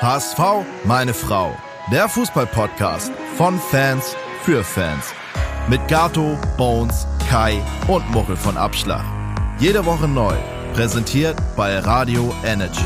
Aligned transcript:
HSV, 0.00 0.38
meine 0.84 1.12
Frau. 1.12 1.52
Der 1.90 2.08
Fußball-Podcast 2.08 3.10
von 3.36 3.58
Fans 3.58 4.14
für 4.42 4.62
Fans. 4.62 5.12
Mit 5.68 5.88
Gato, 5.88 6.38
Bones, 6.56 7.04
Kai 7.28 7.60
und 7.88 8.08
Muchel 8.12 8.36
von 8.36 8.56
Abschlag. 8.56 9.04
Jede 9.58 9.84
Woche 9.84 10.06
neu. 10.06 10.34
Präsentiert 10.72 11.36
bei 11.56 11.80
Radio 11.80 12.32
Energy. 12.44 12.84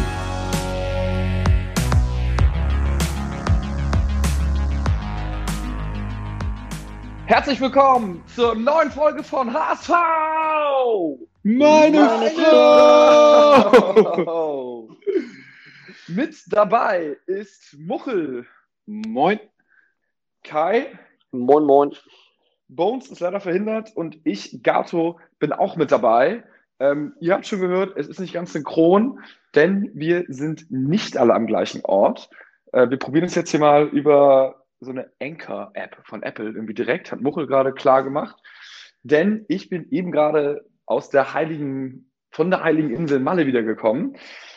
Herzlich 7.27 7.61
willkommen 7.61 8.23
zur 8.35 8.55
neuen 8.55 8.91
Folge 8.91 9.23
von 9.23 9.53
HSV! 9.53 9.91
Meine, 11.43 11.99
Meine 12.05 12.31
Frau! 12.31 13.73
Mit 16.15 16.45
dabei 16.49 17.17
ist 17.27 17.75
Muchel, 17.79 18.47
Moin. 18.85 19.41
Kai, 20.45 20.99
Moin, 21.31 21.65
moin. 21.65 21.93
Bones 22.69 23.11
ist 23.11 23.21
leider 23.21 23.41
verhindert 23.41 23.93
und 23.95 24.19
ich, 24.25 24.63
Gato, 24.63 25.19
bin 25.39 25.53
auch 25.53 25.77
mit 25.77 25.91
dabei. 25.91 26.45
Ähm, 26.81 27.15
ihr 27.21 27.33
habt 27.33 27.47
schon 27.47 27.61
gehört, 27.61 27.97
es 27.97 28.09
ist 28.09 28.21
nicht 28.21 28.35
ganz 28.35 28.53
synchron, 28.53 29.21
denn 29.55 29.91
wir 29.95 30.25
sind 30.29 30.71
nicht 30.71 31.17
alle 31.17 31.33
am 31.33 31.47
gleichen 31.47 31.83
Ort. 31.85 32.29
Äh, 32.73 32.91
wir 32.91 32.99
probieren 32.99 33.25
es 33.25 33.35
jetzt 33.35 33.51
hier 33.51 33.61
mal 33.61 33.87
über 33.87 34.67
so 34.81 34.91
eine 34.91 35.11
Anchor-App 35.19 35.97
von 36.05 36.23
Apple 36.23 36.51
irgendwie 36.51 36.75
direkt, 36.75 37.11
hat 37.11 37.23
Muchel 37.23 37.47
gerade 37.47 37.73
klar 37.73 38.03
gemacht. 38.03 38.37
Denn 39.03 39.47
ich 39.49 39.71
bin 39.71 39.89
eben 39.91 40.13
gerade 40.13 40.67
aus 40.85 41.09
der 41.09 41.33
heiligen, 41.33 42.11
von 42.31 42.51
der 42.51 42.63
heiligen 42.65 42.91
Insel 42.91 43.19
Malle 43.21 43.47
wiedergekommen. 43.47 44.17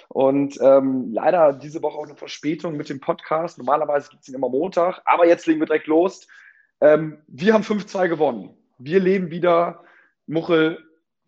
Und 0.09 0.57
ähm, 0.61 1.11
leider 1.11 1.53
diese 1.53 1.81
Woche 1.81 1.97
auch 1.97 2.05
eine 2.05 2.15
Verspätung 2.15 2.77
mit 2.77 2.89
dem 2.89 2.99
Podcast. 2.99 3.57
Normalerweise 3.57 4.09
gibt 4.09 4.23
es 4.23 4.29
ihn 4.29 4.35
immer 4.35 4.49
Montag, 4.49 5.01
aber 5.05 5.27
jetzt 5.27 5.45
legen 5.47 5.59
wir 5.59 5.67
direkt 5.67 5.87
los. 5.87 6.27
Ähm, 6.81 7.17
wir 7.27 7.53
haben 7.53 7.63
5-2 7.63 8.07
gewonnen. 8.07 8.49
Wir 8.77 8.99
leben 8.99 9.31
wieder. 9.31 9.83
Muchel, 10.27 10.79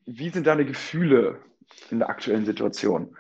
wie 0.06 0.30
sind 0.30 0.48
deine 0.48 0.66
Gefühle 0.66 1.40
in 1.92 2.00
der 2.00 2.10
aktuellen 2.10 2.46
Situation? 2.46 3.16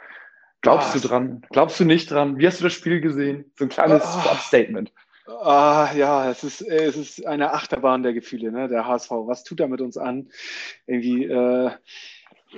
Glaubst 0.61 0.89
Ah. 0.95 0.99
du 0.99 1.07
dran? 1.07 1.45
Glaubst 1.51 1.79
du 1.79 1.85
nicht 1.85 2.09
dran? 2.09 2.37
Wie 2.37 2.47
hast 2.47 2.59
du 2.59 2.63
das 2.63 2.73
Spiel 2.73 2.99
gesehen? 2.99 3.51
So 3.55 3.65
ein 3.65 3.69
kleines 3.69 4.03
Ah. 4.03 4.35
Statement. 4.37 4.91
Ah, 5.27 5.89
ja, 5.93 6.31
es 6.31 6.43
ist, 6.43 6.61
es 6.61 6.95
ist 6.95 7.25
eine 7.27 7.53
Achterbahn 7.53 8.01
der 8.01 8.13
Gefühle, 8.13 8.51
ne? 8.51 8.67
Der 8.69 8.87
HSV. 8.87 9.11
Was 9.27 9.43
tut 9.43 9.59
er 9.59 9.67
mit 9.67 9.81
uns 9.81 9.97
an? 9.97 10.29
Irgendwie, 10.87 11.25
äh, 11.25 11.69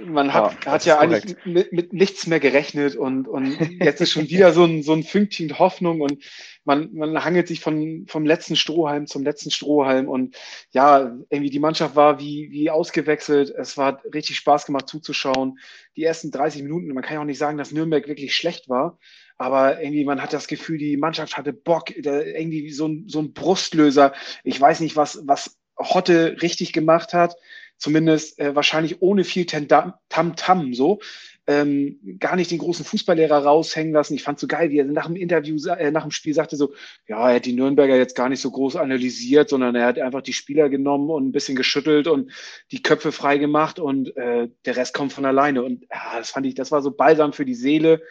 man 0.06 0.34
hat, 0.34 0.66
Ja, 0.66 0.72
hat 0.72 0.86
ja 0.86 1.00
eigentlich 1.00 1.36
mit, 1.46 1.72
mit 1.72 1.94
nichts 1.94 2.28
mehr 2.28 2.40
gerechnet 2.40 2.96
und, 2.96 3.28
und 3.28 3.58
jetzt 3.82 4.02
ist 4.02 4.12
schon 4.12 4.30
wieder 4.30 4.54
so 4.54 4.64
ein, 4.64 4.84
so 4.84 4.94
ein 4.94 5.04
Fünkchen 5.04 5.60
Hoffnung 5.60 6.02
und 6.02 6.24
man, 6.66 6.94
man 6.94 7.24
hangelt 7.24 7.48
sich 7.48 7.62
von, 7.62 8.06
vom 8.08 8.26
letzten 8.26 8.56
Strohhalm 8.56 9.08
zum 9.08 9.24
letzten 9.24 9.52
Strohhalm 9.52 10.08
und 10.08 10.36
ja, 10.72 11.18
irgendwie 11.30 11.50
die 11.50 11.60
Mannschaft 11.60 11.96
war 11.96 12.20
wie, 12.20 12.50
wie 12.52 12.70
ausgewechselt. 12.70 13.50
Es 13.50 13.78
war 13.78 14.02
richtig 14.14 14.38
Spaß 14.38 14.66
gemacht 14.66 14.88
zuzuschauen. 14.88 15.60
Die 15.96 16.04
ersten 16.04 16.32
30 16.32 16.64
Minuten, 16.64 16.94
man 16.94 17.04
kann 17.04 17.16
ja 17.16 17.22
auch 17.22 17.26
nicht 17.26 17.40
sagen, 17.40 17.58
dass 17.58 17.72
Nürnberg 17.72 18.08
wirklich 18.08 18.36
schlecht 18.36 18.70
war, 18.70 19.00
aber 19.38 19.82
irgendwie 19.82 20.06
man 20.06 20.22
hat 20.22 20.34
das 20.34 20.48
Gefühl, 20.48 20.78
die 20.78 20.98
Mannschaft 20.98 21.38
hatte 21.38 21.54
Bock, 21.54 21.96
irgendwie 21.96 22.70
so 22.72 22.88
ein, 22.88 23.06
so 23.08 23.20
ein 23.20 23.34
Brustlöser. 23.34 24.14
Ich 24.44 24.60
weiß 24.60 24.82
nicht, 24.82 24.96
was, 24.96 25.22
was 25.26 25.58
Hotte 25.78 26.38
richtig 26.42 26.74
gemacht 26.74 27.14
hat, 27.14 27.36
zumindest 27.80 28.40
äh, 28.40 28.56
wahrscheinlich 28.56 29.02
ohne 29.02 29.24
viel 29.24 29.46
Tamtam 29.46 30.74
so. 30.74 31.00
Ähm, 31.48 31.98
gar 32.20 32.36
nicht 32.36 32.52
den 32.52 32.60
großen 32.60 32.86
Fußballlehrer 32.86 33.44
raushängen 33.44 33.92
lassen. 33.92 34.14
Ich 34.14 34.22
fand 34.22 34.40
so 34.40 34.46
geil, 34.46 34.70
wie 34.70 34.78
er 34.78 34.86
nach 34.86 35.08
dem 35.08 35.16
Interview, 35.16 35.58
äh, 35.68 35.90
nach 35.90 36.04
dem 36.04 36.12
Spiel 36.12 36.36
sagte 36.36 36.56
so, 36.56 36.76
ja, 37.08 37.28
er 37.28 37.38
hat 37.38 37.46
die 37.46 37.54
Nürnberger 37.54 37.96
jetzt 37.96 38.16
gar 38.16 38.30
nicht 38.30 38.40
so 38.40 38.52
groß 38.52 38.76
analysiert, 38.76 39.50
sondern 39.50 39.74
er 39.74 39.88
hat 39.88 39.98
einfach 39.98 40.22
die 40.22 40.34
Spieler 40.34 40.70
genommen 40.70 41.10
und 41.10 41.28
ein 41.28 41.32
bisschen 41.32 41.56
geschüttelt 41.56 42.08
und 42.08 42.32
die 42.72 42.84
Köpfe 42.84 43.12
frei 43.12 43.40
gemacht 43.40 43.80
und 43.80 44.16
äh, 44.16 44.50
der 44.66 44.76
Rest 44.76 44.94
kommt 44.94 45.12
von 45.12 45.26
alleine. 45.26 45.64
Und 45.64 45.88
ja, 45.92 46.20
das 46.20 46.30
fand 46.30 46.46
ich, 46.46 46.54
das 46.54 46.72
war 46.72 46.84
so 46.84 46.92
balsam 46.92 47.34
für 47.34 47.46
die 47.46 47.56
Seele 47.56 48.04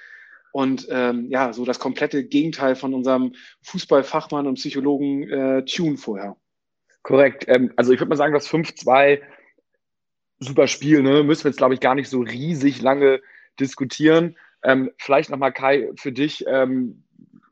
und 0.51 0.89
ähm, 0.91 1.29
ja, 1.31 1.53
so 1.53 1.65
das 1.65 1.79
komplette 1.79 2.25
Gegenteil 2.25 2.75
von 2.75 2.93
unserem 2.95 3.35
Fußballfachmann 3.63 4.49
und 4.49 4.55
Psychologen 4.55 5.29
äh, 5.29 5.65
Tune 5.65 5.97
vorher. 5.97 6.37
Korrekt. 7.03 7.45
Ähm, 7.49 7.73
also 7.77 7.93
ich 7.93 8.01
würde 8.01 8.11
mal 8.11 8.17
sagen, 8.17 8.35
das 8.35 8.49
5-2, 8.49 9.21
super 10.41 10.69
Spiel, 10.69 11.03
ne? 11.03 11.23
Müssen 11.23 11.45
wir 11.45 11.51
jetzt, 11.51 11.59
glaube 11.59 11.75
ich, 11.75 11.81
gar 11.81 11.95
nicht 11.95 12.09
so 12.09 12.21
riesig 12.21 12.81
lange 12.83 13.21
diskutieren. 13.59 14.37
Ähm, 14.63 14.91
vielleicht 14.99 15.31
nochmal, 15.31 15.53
Kai, 15.53 15.91
für 15.97 16.13
dich, 16.13 16.45
ähm, 16.47 17.05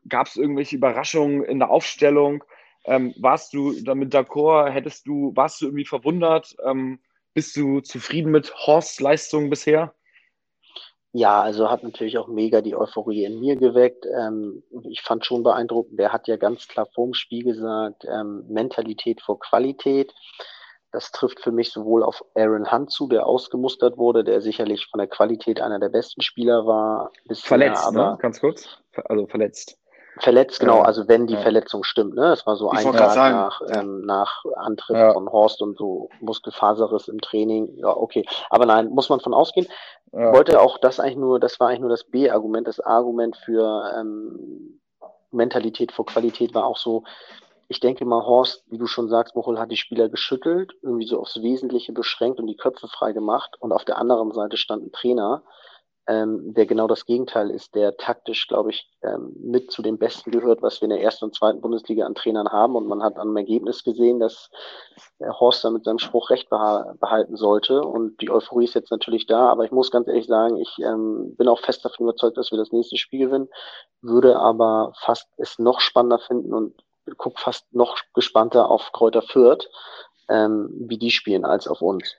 gab 0.09 0.27
es 0.27 0.37
irgendwelche 0.37 0.75
Überraschungen 0.75 1.43
in 1.43 1.59
der 1.59 1.69
Aufstellung? 1.69 2.43
Ähm, 2.85 3.13
warst 3.17 3.53
du 3.53 3.73
damit 3.81 4.13
d'accord? 4.13 4.71
Hättest 4.71 5.07
du, 5.07 5.33
warst 5.35 5.61
du 5.61 5.65
irgendwie 5.65 5.85
verwundert? 5.85 6.55
Ähm, 6.65 6.99
bist 7.33 7.55
du 7.55 7.81
zufrieden 7.81 8.31
mit 8.31 8.53
Horsts 8.55 8.99
Leistung 8.99 9.49
bisher? 9.49 9.93
Ja, 11.13 11.41
also 11.41 11.69
hat 11.69 11.83
natürlich 11.83 12.17
auch 12.17 12.27
mega 12.27 12.61
die 12.61 12.75
Euphorie 12.75 13.25
in 13.25 13.39
mir 13.39 13.55
geweckt. 13.55 14.05
Ähm, 14.05 14.63
ich 14.89 15.01
fand 15.01 15.25
schon 15.25 15.43
beeindruckend, 15.43 15.99
der 15.99 16.13
hat 16.13 16.27
ja 16.27 16.37
ganz 16.37 16.67
klar 16.67 16.87
vorm 16.93 17.13
Spiel 17.13 17.43
gesagt, 17.43 18.05
ähm, 18.05 18.45
Mentalität 18.47 19.21
vor 19.21 19.39
Qualität. 19.39 20.13
Das 20.91 21.11
trifft 21.11 21.41
für 21.41 21.51
mich 21.51 21.71
sowohl 21.71 22.01
auf 22.03 22.23
Aaron 22.35 22.71
Hunt 22.71 22.91
zu, 22.91 23.07
der 23.07 23.25
ausgemustert 23.27 23.97
wurde, 23.97 24.23
der 24.23 24.41
sicherlich 24.41 24.87
von 24.89 24.99
der 24.99 25.07
Qualität 25.07 25.59
einer 25.61 25.79
der 25.79 25.89
besten 25.89 26.21
Spieler 26.21 26.65
war. 26.65 27.11
Bisher, 27.27 27.47
Verletzt, 27.47 27.85
aber 27.85 28.11
ne? 28.11 28.17
Ganz 28.21 28.39
kurz. 28.39 28.79
Also 29.05 29.27
verletzt. 29.27 29.77
Verletzt, 30.19 30.59
genau, 30.59 30.77
Ja. 30.77 30.83
also 30.85 31.07
wenn 31.07 31.27
die 31.27 31.35
Ja. 31.35 31.41
Verletzung 31.41 31.83
stimmt, 31.83 32.15
ne? 32.15 32.31
Es 32.31 32.47
war 32.47 32.55
so 32.55 32.71
Ich 32.73 32.79
ein 32.87 32.91
Tag 32.93 33.15
nach, 33.15 33.61
ja. 33.61 33.81
ähm, 33.81 34.01
nach 34.05 34.43
Antritt 34.55 34.95
Ja. 34.97 35.13
von 35.13 35.29
Horst 35.31 35.61
und 35.61 35.77
so 35.77 36.09
Muskelfaserriss 36.21 37.07
im 37.07 37.21
Training. 37.21 37.77
Ja, 37.77 37.95
okay. 37.95 38.25
Aber 38.49 38.65
nein, 38.65 38.89
muss 38.89 39.09
man 39.09 39.19
von 39.19 39.33
ausgehen. 39.33 39.67
Ja. 40.13 40.31
wollte 40.33 40.61
auch 40.61 40.77
das 40.79 40.99
eigentlich 41.01 41.17
nur, 41.17 41.37
das 41.39 41.59
war 41.59 41.67
eigentlich 41.67 41.81
nur 41.81 41.89
das 41.89 42.05
B-Argument. 42.05 42.65
Das 42.67 42.79
Argument 42.79 43.35
für 43.35 43.91
ähm, 43.99 44.79
Mentalität 45.31 45.91
vor 45.91 46.05
Qualität 46.05 46.55
war 46.55 46.65
auch 46.65 46.77
so, 46.77 47.03
ich 47.69 47.79
denke 47.79 48.05
mal, 48.05 48.25
Horst, 48.25 48.63
wie 48.67 48.77
du 48.77 48.87
schon 48.87 49.09
sagst, 49.09 49.35
Mochel 49.35 49.59
hat 49.59 49.71
die 49.71 49.77
Spieler 49.77 50.07
geschüttelt, 50.09 50.73
irgendwie 50.81 51.07
so 51.07 51.19
aufs 51.19 51.41
Wesentliche 51.41 51.91
beschränkt 51.91 52.39
und 52.39 52.47
die 52.47 52.55
Köpfe 52.55 52.87
frei 52.87 53.11
gemacht. 53.11 53.57
Und 53.59 53.73
auf 53.73 53.83
der 53.83 53.97
anderen 53.97 54.31
Seite 54.31 54.55
stand 54.55 54.85
ein 54.85 54.91
Trainer, 54.93 55.43
ähm, 56.07 56.53
der 56.53 56.65
genau 56.65 56.87
das 56.87 57.05
Gegenteil 57.05 57.49
ist, 57.49 57.75
der 57.75 57.97
taktisch, 57.97 58.47
glaube 58.47 58.69
ich, 58.69 58.89
ähm, 59.01 59.35
mit 59.37 59.71
zu 59.71 59.81
den 59.81 59.97
Besten 59.97 60.31
gehört, 60.31 60.61
was 60.61 60.79
wir 60.79 60.85
in 60.85 60.95
der 60.95 61.01
ersten 61.01 61.25
und 61.25 61.35
zweiten 61.35 61.59
Bundesliga 61.59 62.05
an 62.05 62.15
Trainern 62.15 62.49
haben. 62.49 62.77
Und 62.77 62.87
man 62.87 63.03
hat 63.03 63.17
am 63.17 63.35
Ergebnis 63.35 63.83
gesehen, 63.83 64.21
dass 64.21 64.49
Horst 65.19 65.65
da 65.65 65.69
mit 65.69 65.83
seinem 65.83 65.99
Spruch 65.99 66.29
recht 66.29 66.49
beha 66.49 66.95
behalten 67.01 67.35
sollte. 67.35 67.81
Und 67.81 68.21
die 68.21 68.29
Euphorie 68.29 68.63
ist 68.63 68.75
jetzt 68.75 68.91
natürlich 68.91 69.25
da. 69.25 69.49
Aber 69.49 69.65
ich 69.65 69.71
muss 69.71 69.91
ganz 69.91 70.07
ehrlich 70.07 70.27
sagen, 70.27 70.55
ich 70.55 70.73
ähm, 70.79 71.35
bin 71.35 71.49
auch 71.49 71.59
fest 71.59 71.83
davon 71.83 72.05
überzeugt, 72.05 72.37
dass 72.37 72.51
wir 72.51 72.57
das 72.57 72.71
nächste 72.71 72.95
Spiel 72.95 73.25
gewinnen, 73.25 73.49
würde 74.01 74.39
aber 74.39 74.93
fast 75.01 75.27
es 75.35 75.59
noch 75.59 75.81
spannender 75.81 76.19
finden 76.19 76.53
und 76.53 76.73
guck 77.17 77.39
fast 77.39 77.73
noch 77.73 77.97
gespannter 78.13 78.69
auf 78.69 78.91
Kräuter 78.91 79.21
Fürth, 79.21 79.69
ähm, 80.29 80.69
wie 80.87 80.97
die 80.97 81.11
spielen, 81.11 81.45
als 81.45 81.67
auf 81.67 81.81
uns. 81.81 82.15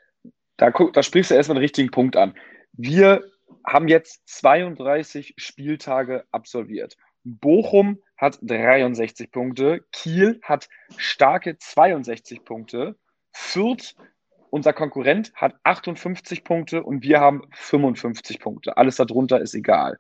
Da, 0.56 0.70
guck, 0.70 0.92
da 0.92 1.02
sprichst 1.02 1.30
du 1.30 1.34
erstmal 1.34 1.56
den 1.56 1.62
richtigen 1.62 1.90
Punkt 1.90 2.16
an. 2.16 2.34
Wir 2.72 3.22
haben 3.66 3.88
jetzt 3.88 4.22
32 4.26 5.34
Spieltage 5.36 6.24
absolviert. 6.32 6.96
Bochum 7.24 7.98
hat 8.16 8.38
63 8.42 9.30
Punkte, 9.30 9.84
Kiel 9.92 10.40
hat 10.42 10.68
starke 10.96 11.58
62 11.58 12.44
Punkte, 12.44 12.96
Fürth, 13.32 13.94
unser 14.50 14.72
Konkurrent, 14.72 15.32
hat 15.34 15.54
58 15.64 16.42
Punkte 16.42 16.82
und 16.82 17.02
wir 17.02 17.20
haben 17.20 17.42
55 17.52 18.40
Punkte. 18.40 18.76
Alles 18.76 18.96
darunter 18.96 19.40
ist 19.40 19.54
egal. 19.54 19.98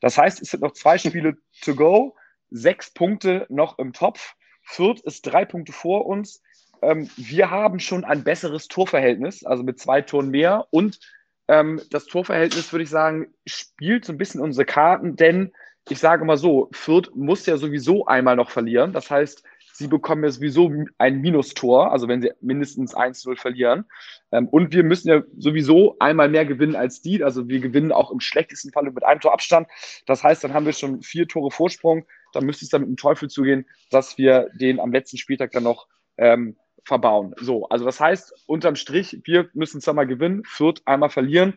Das 0.00 0.16
heißt, 0.16 0.40
es 0.40 0.50
sind 0.50 0.62
noch 0.62 0.72
zwei 0.72 0.98
Spiele 0.98 1.36
to 1.62 1.74
go, 1.74 2.16
sechs 2.50 2.92
Punkte 2.92 3.46
noch 3.48 3.78
im 3.78 3.92
Topf. 3.92 4.34
Fürth 4.68 5.00
ist 5.00 5.22
drei 5.22 5.44
Punkte 5.44 5.72
vor 5.72 6.06
uns. 6.06 6.42
Ähm, 6.82 7.08
wir 7.16 7.50
haben 7.50 7.80
schon 7.80 8.04
ein 8.04 8.22
besseres 8.22 8.68
Torverhältnis, 8.68 9.44
also 9.44 9.62
mit 9.62 9.80
zwei 9.80 10.02
Toren 10.02 10.28
mehr. 10.30 10.66
Und 10.70 11.00
ähm, 11.48 11.80
das 11.90 12.04
Torverhältnis, 12.04 12.70
würde 12.72 12.82
ich 12.82 12.90
sagen, 12.90 13.32
spielt 13.46 14.04
so 14.04 14.12
ein 14.12 14.18
bisschen 14.18 14.42
unsere 14.42 14.66
Karten, 14.66 15.16
denn 15.16 15.52
ich 15.88 15.98
sage 15.98 16.26
mal 16.26 16.36
so, 16.36 16.68
Fürth 16.72 17.10
muss 17.14 17.46
ja 17.46 17.56
sowieso 17.56 18.04
einmal 18.06 18.36
noch 18.36 18.50
verlieren. 18.50 18.92
Das 18.92 19.10
heißt, 19.10 19.42
sie 19.78 19.86
bekommen 19.86 20.24
ja 20.24 20.30
sowieso 20.30 20.72
ein 20.98 21.20
Minustor, 21.20 21.92
also 21.92 22.08
wenn 22.08 22.20
sie 22.20 22.32
mindestens 22.40 22.96
1-0 22.96 23.36
verlieren. 23.36 23.84
Ähm, 24.32 24.48
und 24.48 24.72
wir 24.72 24.82
müssen 24.82 25.08
ja 25.08 25.22
sowieso 25.36 25.96
einmal 26.00 26.28
mehr 26.28 26.44
gewinnen 26.44 26.74
als 26.74 27.00
die. 27.00 27.22
Also 27.22 27.48
wir 27.48 27.60
gewinnen 27.60 27.92
auch 27.92 28.10
im 28.10 28.18
schlechtesten 28.18 28.72
Falle 28.72 28.90
mit 28.90 29.04
einem 29.04 29.20
Tor 29.20 29.32
Abstand. 29.32 29.68
Das 30.06 30.24
heißt, 30.24 30.42
dann 30.42 30.52
haben 30.52 30.66
wir 30.66 30.72
schon 30.72 31.02
vier 31.02 31.28
Tore 31.28 31.52
Vorsprung. 31.52 32.04
Dann 32.32 32.44
müsste 32.44 32.64
es 32.64 32.70
dann 32.70 32.82
mit 32.82 32.90
dem 32.90 32.96
Teufel 32.96 33.30
zugehen, 33.30 33.66
dass 33.90 34.18
wir 34.18 34.50
den 34.60 34.80
am 34.80 34.92
letzten 34.92 35.16
Spieltag 35.16 35.52
dann 35.52 35.62
noch 35.62 35.86
ähm, 36.16 36.56
verbauen. 36.84 37.34
So, 37.38 37.68
also 37.68 37.84
das 37.84 38.00
heißt, 38.00 38.34
unterm 38.46 38.74
Strich, 38.74 39.20
wir 39.24 39.48
müssen 39.54 39.80
zweimal 39.80 40.08
gewinnen, 40.08 40.42
Fürth 40.44 40.82
einmal 40.86 41.10
verlieren. 41.10 41.56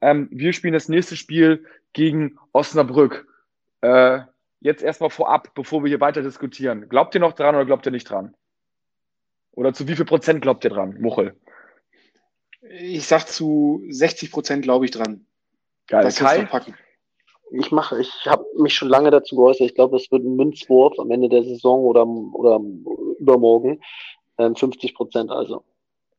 Ähm, 0.00 0.28
wir 0.30 0.54
spielen 0.54 0.72
das 0.72 0.88
nächste 0.88 1.16
Spiel 1.16 1.66
gegen 1.92 2.38
Osnabrück. 2.52 3.26
Äh, 3.82 4.20
jetzt 4.60 4.82
erstmal 4.82 5.10
vorab, 5.10 5.54
bevor 5.54 5.82
wir 5.82 5.88
hier 5.88 6.00
weiter 6.00 6.22
diskutieren. 6.22 6.88
Glaubt 6.88 7.14
ihr 7.14 7.20
noch 7.20 7.32
dran 7.32 7.54
oder 7.54 7.64
glaubt 7.64 7.86
ihr 7.86 7.92
nicht 7.92 8.08
dran? 8.08 8.34
Oder 9.52 9.72
zu 9.72 9.88
wie 9.88 9.96
viel 9.96 10.04
Prozent 10.04 10.42
glaubt 10.42 10.64
ihr 10.64 10.70
dran, 10.70 11.00
Muchel? 11.00 11.34
Ich 12.60 13.06
sag 13.06 13.28
zu 13.28 13.82
60 13.88 14.30
Prozent 14.30 14.62
glaube 14.62 14.84
ich 14.84 14.90
dran. 14.90 15.26
Geil. 15.86 16.04
Das 16.04 16.16
Kai? 16.16 16.44
packen. 16.44 16.74
Ich 17.50 17.70
mache, 17.70 17.98
ich 18.00 18.12
habe 18.26 18.44
mich 18.58 18.74
schon 18.74 18.88
lange 18.88 19.10
dazu 19.10 19.36
geäußert. 19.36 19.68
Ich 19.68 19.74
glaube, 19.74 19.96
es 19.96 20.10
wird 20.12 20.22
ein 20.22 20.36
Münzwurf 20.36 20.98
am 20.98 21.10
Ende 21.10 21.30
der 21.30 21.44
Saison 21.44 21.80
oder, 21.80 22.06
oder 22.06 22.60
übermorgen. 23.18 23.80
Ähm, 24.36 24.54
50 24.54 24.94
Prozent 24.94 25.30
also. 25.30 25.64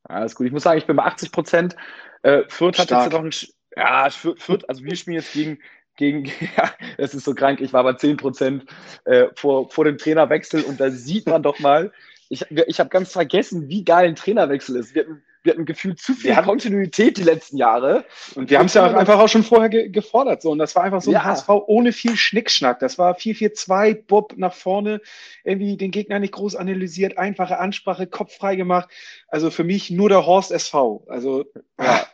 Alles 0.03 0.35
gut. 0.35 0.47
Ich 0.47 0.53
muss 0.53 0.63
sagen, 0.63 0.79
ich 0.79 0.87
bin 0.87 0.95
bei 0.95 1.03
80 1.03 1.31
Prozent. 1.31 1.75
Äh, 2.23 2.43
Fürth 2.47 2.79
hat 2.79 2.87
Stark. 2.87 3.03
jetzt 3.05 3.13
noch 3.13 3.23
ein. 3.23 3.31
Ja, 3.77 4.09
Fürth, 4.09 4.41
Fürth, 4.41 4.67
also 4.67 4.83
wir 4.83 4.95
spielen 4.95 5.17
jetzt 5.17 5.33
gegen, 5.33 5.59
gegen, 5.99 6.25
ja, 6.57 6.71
es 6.97 7.13
ist 7.13 7.25
so 7.25 7.35
krank, 7.35 7.61
ich 7.61 7.73
war 7.73 7.83
bei 7.83 7.93
10 7.93 8.17
Prozent 8.17 8.65
äh, 9.05 9.27
vor, 9.35 9.69
vor 9.69 9.85
dem 9.85 9.99
Trainerwechsel 9.99 10.63
und 10.63 10.79
da 10.79 10.89
sieht 10.89 11.27
man 11.27 11.43
doch 11.43 11.59
mal, 11.59 11.91
ich, 12.29 12.45
ich 12.49 12.79
habe 12.79 12.89
ganz 12.89 13.11
vergessen, 13.11 13.69
wie 13.69 13.83
geil 13.83 14.07
ein 14.07 14.15
Trainerwechsel 14.15 14.75
ist. 14.77 14.95
Wir 14.95 15.03
hatten, 15.03 15.23
wir 15.41 15.53
hatten 15.53 15.65
gefühlt 15.65 15.99
zu 15.99 16.13
viel 16.13 16.35
Kontinuität 16.35 17.17
die 17.17 17.23
letzten 17.23 17.57
Jahre. 17.57 18.05
Und 18.35 18.51
wir 18.51 18.59
haben 18.59 18.67
es 18.67 18.75
ja 18.75 18.85
auch 18.85 18.93
einfach 18.93 19.19
auch 19.19 19.27
schon 19.27 19.43
vorher 19.43 19.69
ge 19.69 19.89
gefordert. 19.89 20.43
So. 20.43 20.51
Und 20.51 20.59
das 20.59 20.75
war 20.75 20.83
einfach 20.83 21.01
so 21.01 21.09
ein 21.09 21.15
Ja. 21.15 21.23
HSV 21.23 21.49
ohne 21.49 21.91
viel 21.91 22.15
Schnickschnack. 22.15 22.79
Das 22.79 22.99
war 22.99 23.15
4-4-2, 23.15 24.05
Bob 24.05 24.33
nach 24.37 24.53
vorne, 24.53 25.01
irgendwie 25.43 25.75
den 25.75 25.89
Gegner 25.89 26.19
nicht 26.19 26.33
groß 26.33 26.55
analysiert, 26.55 27.17
einfache 27.17 27.57
Ansprache, 27.57 28.05
Kopf 28.05 28.35
frei 28.35 28.55
gemacht. 28.55 28.89
Also 29.27 29.49
für 29.49 29.63
mich 29.63 29.89
nur 29.89 30.09
der 30.09 30.27
Horst 30.27 30.51
SV. 30.51 31.05
Also 31.07 31.45
Ja. 31.79 32.05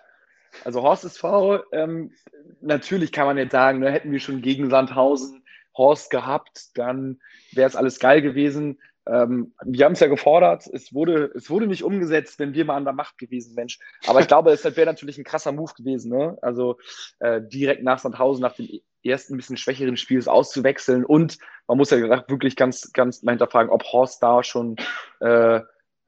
Also 0.63 0.81
Horst 0.81 1.05
SV, 1.05 1.63
ähm, 1.71 2.11
natürlich 2.61 3.11
kann 3.11 3.25
man 3.25 3.37
jetzt 3.37 3.51
sagen, 3.51 3.79
ne, 3.79 3.91
hätten 3.91 4.11
wir 4.11 4.19
schon 4.19 4.41
gegen 4.41 4.69
Sandhausen 4.69 5.43
Horst 5.77 6.09
gehabt, 6.09 6.77
dann 6.77 7.19
wäre 7.51 7.67
es 7.67 7.75
alles 7.75 7.99
geil 7.99 8.21
gewesen. 8.21 8.79
Ähm, 9.07 9.53
wir 9.63 9.85
haben 9.85 9.91
es 9.91 9.99
ja 9.99 10.07
gefordert, 10.07 10.67
es 10.71 10.93
wurde, 10.93 11.31
es 11.35 11.49
wurde 11.49 11.67
nicht 11.67 11.83
umgesetzt, 11.83 12.39
wenn 12.39 12.53
wir 12.53 12.65
mal 12.65 12.77
an 12.77 12.85
der 12.85 12.93
Macht 12.93 13.17
gewesen, 13.17 13.53
Mensch. 13.55 13.79
Aber 14.07 14.19
ich 14.19 14.27
glaube, 14.27 14.51
es 14.51 14.63
wäre 14.63 14.85
natürlich 14.85 15.17
ein 15.17 15.23
krasser 15.23 15.51
Move 15.51 15.73
gewesen, 15.77 16.09
ne? 16.11 16.37
Also 16.41 16.77
äh, 17.19 17.41
direkt 17.41 17.83
nach 17.83 17.99
Sandhausen, 17.99 18.41
nach 18.41 18.55
dem 18.55 18.67
ersten 19.03 19.37
bisschen 19.37 19.57
schwächeren 19.57 19.97
Spiels 19.97 20.27
auszuwechseln. 20.27 21.05
Und 21.05 21.37
man 21.67 21.77
muss 21.77 21.91
ja 21.91 21.99
wirklich 22.27 22.55
ganz, 22.55 22.91
ganz 22.93 23.21
mal 23.21 23.33
hinterfragen, 23.33 23.69
ob 23.69 23.83
Horst 23.83 24.23
da 24.23 24.43
schon 24.43 24.75
äh, 25.19 25.59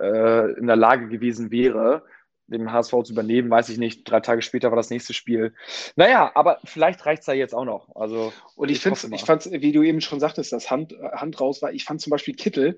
äh, 0.01 0.51
in 0.53 0.65
der 0.65 0.75
Lage 0.75 1.07
gewesen 1.07 1.51
wäre, 1.51 2.03
dem 2.47 2.71
HSV 2.71 2.91
zu 3.03 3.13
übernehmen, 3.13 3.49
weiß 3.49 3.69
ich 3.69 3.77
nicht. 3.77 4.09
Drei 4.09 4.19
Tage 4.19 4.41
später 4.41 4.71
war 4.71 4.77
das 4.77 4.89
nächste 4.89 5.13
Spiel. 5.13 5.53
Naja, 5.95 6.31
aber 6.33 6.59
vielleicht 6.63 7.05
reicht 7.05 7.21
es 7.21 7.25
da 7.25 7.33
jetzt 7.33 7.53
auch 7.53 7.65
noch. 7.65 7.95
Also, 7.95 8.33
Und 8.55 8.69
ich 8.69 8.77
Ich 8.77 8.81
finde, 8.81 9.15
ich 9.15 9.23
fand's, 9.23 9.49
wie 9.51 9.71
du 9.71 9.83
eben 9.83 10.01
schon 10.01 10.19
sagtest, 10.19 10.53
dass 10.53 10.71
Hand, 10.71 10.93
Hand 11.13 11.39
raus 11.39 11.61
war. 11.61 11.71
Ich 11.73 11.83
fand 11.83 12.01
zum 12.01 12.11
Beispiel 12.11 12.35
Kittel, 12.35 12.77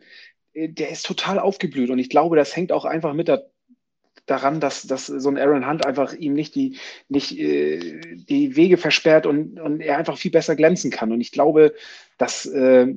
äh, 0.54 0.70
der 0.70 0.90
ist 0.90 1.06
total 1.06 1.40
aufgeblüht. 1.40 1.90
Und 1.90 2.00
ich 2.00 2.10
glaube, 2.10 2.36
das 2.36 2.56
hängt 2.56 2.72
auch 2.72 2.86
einfach 2.86 3.14
mit 3.14 3.28
der, 3.28 3.50
daran, 4.26 4.60
dass, 4.60 4.84
dass 4.84 5.08
so 5.08 5.30
ein 5.30 5.38
Aaron 5.38 5.68
Hunt 5.68 5.86
einfach 5.86 6.14
ihm 6.14 6.34
nicht 6.34 6.56
die, 6.56 6.78
nicht, 7.08 7.38
äh, 7.38 8.00
die 8.16 8.56
Wege 8.56 8.78
versperrt 8.78 9.26
und, 9.26 9.60
und 9.60 9.82
er 9.82 9.98
einfach 9.98 10.18
viel 10.18 10.32
besser 10.32 10.56
glänzen 10.56 10.92
kann. 10.92 11.12
Und 11.12 11.22
ich 11.22 11.32
glaube, 11.32 11.74
dass, 12.18 12.46
äh, 12.46 12.96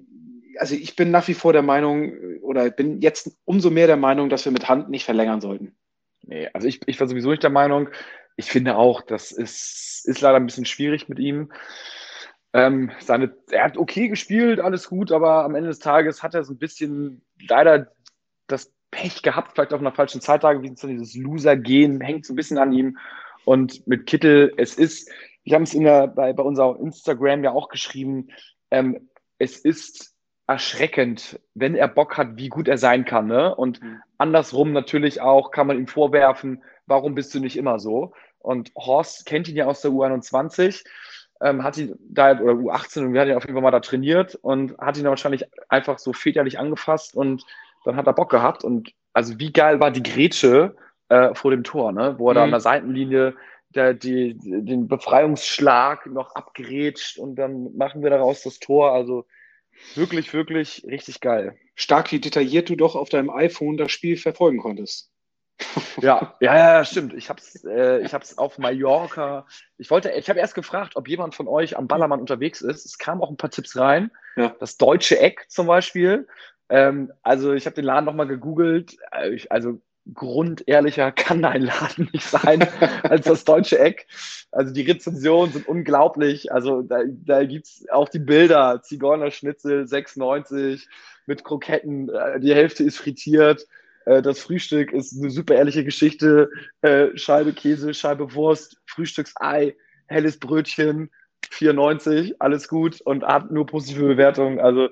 also 0.58 0.74
ich 0.74 0.96
bin 0.96 1.10
nach 1.10 1.28
wie 1.28 1.34
vor 1.34 1.52
der 1.52 1.62
Meinung, 1.62 2.12
oder 2.42 2.70
bin 2.70 3.00
jetzt 3.00 3.36
umso 3.44 3.70
mehr 3.70 3.86
der 3.86 3.96
Meinung, 3.96 4.28
dass 4.28 4.44
wir 4.44 4.52
mit 4.52 4.68
Hand 4.68 4.90
nicht 4.90 5.04
verlängern 5.04 5.40
sollten. 5.40 5.74
Nee, 6.22 6.48
also 6.52 6.66
ich, 6.66 6.80
ich 6.86 6.98
war 7.00 7.06
sowieso 7.06 7.30
nicht 7.30 7.42
der 7.42 7.50
Meinung. 7.50 7.88
Ich 8.36 8.46
finde 8.50 8.76
auch, 8.76 9.02
das 9.02 9.32
ist, 9.32 10.04
ist 10.06 10.20
leider 10.20 10.36
ein 10.36 10.46
bisschen 10.46 10.64
schwierig 10.64 11.08
mit 11.08 11.18
ihm. 11.18 11.52
Ähm, 12.54 12.90
seine, 13.00 13.34
er 13.50 13.64
hat 13.64 13.76
okay 13.76 14.08
gespielt, 14.08 14.60
alles 14.60 14.88
gut, 14.88 15.10
aber 15.12 15.44
am 15.44 15.54
Ende 15.54 15.68
des 15.68 15.78
Tages 15.78 16.22
hat 16.22 16.34
er 16.34 16.44
so 16.44 16.52
ein 16.52 16.58
bisschen 16.58 17.24
leider 17.48 17.92
das 18.46 18.72
Pech 18.90 19.22
gehabt, 19.22 19.52
vielleicht 19.52 19.72
auf 19.72 19.80
einer 19.80 19.92
falschen 19.92 20.20
Zeit 20.20 20.44
da 20.44 20.52
gewesen, 20.52 20.76
so 20.76 20.86
dieses 20.86 21.14
Loser-Gehen 21.14 22.00
hängt 22.00 22.26
so 22.26 22.34
ein 22.34 22.36
bisschen 22.36 22.58
an 22.58 22.72
ihm. 22.72 22.98
Und 23.44 23.86
mit 23.86 24.06
Kittel, 24.06 24.52
es 24.56 24.74
ist, 24.74 25.10
wir 25.44 25.54
haben 25.54 25.62
es 25.62 25.74
in 25.74 25.84
der, 25.84 26.08
bei, 26.08 26.32
bei 26.32 26.42
unserer 26.42 26.78
Instagram 26.78 27.42
ja 27.42 27.52
auch 27.52 27.68
geschrieben, 27.68 28.28
ähm, 28.70 29.08
es 29.38 29.58
ist 29.58 30.11
erschreckend, 30.52 31.40
wenn 31.54 31.74
er 31.74 31.88
Bock 31.88 32.16
hat, 32.16 32.36
wie 32.36 32.48
gut 32.48 32.68
er 32.68 32.78
sein 32.78 33.04
kann. 33.04 33.26
Ne? 33.26 33.54
Und 33.54 33.82
Mhm. 33.82 34.02
andersrum 34.18 34.72
natürlich 34.72 35.20
auch 35.20 35.50
kann 35.50 35.66
man 35.66 35.78
ihm 35.78 35.86
vorwerfen, 35.86 36.62
warum 36.86 37.14
bist 37.14 37.34
du 37.34 37.40
nicht 37.40 37.56
immer 37.56 37.78
so? 37.78 38.12
Und 38.38 38.72
Horst 38.76 39.26
kennt 39.26 39.48
ihn 39.48 39.56
ja 39.56 39.66
aus 39.66 39.80
der 39.82 39.90
U21, 39.92 40.84
ähm, 41.40 41.62
hat 41.64 41.76
ihn 41.78 41.94
da, 42.00 42.32
oder 42.40 42.52
U18 42.54 43.04
und 43.06 43.12
wir 43.12 43.20
hatten 43.20 43.30
ihn 43.30 43.36
auf 43.36 43.44
jeden 43.44 43.54
Fall 43.54 43.62
mal 43.62 43.70
da 43.70 43.80
trainiert 43.80 44.34
und 44.36 44.76
hat 44.78 44.96
ihn 44.96 45.04
wahrscheinlich 45.04 45.44
einfach 45.68 45.98
so 45.98 46.12
väterlich 46.12 46.58
angefasst 46.58 47.14
und 47.16 47.44
dann 47.84 47.96
hat 47.96 48.06
er 48.06 48.12
Bock 48.12 48.30
gehabt. 48.30 48.64
Und 48.64 48.92
also 49.12 49.38
wie 49.38 49.52
geil 49.52 49.80
war 49.80 49.90
die 49.90 50.02
Grätsche 50.02 50.76
äh, 51.08 51.34
vor 51.34 51.50
dem 51.50 51.64
Tor, 51.64 51.92
ne? 51.92 52.14
wo 52.18 52.30
er 52.30 52.34
da 52.34 52.40
Mhm. 52.40 52.44
an 52.44 52.50
der 52.52 52.60
Seitenlinie 52.60 53.34
der, 53.70 53.94
die, 53.94 54.36
den 54.38 54.86
Befreiungsschlag 54.86 56.06
noch 56.06 56.34
abgerätscht 56.34 57.18
und 57.18 57.36
dann 57.36 57.74
machen 57.76 58.02
wir 58.02 58.10
daraus 58.10 58.42
das 58.42 58.58
Tor. 58.58 58.92
Also 58.92 59.24
wirklich, 59.94 60.32
wirklich 60.32 60.84
richtig 60.86 61.20
geil. 61.20 61.56
Stark, 61.74 62.12
wie 62.12 62.20
detailliert 62.20 62.68
du 62.68 62.76
doch 62.76 62.96
auf 62.96 63.08
deinem 63.08 63.30
iPhone 63.30 63.76
das 63.76 63.92
Spiel 63.92 64.16
verfolgen 64.16 64.58
konntest. 64.58 65.10
Ja, 66.00 66.36
ja, 66.40 66.56
ja, 66.56 66.84
stimmt. 66.84 67.14
Ich 67.14 67.28
hab's, 67.28 67.62
äh, 67.64 68.00
ich 68.00 68.14
hab's 68.14 68.38
auf 68.38 68.58
Mallorca. 68.58 69.46
Ich 69.76 69.90
wollte, 69.90 70.10
ich 70.10 70.28
habe 70.28 70.40
erst 70.40 70.54
gefragt, 70.54 70.96
ob 70.96 71.06
jemand 71.06 71.34
von 71.34 71.46
euch 71.46 71.76
am 71.76 71.86
Ballermann 71.86 72.20
unterwegs 72.20 72.62
ist. 72.62 72.86
Es 72.86 72.98
kamen 72.98 73.20
auch 73.20 73.30
ein 73.30 73.36
paar 73.36 73.50
Tipps 73.50 73.76
rein. 73.76 74.10
Ja. 74.36 74.56
Das 74.58 74.78
deutsche 74.78 75.20
Eck 75.20 75.44
zum 75.48 75.66
Beispiel. 75.66 76.26
Ähm, 76.68 77.12
also 77.22 77.52
ich 77.52 77.66
habe 77.66 77.74
den 77.74 77.84
Laden 77.84 78.06
nochmal 78.06 78.26
gegoogelt. 78.26 78.96
Äh, 79.12 79.38
Also 79.50 79.80
grundehrlicher 80.14 81.12
kann 81.12 81.42
dein 81.42 81.62
Laden 81.62 82.08
nicht 82.12 82.26
sein 82.26 82.66
als 83.02 83.26
das 83.26 83.44
deutsche 83.44 83.78
Eck. 83.78 84.06
Also 84.50 84.72
die 84.72 84.82
Rezensionen 84.82 85.52
sind 85.52 85.68
unglaublich. 85.68 86.52
Also 86.52 86.82
da, 86.82 87.02
da 87.06 87.44
gibt's 87.44 87.84
auch 87.90 88.08
die 88.08 88.18
Bilder. 88.18 88.80
Zigeunerschnitzel 88.82 89.84
6,90 89.84 90.86
mit 91.26 91.44
Kroketten. 91.44 92.08
Äh, 92.08 92.40
Die 92.40 92.54
Hälfte 92.54 92.84
ist 92.84 92.98
frittiert. 92.98 93.66
Äh, 94.06 94.22
Das 94.22 94.40
Frühstück 94.40 94.92
ist 94.92 95.18
eine 95.18 95.30
super 95.30 95.54
ehrliche 95.54 95.84
Geschichte. 95.84 96.50
Äh, 96.82 97.16
Scheibe 97.16 97.52
Käse, 97.52 97.94
Scheibe 97.94 98.34
Wurst, 98.34 98.78
Frühstücksei, 98.86 99.76
helles 100.06 100.38
Brötchen, 100.38 101.10
94, 101.50 102.40
alles 102.40 102.68
gut 102.68 103.00
und 103.00 103.24
hat 103.24 103.50
nur 103.50 103.66
positive 103.66 104.06
Bewertungen. 104.06 104.60
Also 104.60 104.88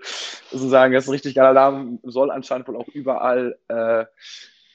sozusagen, 0.50 0.92
das 0.94 1.04
ist 1.04 1.08
ein 1.08 1.12
richtig 1.12 1.34
geiler 1.34 1.52
Laden. 1.52 2.00
Soll 2.04 2.30
anscheinend 2.30 2.68
wohl 2.68 2.76
auch 2.76 2.88
überall 2.88 3.58
äh, 3.68 4.04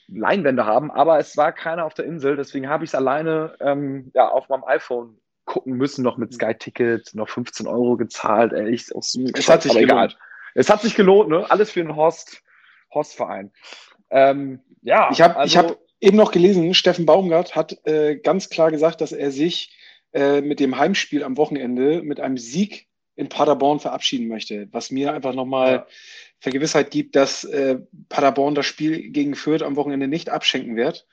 Leinwände 0.08 0.66
haben, 0.66 0.92
aber 0.92 1.20
es 1.20 1.36
war 1.38 1.52
keiner 1.52 1.86
auf 1.86 1.94
der 1.94 2.06
Insel, 2.06 2.36
deswegen 2.36 2.70
habe 2.70 2.84
ich 2.84 2.92
es 2.92 2.96
alleine 2.96 3.56
ähm, 3.60 4.12
ja, 4.14 4.30
auf 4.30 4.50
meinem 4.50 4.64
iPhone 4.66 5.20
gucken 5.46 5.74
müssen, 5.74 6.04
noch 6.04 6.18
mit 6.18 6.34
Sky 6.34 6.56
Ticket, 6.56 7.14
noch 7.14 7.30
15 7.30 7.68
Euro 7.68 7.98
gezahlt. 7.98 8.52
Ey, 8.54 8.70
ich, 8.70 8.94
auch 8.96 9.04
so, 9.04 9.24
Es 9.34 9.50
hat 9.50 9.62
sich 9.62 9.72
aber 9.72 9.82
egal. 9.82 10.08
gelohnt. 10.08 10.18
Es 10.56 10.70
hat 10.70 10.82
sich 10.82 10.96
gelohnt, 10.96 11.30
ne? 11.30 11.50
Alles 11.50 11.72
für 11.72 11.82
den 11.82 11.96
Horst, 11.96 12.42
Horstverein. 12.94 13.52
Ähm, 14.10 14.62
ja, 14.82 15.10
Ich 15.12 15.22
habe 15.22 15.36
also, 15.36 15.52
ich 15.52 15.58
hab 15.58 15.78
eben 16.00 16.18
noch 16.18 16.32
gelesen, 16.32 16.74
Steffen 16.74 17.06
Baumgart 17.06 17.56
hat 17.56 17.78
äh, 17.86 18.16
ganz 18.16 18.50
klar 18.50 18.72
gesagt, 18.72 19.02
dass 19.02 19.12
er 19.12 19.32
sich 19.32 19.76
äh, 20.14 20.42
mit 20.42 20.60
dem 20.60 20.78
Heimspiel 20.78 21.24
am 21.24 21.38
Wochenende 21.38 22.02
mit 22.02 22.20
einem 22.20 22.38
Sieg 22.38 22.88
in 23.16 23.30
Paderborn 23.30 23.80
verabschieden 23.80 24.28
möchte, 24.28 24.68
was 24.72 24.92
mir 24.92 25.14
einfach 25.14 25.34
nochmal 25.34 25.86
Ja. 26.46 26.52
Vergewissheit 26.52 26.92
gibt, 26.92 27.16
dass 27.16 27.44
äh, 27.44 27.80
Paderborn 28.10 28.56
das 28.56 28.66
Spiel 28.66 29.10
gegen 29.12 29.36
Fürth 29.36 29.64
am 29.64 29.76
Wochenende 29.76 30.08
nicht 30.08 30.30
abschenken 30.30 30.76
wird. 30.76 31.08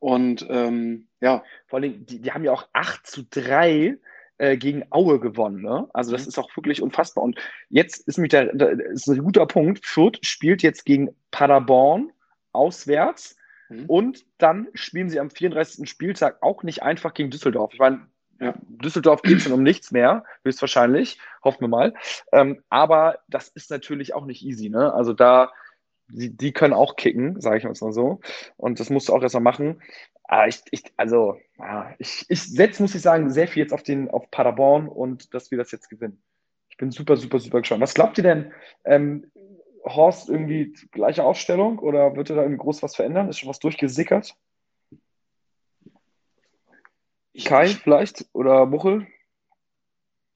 Und 0.00 0.46
ähm, 0.48 1.08
ja, 1.20 1.42
vor 1.66 1.78
allem, 1.80 2.06
die, 2.06 2.20
die 2.20 2.32
haben 2.32 2.44
ja 2.44 2.52
auch 2.52 2.68
8 2.72 3.06
zu 3.06 3.22
3 3.30 3.96
äh, 4.38 4.56
gegen 4.56 4.84
Aue 4.90 5.18
gewonnen. 5.20 5.62
Ne? 5.62 5.88
Also 5.92 6.10
Mhm. 6.12 6.16
das 6.16 6.26
ist 6.26 6.38
auch 6.38 6.56
wirklich 6.56 6.80
unfassbar. 6.82 7.24
Und 7.24 7.38
jetzt 7.68 8.06
ist 8.06 8.18
mit 8.18 8.32
der, 8.32 8.54
der 8.54 8.78
ist 8.90 9.08
ein 9.08 9.18
guter 9.18 9.46
Punkt. 9.46 9.84
Fürth 9.84 10.18
spielt 10.22 10.62
jetzt 10.62 10.84
gegen 10.84 11.14
Paderborn 11.30 12.12
auswärts 12.52 13.36
Mhm. 13.68 13.84
und 13.86 14.26
dann 14.38 14.68
spielen 14.74 15.10
sie 15.10 15.20
am 15.20 15.30
34. 15.30 15.88
Spieltag 15.88 16.42
auch 16.42 16.62
nicht 16.62 16.82
einfach 16.82 17.12
gegen 17.14 17.30
Düsseldorf. 17.30 17.72
Ich 17.74 17.80
meine, 17.80 18.06
Ja. 18.40 18.54
Düsseldorf 18.68 19.22
geht 19.22 19.40
schon 19.40 19.52
um 19.52 19.62
nichts 19.62 19.90
mehr, 19.90 20.24
höchstwahrscheinlich, 20.44 21.18
hoffen 21.42 21.62
wir 21.62 21.68
mal. 21.68 21.94
Ähm, 22.32 22.62
aber 22.68 23.18
das 23.28 23.48
ist 23.48 23.70
natürlich 23.70 24.14
auch 24.14 24.26
nicht 24.26 24.44
easy. 24.44 24.68
Ne? 24.68 24.92
Also 24.94 25.12
da, 25.12 25.50
die, 26.08 26.36
die 26.36 26.52
können 26.52 26.74
auch 26.74 26.96
kicken, 26.96 27.40
sage 27.40 27.58
ich 27.58 27.66
uns 27.66 27.80
mal 27.80 27.92
so. 27.92 28.20
Und 28.56 28.80
das 28.80 28.90
musst 28.90 29.08
du 29.08 29.14
auch 29.14 29.22
erstmal 29.22 29.42
machen. 29.42 29.82
Aber 30.24 30.46
ich, 30.46 30.60
ich, 30.70 30.82
also, 30.96 31.38
ja, 31.58 31.94
ich, 31.98 32.26
ich 32.28 32.42
setze, 32.42 32.82
muss 32.82 32.94
ich 32.94 33.02
sagen, 33.02 33.30
sehr 33.30 33.48
viel 33.48 33.62
jetzt 33.62 33.72
auf 33.72 33.82
den, 33.82 34.10
auf 34.10 34.30
Paderborn 34.30 34.88
und 34.88 35.34
dass 35.34 35.50
wir 35.50 35.58
das 35.58 35.72
jetzt 35.72 35.88
gewinnen. 35.88 36.22
Ich 36.68 36.76
bin 36.76 36.90
super, 36.90 37.16
super, 37.16 37.40
super 37.40 37.60
gespannt. 37.60 37.80
Was 37.80 37.94
glaubt 37.94 38.18
ihr 38.18 38.24
denn? 38.24 38.52
Ähm, 38.84 39.30
Horst 39.84 40.28
irgendwie 40.28 40.74
gleiche 40.92 41.24
Aufstellung 41.24 41.78
oder 41.78 42.14
wird 42.14 42.30
er 42.30 42.36
da 42.36 42.42
irgendwie 42.42 42.60
groß 42.60 42.82
was 42.82 42.94
verändern? 42.94 43.28
Ist 43.28 43.38
schon 43.38 43.48
was 43.48 43.58
durchgesickert? 43.58 44.36
Ich, 47.38 47.44
Kai 47.44 47.68
vielleicht? 47.68 48.26
Oder 48.32 48.66
Muchel? 48.66 49.06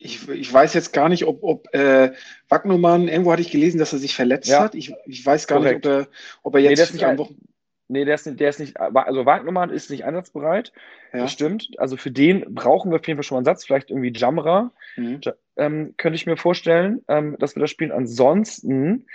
ich, 0.04 0.28
ich 0.28 0.52
weiß 0.52 0.74
jetzt 0.74 0.92
gar 0.92 1.08
nicht, 1.08 1.24
ob, 1.26 1.42
ob 1.42 1.72
äh, 1.74 2.12
Wagnumann, 2.48 3.08
irgendwo 3.08 3.32
hatte 3.32 3.42
ich 3.42 3.50
gelesen, 3.50 3.78
dass 3.78 3.92
er 3.92 3.98
sich 3.98 4.14
verletzt 4.14 4.50
ja. 4.50 4.60
hat. 4.60 4.74
Ich, 4.74 4.92
ich 5.06 5.24
weiß 5.24 5.46
gar 5.46 5.58
Korrekt. 5.58 5.84
nicht, 5.84 5.94
ob 5.94 6.00
er, 6.00 6.08
ob 6.42 6.54
er 6.54 6.60
jetzt 6.60 6.94
nee, 6.94 7.04
am 7.04 7.18
Wochenende. 7.18 7.46
Nee, 7.88 8.04
der 8.04 8.14
ist, 8.14 8.26
der 8.26 8.48
ist 8.48 8.58
nicht, 8.58 8.80
also 8.80 9.26
Wagnumann 9.26 9.70
ist 9.70 9.90
nicht 9.90 10.04
einsatzbereit. 10.04 10.72
Ja. 11.12 11.20
Das 11.20 11.32
stimmt. 11.32 11.70
Also 11.78 11.96
für 11.96 12.10
den 12.10 12.54
brauchen 12.54 12.90
wir 12.90 12.98
auf 12.98 13.06
jeden 13.06 13.18
Fall 13.18 13.24
schon 13.24 13.36
mal 13.36 13.40
einen 13.40 13.44
Satz. 13.44 13.64
Vielleicht 13.64 13.90
irgendwie 13.90 14.12
Jamra. 14.12 14.72
Mhm. 14.96 15.20
Ähm, 15.56 15.94
könnte 15.98 16.16
ich 16.16 16.26
mir 16.26 16.38
vorstellen, 16.38 17.02
ähm, 17.08 17.36
dass 17.38 17.54
wir 17.54 17.60
das 17.60 17.70
spielen. 17.70 17.92
Ansonsten 17.92 19.06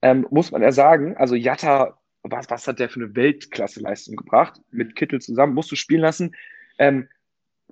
ähm, 0.00 0.26
muss 0.30 0.52
man 0.52 0.62
ja 0.62 0.70
sagen, 0.70 1.16
also 1.16 1.34
Jatta, 1.34 1.98
was, 2.22 2.48
was 2.50 2.68
hat 2.68 2.78
der 2.78 2.88
für 2.88 3.00
eine 3.00 3.16
Weltklasse-Leistung 3.16 4.14
gebracht? 4.14 4.60
Mit 4.70 4.94
Kittel 4.94 5.20
zusammen, 5.20 5.54
musst 5.54 5.72
du 5.72 5.76
spielen 5.76 6.02
lassen. 6.02 6.36
Ähm, 6.78 7.08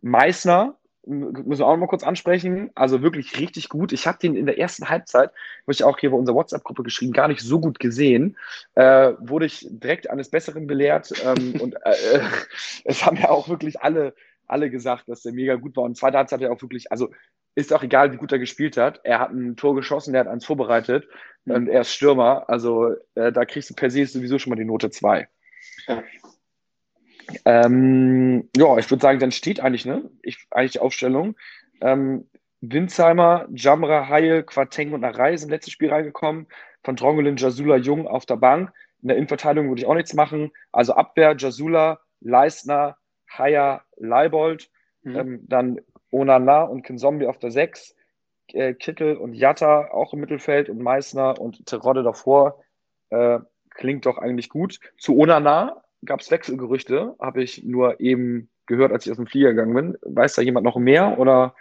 Meißner 0.03 0.79
müssen 1.09 1.61
wir 1.61 1.67
auch 1.67 1.73
noch 1.73 1.79
mal 1.79 1.87
kurz 1.87 2.03
ansprechen. 2.03 2.71
Also 2.75 3.03
wirklich 3.03 3.39
richtig 3.39 3.69
gut. 3.69 3.93
Ich 3.93 4.07
habe 4.07 4.19
den 4.19 4.37
in 4.37 4.47
der 4.47 4.59
ersten 4.59 4.89
Halbzeit, 4.89 5.31
habe 5.31 5.73
ich 5.73 5.83
auch 5.83 5.99
hier 5.99 6.11
bei 6.11 6.17
unserer 6.17 6.37
WhatsApp-Gruppe 6.37 6.83
geschrieben, 6.83 7.13
gar 7.13 7.29
nicht 7.29 7.41
so 7.41 7.61
gut 7.61 7.81
gesehen. 7.81 8.37
Äh, 8.75 9.13
wurde 9.19 9.47
ich 9.47 9.67
direkt 9.71 10.11
eines 10.11 10.31
Besseren 10.31 10.67
belehrt. 10.67 11.13
Ähm, 11.25 11.55
und 11.61 11.77
äh, 11.85 12.17
äh, 12.17 12.21
es 12.85 13.05
haben 13.05 13.17
ja 13.17 13.31
auch 13.31 13.49
wirklich 13.49 13.81
alle, 13.81 14.15
alle 14.47 14.71
gesagt, 14.71 15.09
dass 15.09 15.23
der 15.23 15.33
mega 15.33 15.55
gut 15.55 15.77
war. 15.77 15.85
Und 15.85 15.97
zweite 15.97 16.19
Halbzeit 16.19 16.41
hat 16.41 16.47
er 16.47 16.53
auch 16.53 16.63
wirklich, 16.63 16.93
also 16.93 17.11
ist 17.55 17.73
auch 17.73 17.83
egal, 17.83 18.13
wie 18.13 18.19
gut 18.19 18.31
er 18.31 18.39
gespielt 18.39 18.77
hat. 18.77 19.01
Er 19.03 19.19
hat 19.19 19.31
ein 19.31 19.57
Tor 19.57 19.75
geschossen, 19.75 20.13
der 20.13 20.21
hat 20.21 20.29
eins 20.29 20.45
vorbereitet 20.45 21.09
mhm. 21.45 21.55
und 21.55 21.69
er 21.69 21.81
ist 21.81 21.93
Stürmer. 21.93 22.49
Also 22.49 22.95
äh, 23.15 23.33
da 23.33 23.45
kriegst 23.47 23.71
du 23.71 23.75
per 23.75 23.91
se 23.91 24.05
sowieso 24.05 24.39
schon 24.39 24.51
mal 24.51 24.57
die 24.57 24.65
Note 24.65 24.91
2. 24.91 25.27
Ja. 25.87 26.03
Ähm, 27.45 28.49
ja, 28.57 28.79
ich 28.79 28.91
würde 28.91 29.03
sagen, 29.03 29.19
dann 29.19 29.33
steht 29.33 29.61
eigentlich, 29.61 29.85
ne? 29.85 30.11
Ich, 30.23 30.47
eigentlich 30.51 30.73
die 30.73 30.81
Aufstellung. 30.81 31.37
Ähm, 31.81 32.29
Winsheimer, 32.61 33.47
Jamra, 33.53 34.09
Haie, 34.09 34.43
Quateng 34.43 34.93
und 34.93 35.03
Narei 35.03 35.37
sind 35.37 35.51
letztes 35.51 35.73
Spiel 35.73 35.91
reingekommen. 35.91 36.47
Von 36.83 36.97
Drongelin, 36.97 37.37
Jasula, 37.37 37.77
Jung 37.77 38.07
auf 38.07 38.27
der 38.27 38.37
Bank. 38.37 38.73
In 39.03 39.09
der 39.09 39.17
Innenverteidigung 39.17 39.69
würde 39.69 39.83
ich 39.83 39.87
auch 39.87 39.95
nichts 39.95 40.15
machen. 40.15 40.51
Also 40.73 40.95
Abwehr, 40.95 41.37
Jasula, 41.37 42.01
Leisner, 42.21 42.97
Haya, 43.31 43.83
Leibold. 43.97 44.71
Mhm. 45.03 45.17
Ähm, 45.17 45.41
dann 45.49 45.81
Onana 46.11 46.63
und 46.63 46.83
Kinzombie 46.83 47.27
auf 47.27 47.39
der 47.39 47.51
6. 47.51 47.95
Äh, 48.53 48.75
Kittel 48.75 49.17
und 49.17 49.35
Jatta 49.35 49.91
auch 49.93 50.15
im 50.15 50.21
Mittelfeld 50.21 50.69
und 50.71 50.81
Meißner 50.81 51.39
und 51.39 51.67
Terodde 51.67 52.03
davor. 52.03 52.63
Äh, 53.11 53.41
klingt 53.71 54.07
doch 54.07 54.19
eigentlich 54.19 54.49
gut. 54.49 54.81
Zu 54.99 55.17
Onana 55.17 55.85
gab 56.05 56.21
es 56.21 56.31
Wechselgerüchte, 56.31 57.17
habe 57.21 57.43
ich 57.43 57.65
nur 57.65 58.01
eben 58.01 58.51
gehört, 58.67 58.93
als 58.93 59.07
ich 59.07 59.13
aus 59.13 59.17
dem 59.17 59.27
Flieger 59.27 59.51
gegangen 59.51 59.75
bin. 59.75 59.99
Weiß 60.03 60.35
da 60.35 60.43
jemand 60.43 60.65
noch 60.65 60.77
mehr? 60.77 61.19
Oder 61.19 61.55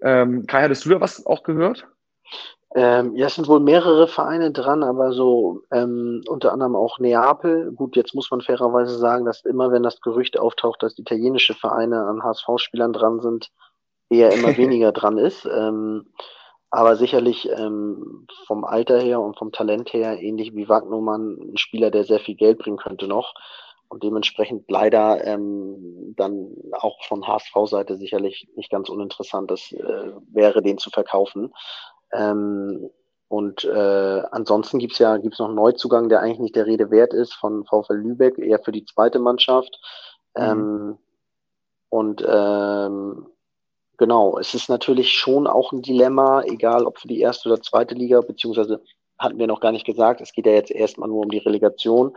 ähm, 0.00 0.46
Kai, 0.46 0.62
hattest 0.62 0.84
du 0.84 0.90
da 0.90 1.00
was 1.00 1.26
auch 1.26 1.42
gehört? 1.42 1.86
Ähm, 2.74 3.16
ja, 3.16 3.26
es 3.26 3.34
sind 3.34 3.48
wohl 3.48 3.60
mehrere 3.60 4.08
Vereine 4.08 4.52
dran, 4.52 4.82
aber 4.82 5.12
so 5.12 5.62
ähm, 5.72 6.22
unter 6.28 6.52
anderem 6.52 6.76
auch 6.76 6.98
Neapel. 6.98 7.72
Gut, 7.72 7.96
jetzt 7.96 8.14
muss 8.14 8.30
man 8.30 8.42
fairerweise 8.42 8.98
sagen, 8.98 9.24
dass 9.24 9.44
immer, 9.44 9.72
wenn 9.72 9.82
das 9.82 10.00
Gerücht 10.00 10.38
auftaucht, 10.38 10.82
dass 10.82 10.98
italienische 10.98 11.54
Vereine 11.54 12.04
an 12.04 12.22
HSV-Spielern 12.22 12.92
dran 12.92 13.20
sind, 13.20 13.50
eher 14.10 14.32
immer 14.32 14.48
weniger 14.56 14.92
dran 14.92 15.16
ist. 15.16 15.46
Ähm, 15.46 16.06
aber 16.70 16.96
sicherlich 16.96 17.48
ähm, 17.50 18.26
vom 18.46 18.64
Alter 18.64 19.00
her 19.00 19.20
und 19.20 19.38
vom 19.38 19.52
Talent 19.52 19.92
her, 19.92 20.20
ähnlich 20.20 20.54
wie 20.54 20.68
Wagnermann, 20.68 21.38
ein 21.52 21.56
Spieler, 21.56 21.90
der 21.90 22.04
sehr 22.04 22.20
viel 22.20 22.34
Geld 22.34 22.58
bringen 22.58 22.76
könnte 22.76 23.06
noch. 23.06 23.34
Und 23.88 24.02
dementsprechend 24.02 24.70
leider 24.70 25.24
ähm, 25.24 26.14
dann 26.16 26.54
auch 26.72 27.02
von 27.06 27.26
HSV-Seite 27.26 27.96
sicherlich 27.96 28.46
nicht 28.54 28.70
ganz 28.70 28.90
uninteressant 28.90 29.50
das 29.50 29.72
äh, 29.72 30.12
wäre, 30.30 30.60
den 30.60 30.76
zu 30.76 30.90
verkaufen. 30.90 31.54
Ähm, 32.12 32.90
und 33.28 33.64
äh, 33.64 34.22
ansonsten 34.30 34.78
gibt's 34.78 34.98
ja 34.98 35.16
gibt's 35.16 35.38
noch 35.38 35.46
einen 35.46 35.54
Neuzugang, 35.54 36.10
der 36.10 36.20
eigentlich 36.20 36.38
nicht 36.38 36.56
der 36.56 36.66
Rede 36.66 36.90
wert 36.90 37.14
ist, 37.14 37.32
von 37.34 37.64
VfL 37.64 37.94
Lübeck, 37.94 38.38
eher 38.38 38.58
für 38.58 38.72
die 38.72 38.84
zweite 38.84 39.18
Mannschaft. 39.18 39.78
Mhm. 40.36 40.42
Ähm, 40.42 40.98
und 41.90 42.24
ähm, 42.28 43.26
Genau, 43.98 44.38
es 44.38 44.54
ist 44.54 44.68
natürlich 44.68 45.12
schon 45.12 45.46
auch 45.48 45.72
ein 45.72 45.82
Dilemma, 45.82 46.42
egal 46.44 46.86
ob 46.86 46.98
für 46.98 47.08
die 47.08 47.20
erste 47.20 47.48
oder 47.48 47.60
zweite 47.60 47.94
Liga, 47.94 48.20
beziehungsweise 48.20 48.80
hatten 49.18 49.38
wir 49.38 49.48
noch 49.48 49.60
gar 49.60 49.72
nicht 49.72 49.84
gesagt, 49.84 50.20
es 50.20 50.32
geht 50.32 50.46
ja 50.46 50.52
jetzt 50.52 50.70
erstmal 50.70 51.08
nur 51.08 51.24
um 51.24 51.30
die 51.30 51.38
Relegation. 51.38 52.16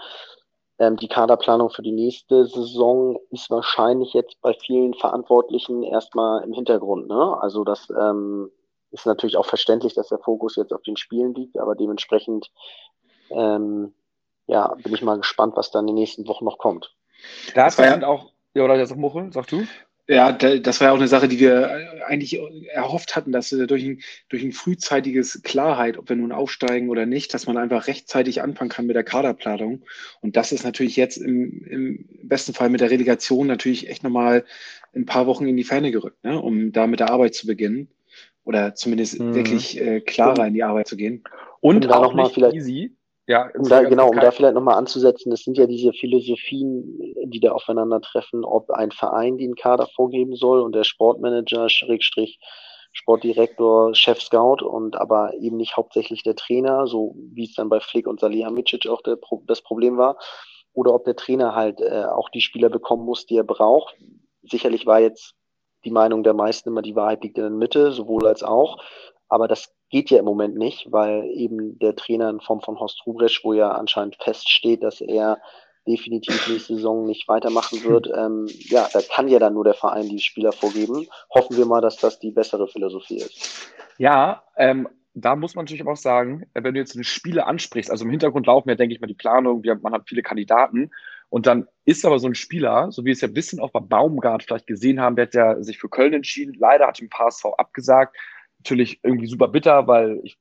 Ähm, 0.78 0.98
die 0.98 1.08
Kaderplanung 1.08 1.72
für 1.72 1.82
die 1.82 1.92
nächste 1.92 2.46
Saison 2.46 3.20
ist 3.32 3.50
wahrscheinlich 3.50 4.14
jetzt 4.14 4.40
bei 4.42 4.54
vielen 4.54 4.94
Verantwortlichen 4.94 5.82
erstmal 5.82 6.44
im 6.44 6.54
Hintergrund. 6.54 7.08
Ne? 7.08 7.38
Also 7.42 7.64
das 7.64 7.90
ähm, 7.90 8.52
ist 8.92 9.08
natürlich 9.08 9.38
auch 9.38 9.48
verständlich, 9.48 9.96
dass 9.96 10.10
der 10.10 10.20
Fokus 10.20 10.58
jetzt 10.58 10.74
auf 10.74 10.84
den 10.84 10.98
Spielen 10.98 11.34
liegt, 11.34 11.58
aber 11.58 11.76
dementsprechend 11.76 12.52
ähm, 13.32 13.96
ja, 14.46 14.76
bin 14.84 14.94
ich 14.94 15.02
mal 15.02 15.18
gespannt, 15.18 15.56
was 15.56 15.72
dann 15.72 15.86
in 15.88 15.96
den 15.96 16.02
nächsten 16.02 16.28
Wochen 16.28 16.46
noch 16.46 16.60
kommt. 16.60 16.96
Da 17.56 17.68
ist 17.68 17.80
ja 17.80 18.08
auch, 18.08 18.32
ja, 18.54 18.64
oder 18.64 18.78
jetzt 18.78 18.96
Muchel, 18.96 19.32
sag 19.34 19.48
du? 19.48 19.66
Ja, 20.12 20.34
das 20.34 20.82
war 20.82 20.88
ja 20.88 20.94
auch 20.94 20.98
eine 20.98 21.08
Sache, 21.08 21.30
die 21.30 21.40
wir 21.40 22.04
eigentlich 22.06 22.38
erhofft 22.74 23.16
hatten, 23.16 23.32
dass 23.32 23.50
durch 23.50 23.86
ein, 23.86 24.02
durch 24.28 24.44
ein 24.44 24.52
frühzeitiges 24.52 25.42
Klarheit, 25.42 25.98
ob 25.98 26.10
wir 26.10 26.18
nun 26.18 26.34
aufsteigen 26.34 26.90
oder 26.90 27.06
nicht, 27.06 27.34
dass 27.34 27.48
man 27.48 27.56
einfach 27.56 27.88
rechtzeitig 27.88 28.42
anfangen 28.42 28.70
kann 28.70 28.88
mit 28.88 28.98
der 28.98 29.06
Kaderplanung. 29.06 29.84
Und 30.20 30.36
das 30.36 30.52
ist 30.52 30.66
natürlich 30.66 30.98
jetzt 30.98 31.16
im, 31.16 31.64
im 31.66 32.06
besten 32.24 32.54
Fall 32.54 32.70
mit 32.70 32.82
der 32.82 32.92
Relegation 32.92 33.48
natürlich 33.48 33.88
echt 33.88 34.04
nochmal 34.04 34.44
ein 34.94 35.06
paar 35.06 35.28
Wochen 35.28 35.48
in 35.48 35.56
die 35.56 35.64
Ferne 35.64 35.92
gerückt, 35.92 36.22
ne? 36.26 36.42
um 36.42 36.74
da 36.74 36.88
mit 36.88 37.00
der 37.00 37.10
Arbeit 37.10 37.34
zu 37.34 37.48
beginnen. 37.48 37.88
Oder 38.44 38.76
zumindest 38.76 39.18
mhm. 39.18 39.34
wirklich 39.34 39.80
äh, 39.80 40.02
klarer 40.02 40.46
in 40.46 40.56
die 40.56 40.64
Arbeit 40.64 40.90
zu 40.90 40.98
gehen. 40.98 41.24
Und, 41.62 41.86
Und 41.86 41.92
auch 41.94 42.02
noch 42.02 42.14
mal 42.16 42.30
vielleicht 42.30 42.56
easy, 42.56 42.98
ja, 43.32 43.50
um 43.58 43.70
da, 43.70 43.82
genau, 43.84 44.10
um 44.10 44.20
da 44.20 44.30
vielleicht 44.30 44.56
nochmal 44.56 44.76
anzusetzen, 44.76 45.32
es 45.32 45.44
sind 45.46 45.58
ja 45.58 45.66
diese 45.66 45.94
Philosophien, 45.94 47.16
die 47.24 47.40
da 47.40 47.54
aufeinandertreffen, 47.54 48.44
ob 48.44 48.70
ein 48.72 48.92
Verein 48.92 49.38
den 49.38 49.56
Kader 49.56 49.88
vorgeben 49.96 50.36
soll 50.36 50.60
und 50.60 50.76
der 50.76 50.84
Sportmanager, 50.84 51.70
Schrägstrich, 51.70 52.40
Sportdirektor, 52.92 53.96
Chef 53.96 54.22
Scout 54.22 54.66
und 54.66 55.00
aber 55.00 55.34
eben 55.40 55.56
nicht 55.56 55.78
hauptsächlich 55.78 56.24
der 56.24 56.36
Trainer, 56.36 56.88
so 56.88 57.16
wie 57.34 57.46
es 57.46 57.54
dann 57.54 57.70
bei 57.70 57.80
Flick 57.80 58.06
und 58.06 58.20
Salihamidzic 58.20 58.86
auch 58.88 59.02
der, 59.02 59.18
das 59.48 59.62
Problem 59.62 59.98
war, 59.98 60.18
oder 60.74 60.94
ob 60.94 61.06
der 61.06 61.16
Trainer 61.16 61.56
halt 61.56 61.80
äh, 61.80 62.04
auch 62.04 62.28
die 62.28 62.42
Spieler 62.42 62.70
bekommen 62.70 63.06
muss, 63.06 63.26
die 63.26 63.38
er 63.38 63.46
braucht. 63.46 63.96
Sicherlich 64.44 64.86
war 64.86 65.00
jetzt 65.00 65.36
die 65.86 65.92
Meinung 65.92 66.24
der 66.24 66.34
meisten 66.34 66.68
immer, 66.68 66.82
die 66.82 66.98
Wahrheit 66.98 67.24
liegt 67.24 67.38
in 67.38 67.46
der 67.46 67.52
Mitte, 67.52 67.94
sowohl 67.94 68.28
als 68.28 68.44
auch. 68.44 68.84
Aber 69.30 69.48
das 69.48 69.74
geht 69.92 70.10
ja 70.10 70.20
im 70.20 70.26
Moment 70.26 70.58
nicht, 70.58 70.92
weil 70.92 71.26
eben 71.26 71.78
der 71.80 71.96
Trainer 71.96 72.30
in 72.30 72.40
Form 72.40 72.62
von 72.62 72.80
Horst 72.80 73.06
Rubresch, 73.06 73.44
wo 73.44 73.54
ja 73.54 73.72
anscheinend 73.72 74.16
feststeht, 74.16 74.84
dass 74.84 75.02
er 75.02 75.40
definitiv 75.88 76.48
nächste 76.48 76.76
Saison 76.76 77.06
nicht 77.06 77.28
weitermachen 77.28 77.84
wird, 77.84 78.10
ähm, 78.16 78.48
ja, 78.50 78.88
da 78.92 79.02
kann 79.02 79.28
ja 79.28 79.40
dann 79.40 79.54
nur 79.54 79.64
der 79.64 79.74
Verein 79.74 80.10
die 80.10 80.20
Spieler 80.20 80.52
vorgeben. 80.52 81.08
Hoffen 81.34 81.58
wir 81.58 81.66
mal, 81.66 81.82
dass 81.82 81.98
das 81.98 82.20
die 82.20 82.32
bessere 82.32 82.68
Philosophie 82.68 83.18
ist. 83.18 83.74
Ja, 83.98 84.44
ähm, 84.58 84.88
da 85.14 85.36
muss 85.36 85.56
man 85.56 85.66
natürlich 85.66 85.86
auch 85.86 85.98
sagen, 85.98 86.46
wenn 86.54 86.74
du 86.74 86.80
jetzt 86.80 86.96
eine 86.96 87.04
Spiele 87.04 87.46
ansprichst, 87.46 87.92
also 87.92 88.06
im 88.06 88.12
Hintergrund 88.12 88.48
laufen 88.48 88.70
ja, 88.70 88.76
denke 88.76 88.96
ich 88.96 89.02
mal, 89.02 89.08
die 89.08 89.14
Planung, 89.14 89.64
wir, 89.64 89.76
man 89.76 89.94
hat 89.94 90.08
viele 90.08 90.22
Kandidaten 90.22 90.92
und 91.30 91.48
dann 91.48 91.68
ist 91.86 92.06
aber 92.06 92.20
so 92.20 92.28
ein 92.28 92.36
Spieler, 92.36 92.92
so 92.92 93.04
wie 93.04 93.12
es 93.12 93.22
ja 93.22 93.28
ein 93.28 93.34
bisschen 93.34 93.60
auch 93.60 93.72
bei 93.72 93.82
Baumgart 93.82 94.44
vielleicht 94.44 94.68
gesehen 94.68 95.02
haben, 95.02 95.16
der 95.16 95.26
hat 95.26 95.34
ja 95.34 95.62
sich 95.62 95.80
für 95.80 95.90
Köln 95.90 96.14
entschieden, 96.14 96.56
leider 96.58 96.88
hat 96.88 97.02
ihm 97.02 97.10
PSV 97.10 97.46
abgesagt, 97.58 98.16
natürlich 98.62 99.00
irgendwie 99.04 99.28
super 99.28 99.48
bitter, 99.48 99.88
weil 99.88 100.20
ich 100.24 100.38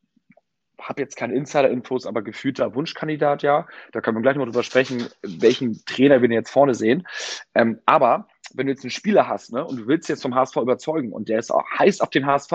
habe 0.80 1.02
jetzt 1.02 1.16
keine 1.16 1.34
Insider-Infos, 1.34 2.06
aber 2.06 2.22
gefühlter 2.22 2.74
Wunschkandidat, 2.74 3.42
ja. 3.42 3.66
Da 3.92 4.00
können 4.00 4.16
wir 4.16 4.22
gleich 4.22 4.36
noch 4.36 4.46
drüber 4.46 4.62
sprechen, 4.62 5.08
welchen 5.22 5.84
Trainer 5.84 6.22
wir 6.22 6.28
denn 6.28 6.36
jetzt 6.36 6.50
vorne 6.50 6.74
sehen. 6.74 7.06
Ähm, 7.54 7.80
aber 7.86 8.28
wenn 8.54 8.66
du 8.66 8.72
jetzt 8.72 8.84
einen 8.84 8.90
Spieler 8.90 9.28
hast, 9.28 9.52
ne, 9.52 9.64
und 9.64 9.76
du 9.78 9.86
willst 9.86 10.08
jetzt 10.08 10.22
vom 10.22 10.34
HSV 10.34 10.56
überzeugen 10.56 11.12
und 11.12 11.28
der 11.28 11.38
ist 11.38 11.50
auch 11.50 11.64
heiß 11.78 12.00
auf 12.00 12.10
den 12.10 12.26
HSV, 12.26 12.52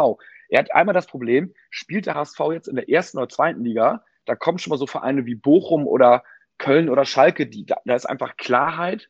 er 0.49 0.59
hat 0.59 0.73
einmal 0.73 0.93
das 0.93 1.07
Problem, 1.07 1.53
spielt 1.69 2.05
der 2.05 2.15
HSV 2.15 2.39
jetzt 2.51 2.67
in 2.67 2.75
der 2.75 2.89
ersten 2.89 3.17
oder 3.17 3.29
zweiten 3.29 3.63
Liga, 3.63 4.03
da 4.25 4.35
kommen 4.35 4.57
schon 4.57 4.71
mal 4.71 4.77
so 4.77 4.87
Vereine 4.87 5.25
wie 5.25 5.35
Bochum 5.35 5.87
oder 5.87 6.23
Köln 6.57 6.89
oder 6.89 7.05
Schalke, 7.05 7.47
die, 7.47 7.65
da, 7.65 7.77
da 7.85 7.95
ist 7.95 8.05
einfach 8.05 8.37
Klarheit, 8.37 9.09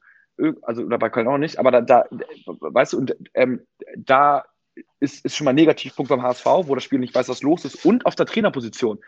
also 0.62 0.84
oder 0.84 0.98
bei 0.98 1.10
Köln 1.10 1.28
auch 1.28 1.38
nicht, 1.38 1.60
aber 1.60 1.72
da, 1.72 1.82
da 1.82 2.06
weißt 2.46 2.94
du, 2.94 2.98
und 2.98 3.16
ähm, 3.34 3.66
da 3.98 4.46
ist, 5.00 5.26
ist 5.26 5.36
schon 5.36 5.46
mal 5.46 5.52
ein 5.52 5.56
Negativpunkt 5.56 6.10
beim 6.10 6.22
HSV, 6.22 6.46
wo 6.46 6.76
das 6.76 6.84
Spiel 6.84 7.00
nicht 7.00 7.16
weiß, 7.16 7.30
was 7.30 7.44
los 7.44 7.66
ist. 7.66 7.86
Und 7.86 8.06
auf 8.06 8.16
der 8.16 8.26
Trainerposition. 8.26 9.00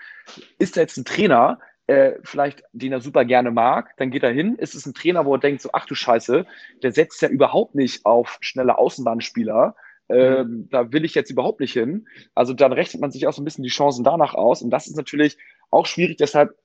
Ist 0.60 0.78
da 0.78 0.82
jetzt 0.82 0.98
ein 0.98 1.06
Trainer, 1.06 1.60
äh, 1.88 2.14
vielleicht, 2.24 2.64
den 2.74 2.92
er 2.92 3.02
super 3.02 3.26
gerne 3.26 3.52
mag, 3.52 3.96
dann 3.98 4.12
geht 4.12 4.24
er 4.24 4.32
hin. 4.32 4.56
Ist 4.56 4.76
es 4.76 4.86
ein 4.86 4.94
Trainer, 4.94 5.26
wo 5.26 5.36
er 5.36 5.40
denkt, 5.40 5.62
so, 5.62 5.70
ach 5.74 5.86
du 5.86 5.96
Scheiße, 5.96 6.46
der 6.84 6.92
setzt 6.92 7.22
ja 7.22 7.30
überhaupt 7.30 7.76
nicht 7.76 8.06
auf 8.06 8.38
schnelle 8.42 8.78
Außenbahnspieler. 8.78 9.76
Ähm, 10.10 10.48
mhm. 10.48 10.70
Da 10.70 10.92
will 10.92 11.06
ich 11.06 11.16
jetzt 11.16 11.32
überhaupt 11.32 11.60
nicht 11.60 11.74
hin. 11.74 12.08
Also 12.36 12.54
dann 12.54 12.74
rechnet 12.74 13.02
man 13.02 13.12
sich 13.12 13.28
auch 13.28 13.34
so 13.34 13.42
ein 13.42 13.46
bisschen 13.46 13.64
die 13.64 13.70
Chancen 13.70 14.04
danach 14.04 14.34
aus. 14.34 14.62
Und 14.62 14.70
das 14.70 14.88
ist 14.88 14.98
natürlich 14.98 15.38
auch 15.72 15.86
schwierig. 15.86 16.18
Deshalb 16.18 16.58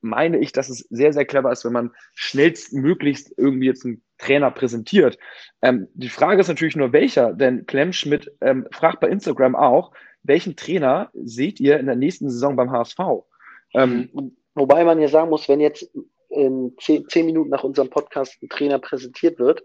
meine 0.00 0.38
ich, 0.38 0.52
dass 0.52 0.70
es 0.70 0.78
sehr, 0.90 1.12
sehr 1.12 1.26
clever 1.26 1.52
ist, 1.52 1.64
wenn 1.64 1.72
man 1.72 1.90
schnellstmöglichst 2.14 3.34
irgendwie 3.36 3.66
jetzt 3.66 3.84
einen 3.84 4.02
Trainer 4.20 4.50
präsentiert. 4.50 5.18
Ähm, 5.62 5.88
die 5.94 6.08
Frage 6.08 6.40
ist 6.40 6.48
natürlich 6.48 6.76
nur, 6.76 6.92
welcher, 6.92 7.32
denn 7.32 7.66
Clem 7.66 7.92
Schmidt 7.92 8.30
ähm, 8.40 8.66
fragt 8.70 9.00
bei 9.00 9.08
Instagram 9.08 9.56
auch, 9.56 9.92
welchen 10.22 10.56
Trainer 10.56 11.10
seht 11.14 11.60
ihr 11.60 11.78
in 11.78 11.86
der 11.86 11.96
nächsten 11.96 12.30
Saison 12.30 12.56
beim 12.56 12.70
HSV? 12.70 12.98
Ähm, 13.74 14.34
Wobei 14.54 14.84
man 14.84 15.00
ja 15.00 15.08
sagen 15.08 15.30
muss, 15.30 15.48
wenn 15.48 15.60
jetzt 15.60 15.90
in 16.28 16.74
zehn, 16.80 17.08
zehn 17.08 17.26
Minuten 17.26 17.50
nach 17.50 17.64
unserem 17.64 17.88
Podcast 17.88 18.42
ein 18.42 18.48
Trainer 18.48 18.78
präsentiert 18.78 19.38
wird, 19.38 19.62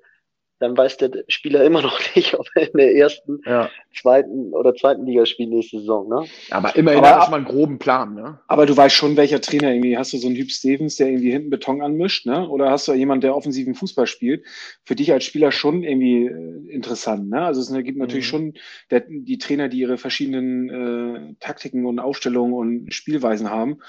dann 0.59 0.77
weiß 0.77 0.97
der 0.97 1.11
Spieler 1.27 1.63
immer 1.63 1.81
noch 1.81 1.99
nicht, 2.15 2.33
ob 2.35 2.47
er 2.55 2.71
in 2.71 2.77
der 2.77 2.95
ersten, 2.95 3.41
ja. 3.45 3.69
zweiten 3.93 4.53
oder 4.53 4.73
zweiten 4.73 5.05
Liga 5.05 5.25
spielt 5.25 5.49
nächste 5.49 5.79
Saison. 5.79 6.07
Ne? 6.07 6.25
Aber 6.51 6.75
immerhin 6.75 7.03
aber, 7.03 7.19
hat 7.19 7.31
man 7.31 7.45
einen 7.45 7.53
groben 7.53 7.79
Plan. 7.79 8.15
Ne? 8.15 8.39
Aber 8.47 8.65
du 8.65 8.75
weißt 8.75 8.95
schon, 8.95 9.17
welcher 9.17 9.41
Trainer 9.41 9.71
irgendwie. 9.71 9.97
Hast 9.97 10.13
du 10.13 10.17
so 10.17 10.27
einen 10.27 10.37
Hüb 10.37 10.51
Stevens, 10.51 10.95
der 10.95 11.07
irgendwie 11.07 11.31
hinten 11.31 11.49
Beton 11.49 11.81
anmischt? 11.81 12.25
Ne? 12.25 12.47
Oder 12.47 12.71
hast 12.71 12.87
du 12.87 12.93
jemanden, 12.93 13.21
der 13.21 13.35
offensiven 13.35 13.75
Fußball 13.75 14.07
spielt? 14.07 14.45
Für 14.83 14.95
dich 14.95 15.11
als 15.11 15.25
Spieler 15.25 15.51
schon 15.51 15.83
irgendwie 15.83 16.27
äh, 16.27 16.73
interessant. 16.73 17.29
Ne? 17.29 17.41
Also 17.41 17.61
es 17.61 17.73
gibt 17.83 17.97
natürlich 17.97 18.25
mhm. 18.27 18.29
schon 18.29 18.53
der, 18.91 19.03
die 19.07 19.37
Trainer, 19.37 19.67
die 19.67 19.79
ihre 19.79 19.97
verschiedenen 19.97 20.69
äh, 20.69 21.35
Taktiken 21.39 21.85
und 21.85 21.99
Aufstellungen 21.99 22.53
und 22.53 22.93
Spielweisen 22.93 23.49
haben. 23.49 23.79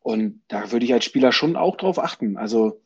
Und 0.00 0.42
da 0.48 0.70
würde 0.70 0.84
ich 0.84 0.92
als 0.92 1.04
Spieler 1.04 1.32
schon 1.32 1.56
auch 1.56 1.76
drauf 1.76 1.98
achten. 1.98 2.36
Also 2.36 2.80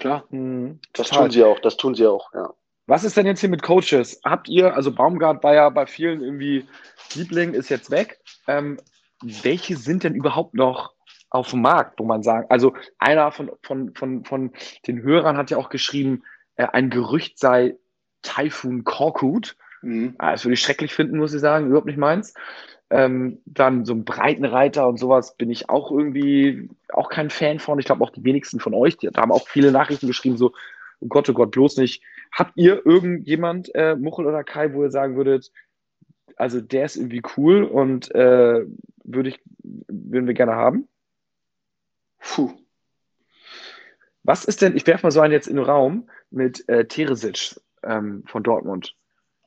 Klar. 0.00 0.24
Mhm. 0.30 0.80
Das 0.94 1.10
tun 1.10 1.30
sie 1.30 1.44
auch, 1.44 1.60
das 1.60 1.76
tun 1.76 1.94
sie 1.94 2.06
auch, 2.06 2.32
ja. 2.34 2.52
Was 2.86 3.04
ist 3.04 3.16
denn 3.16 3.26
jetzt 3.26 3.40
hier 3.40 3.50
mit 3.50 3.62
Coaches? 3.62 4.20
Habt 4.24 4.48
ihr, 4.48 4.74
also 4.74 4.92
Baumgart 4.92 5.44
war 5.44 5.54
ja 5.54 5.68
bei 5.68 5.86
vielen 5.86 6.22
irgendwie 6.22 6.66
Liebling, 7.14 7.52
ist 7.54 7.68
jetzt 7.68 7.92
weg. 7.92 8.18
Ähm, 8.48 8.80
welche 9.22 9.76
sind 9.76 10.02
denn 10.02 10.14
überhaupt 10.14 10.54
noch 10.54 10.94
auf 11.28 11.50
dem 11.50 11.60
Markt, 11.60 12.00
wo 12.00 12.04
man 12.04 12.24
sagt, 12.24 12.50
also 12.50 12.74
einer 12.98 13.30
von, 13.30 13.52
von, 13.62 13.94
von, 13.94 14.24
von 14.24 14.52
den 14.88 15.02
Hörern 15.02 15.36
hat 15.36 15.50
ja 15.50 15.58
auch 15.58 15.68
geschrieben, 15.68 16.24
äh, 16.56 16.66
ein 16.72 16.90
Gerücht 16.90 17.38
sei 17.38 17.76
Typhoon 18.22 18.82
Korkut. 18.82 19.56
Mhm. 19.82 20.14
Ah, 20.18 20.32
das 20.32 20.44
würde 20.44 20.54
ich 20.54 20.60
schrecklich 20.60 20.94
finden, 20.94 21.18
muss 21.18 21.34
ich 21.34 21.40
sagen, 21.40 21.66
überhaupt 21.66 21.86
nicht 21.86 21.98
meins. 21.98 22.34
Ähm, 22.90 23.40
dann 23.46 23.84
so 23.84 23.94
ein 23.94 24.04
Breitenreiter 24.04 24.88
und 24.88 24.98
sowas 24.98 25.36
bin 25.36 25.48
ich 25.48 25.68
auch 25.68 25.92
irgendwie 25.92 26.68
auch 26.88 27.08
kein 27.08 27.30
Fan 27.30 27.60
von. 27.60 27.78
Ich 27.78 27.84
glaube 27.86 28.02
auch 28.02 28.10
die 28.10 28.24
wenigsten 28.24 28.58
von 28.58 28.74
euch, 28.74 28.96
die, 28.96 29.08
da 29.08 29.22
haben 29.22 29.32
auch 29.32 29.46
viele 29.46 29.70
Nachrichten 29.70 30.08
geschrieben, 30.08 30.36
so, 30.36 30.52
oh 31.00 31.06
Gott, 31.06 31.28
oh 31.28 31.32
Gott, 31.32 31.52
bloß 31.52 31.76
nicht. 31.76 32.02
Habt 32.32 32.52
ihr 32.56 32.84
irgendjemand, 32.84 33.72
äh, 33.74 33.94
Muchel 33.94 34.26
oder 34.26 34.42
Kai, 34.42 34.72
wo 34.72 34.82
ihr 34.82 34.90
sagen 34.90 35.16
würdet, 35.16 35.52
also 36.36 36.60
der 36.60 36.84
ist 36.84 36.96
irgendwie 36.96 37.22
cool 37.36 37.64
und 37.64 38.12
äh, 38.14 38.66
würde 39.04 39.28
ich, 39.28 39.40
würden 39.62 40.26
wir 40.26 40.34
gerne 40.34 40.54
haben? 40.54 40.88
Puh. 42.18 42.52
Was 44.22 44.44
ist 44.44 44.62
denn, 44.62 44.76
ich 44.76 44.86
werfe 44.86 45.06
mal 45.06 45.10
so 45.10 45.20
einen 45.20 45.32
jetzt 45.32 45.48
in 45.48 45.56
den 45.56 45.64
Raum 45.64 46.08
mit 46.30 46.68
äh, 46.68 46.86
Teresic 46.86 47.56
ähm, 47.82 48.22
von 48.26 48.42
Dortmund. 48.42 48.94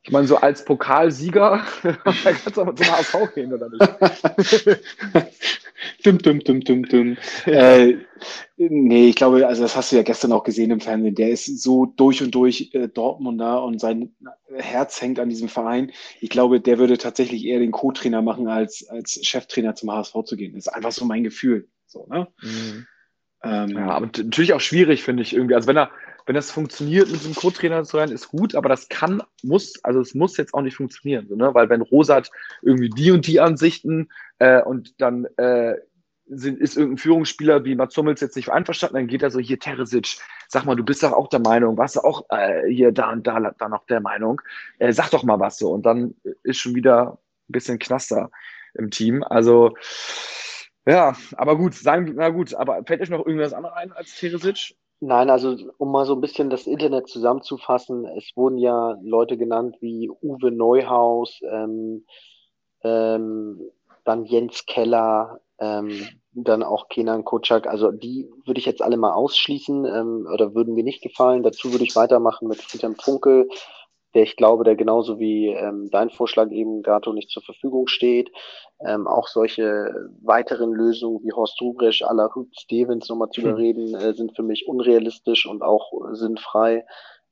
Ich 0.05 0.11
meine, 0.11 0.27
so 0.27 0.35
als 0.35 0.65
Pokalsieger, 0.65 1.65
kannst 2.03 2.57
du 2.57 2.61
aber 2.61 2.75
zum 2.75 2.91
HSV 2.91 3.33
gehen, 3.33 3.53
oder 3.53 3.69
nicht? 3.69 4.79
dum, 6.03 6.17
dum, 6.17 6.39
dum, 6.41 6.59
dum, 6.61 6.83
dum. 6.83 7.17
äh, 7.45 7.95
nee, 8.57 9.07
ich 9.07 9.15
glaube, 9.15 9.47
also 9.47 9.61
das 9.61 9.77
hast 9.77 9.91
du 9.91 9.95
ja 9.95 10.03
gestern 10.03 10.33
auch 10.33 10.43
gesehen 10.43 10.71
im 10.71 10.81
Fernsehen. 10.81 11.15
Der 11.15 11.29
ist 11.29 11.45
so 11.61 11.85
durch 11.85 12.21
und 12.21 12.35
durch 12.35 12.71
äh, 12.73 12.89
Dortmunder 12.89 13.63
und 13.63 13.79
sein 13.79 14.13
Herz 14.53 15.01
hängt 15.01 15.19
an 15.19 15.29
diesem 15.29 15.47
Verein. 15.47 15.93
Ich 16.19 16.29
glaube, 16.29 16.59
der 16.59 16.79
würde 16.79 16.97
tatsächlich 16.97 17.45
eher 17.45 17.59
den 17.59 17.71
Co-Trainer 17.71 18.21
machen, 18.21 18.49
als 18.49 18.85
als 18.89 19.19
Cheftrainer 19.23 19.75
zum 19.75 19.89
HSV 19.89 20.15
zu 20.25 20.35
gehen. 20.35 20.53
Das 20.53 20.67
ist 20.67 20.73
einfach 20.73 20.91
so 20.91 21.05
mein 21.05 21.23
Gefühl. 21.23 21.69
So, 21.87 22.07
ne? 22.09 22.27
Mhm. 22.41 22.87
Ähm, 23.43 23.69
ja, 23.69 23.89
aber 23.89 24.07
natürlich 24.17 24.53
auch 24.53 24.61
schwierig, 24.61 25.03
finde 25.03 25.23
ich 25.23 25.33
irgendwie. 25.33 25.55
Also 25.55 25.67
wenn 25.67 25.77
er, 25.77 25.91
wenn 26.25 26.35
das 26.35 26.51
funktioniert, 26.51 27.11
mit 27.11 27.23
einem 27.23 27.35
Co-Trainer 27.35 27.83
zu 27.83 27.97
sein, 27.97 28.11
ist 28.11 28.29
gut, 28.29 28.55
aber 28.55 28.69
das 28.69 28.89
kann, 28.89 29.21
muss, 29.41 29.83
also 29.83 29.99
es 29.99 30.13
muss 30.13 30.37
jetzt 30.37 30.53
auch 30.53 30.61
nicht 30.61 30.75
funktionieren, 30.75 31.27
so, 31.27 31.35
ne? 31.35 31.53
weil 31.53 31.69
wenn 31.69 31.81
Rosat 31.81 32.31
irgendwie 32.61 32.89
die 32.89 33.11
und 33.11 33.27
die 33.27 33.39
Ansichten 33.39 34.09
äh, 34.39 34.61
und 34.61 34.99
dann 35.01 35.25
äh, 35.37 35.75
sind, 36.27 36.59
ist 36.59 36.77
irgendein 36.77 36.99
Führungsspieler 36.99 37.65
wie 37.65 37.75
Mats 37.75 37.97
Hummels 37.97 38.21
jetzt 38.21 38.35
nicht 38.35 38.49
einverstanden, 38.49 38.95
dann 38.95 39.07
geht 39.07 39.23
er 39.23 39.31
so, 39.31 39.39
hier 39.39 39.59
Teresic, 39.59 40.17
sag 40.47 40.65
mal, 40.65 40.75
du 40.75 40.83
bist 40.83 41.03
doch 41.03 41.11
auch 41.11 41.27
der 41.27 41.41
Meinung, 41.41 41.77
warst 41.77 41.97
du 41.97 42.01
auch 42.01 42.25
äh, 42.29 42.67
hier 42.69 42.91
da 42.91 43.11
und 43.11 43.27
da, 43.27 43.39
da 43.57 43.69
noch 43.69 43.85
der 43.87 43.99
Meinung, 43.99 44.41
äh, 44.79 44.93
sag 44.93 45.11
doch 45.11 45.23
mal 45.23 45.39
was 45.39 45.57
so 45.57 45.71
und 45.71 45.85
dann 45.85 46.15
ist 46.43 46.57
schon 46.57 46.75
wieder 46.75 47.19
ein 47.49 47.51
bisschen 47.51 47.79
Knaster 47.79 48.31
im 48.73 48.89
Team, 48.89 49.23
also 49.23 49.73
ja, 50.85 51.15
aber 51.37 51.57
gut, 51.57 51.75
sagen, 51.75 52.13
na 52.15 52.29
gut, 52.29 52.53
aber 52.53 52.83
fällt 52.85 53.01
euch 53.01 53.09
noch 53.09 53.25
irgendwas 53.25 53.53
anderes 53.53 53.75
ein 53.75 53.93
als 53.93 54.15
Teresic? 54.15 54.75
Nein, 55.05 55.29
also 55.29 55.57
um 55.79 55.91
mal 55.91 56.05
so 56.05 56.13
ein 56.13 56.21
bisschen 56.21 56.49
das 56.49 56.65
Internet 56.65 57.09
zusammenzufassen, 57.09 58.05
es 58.05 58.31
wurden 58.37 58.57
ja 58.57 58.97
Leute 59.03 59.37
genannt 59.37 59.75
wie 59.81 60.09
Uwe 60.09 60.49
Neuhaus, 60.49 61.41
ähm, 61.51 62.05
ähm, 62.85 63.59
dann 64.05 64.23
Jens 64.23 64.65
Keller, 64.65 65.41
ähm, 65.59 66.07
dann 66.31 66.63
auch 66.63 66.87
Kenan 66.87 67.25
Kocak. 67.25 67.67
Also 67.67 67.91
die 67.91 68.29
würde 68.45 68.59
ich 68.59 68.65
jetzt 68.65 68.81
alle 68.81 68.95
mal 68.95 69.11
ausschließen 69.11 69.83
ähm, 69.85 70.25
oder 70.33 70.55
würden 70.55 70.73
mir 70.73 70.85
nicht 70.85 71.03
gefallen. 71.03 71.43
Dazu 71.43 71.73
würde 71.73 71.83
ich 71.83 71.97
weitermachen 71.97 72.47
mit 72.47 72.61
Friedhelm 72.61 72.95
Funkel, 72.95 73.49
der 74.13 74.23
ich 74.23 74.35
glaube, 74.35 74.63
der 74.63 74.75
genauso 74.75 75.19
wie 75.19 75.47
ähm, 75.47 75.89
dein 75.91 76.09
Vorschlag 76.09 76.51
eben 76.51 76.81
Gato 76.81 77.13
nicht 77.13 77.29
zur 77.29 77.43
Verfügung 77.43 77.87
steht. 77.87 78.31
Ähm, 78.85 79.07
auch 79.07 79.27
solche 79.27 80.09
weiteren 80.21 80.71
Lösungen 80.71 81.23
wie 81.23 81.31
Horst 81.31 81.59
Rubrisch, 81.61 82.03
aller 82.03 82.29
Hüb 82.33 82.49
Stevens 82.57 83.09
nochmal 83.09 83.29
zu 83.29 83.41
hm. 83.41 83.49
überreden, 83.49 83.95
äh, 83.95 84.13
sind 84.13 84.35
für 84.35 84.43
mich 84.43 84.67
unrealistisch 84.67 85.45
und 85.45 85.61
auch 85.61 85.91
sinnfrei. 86.11 86.85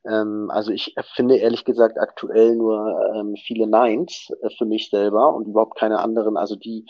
Ähm, 0.05 0.49
also 0.51 0.71
ich 0.71 0.95
finde 1.15 1.37
ehrlich 1.37 1.65
gesagt 1.65 1.99
aktuell 1.99 2.55
nur 2.55 3.11
ähm, 3.15 3.35
viele 3.35 3.67
Neins 3.67 4.31
äh, 4.41 4.49
für 4.57 4.65
mich 4.65 4.89
selber 4.89 5.33
und 5.35 5.47
überhaupt 5.47 5.77
keine 5.77 5.99
anderen. 5.99 6.37
Also 6.37 6.55
die 6.55 6.85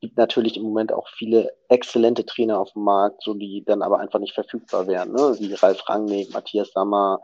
gibt 0.00 0.16
natürlich 0.16 0.56
im 0.56 0.64
Moment 0.64 0.92
auch 0.92 1.08
viele 1.08 1.52
exzellente 1.68 2.26
Trainer 2.26 2.60
auf 2.60 2.72
dem 2.72 2.82
Markt, 2.82 3.22
so 3.22 3.34
die 3.34 3.64
dann 3.64 3.82
aber 3.82 4.00
einfach 4.00 4.18
nicht 4.18 4.34
verfügbar 4.34 4.86
wären, 4.88 5.12
ne? 5.12 5.36
wie 5.38 5.54
Ralf 5.54 5.88
Rangnick, 5.88 6.32
Matthias 6.32 6.72
Sammer, 6.72 7.20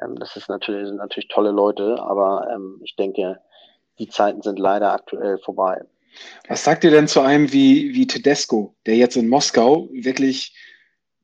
ähm, 0.00 0.16
das 0.16 0.36
ist 0.36 0.48
natürlich, 0.48 0.86
sind 0.88 0.96
natürlich 0.96 1.28
tolle 1.28 1.50
Leute, 1.50 2.00
aber 2.00 2.48
ähm, 2.52 2.80
ich 2.82 2.96
denke, 2.96 3.40
die 3.98 4.08
Zeiten 4.08 4.42
sind 4.42 4.58
leider 4.58 4.92
aktuell 4.92 5.38
vorbei. 5.38 5.82
Was 6.48 6.64
sagt 6.64 6.84
ihr 6.84 6.90
denn 6.90 7.08
zu 7.08 7.20
einem 7.20 7.52
wie, 7.52 7.94
wie 7.94 8.06
Tedesco, 8.06 8.74
der 8.86 8.96
jetzt 8.96 9.16
in 9.16 9.28
Moskau 9.28 9.88
wirklich, 9.92 10.54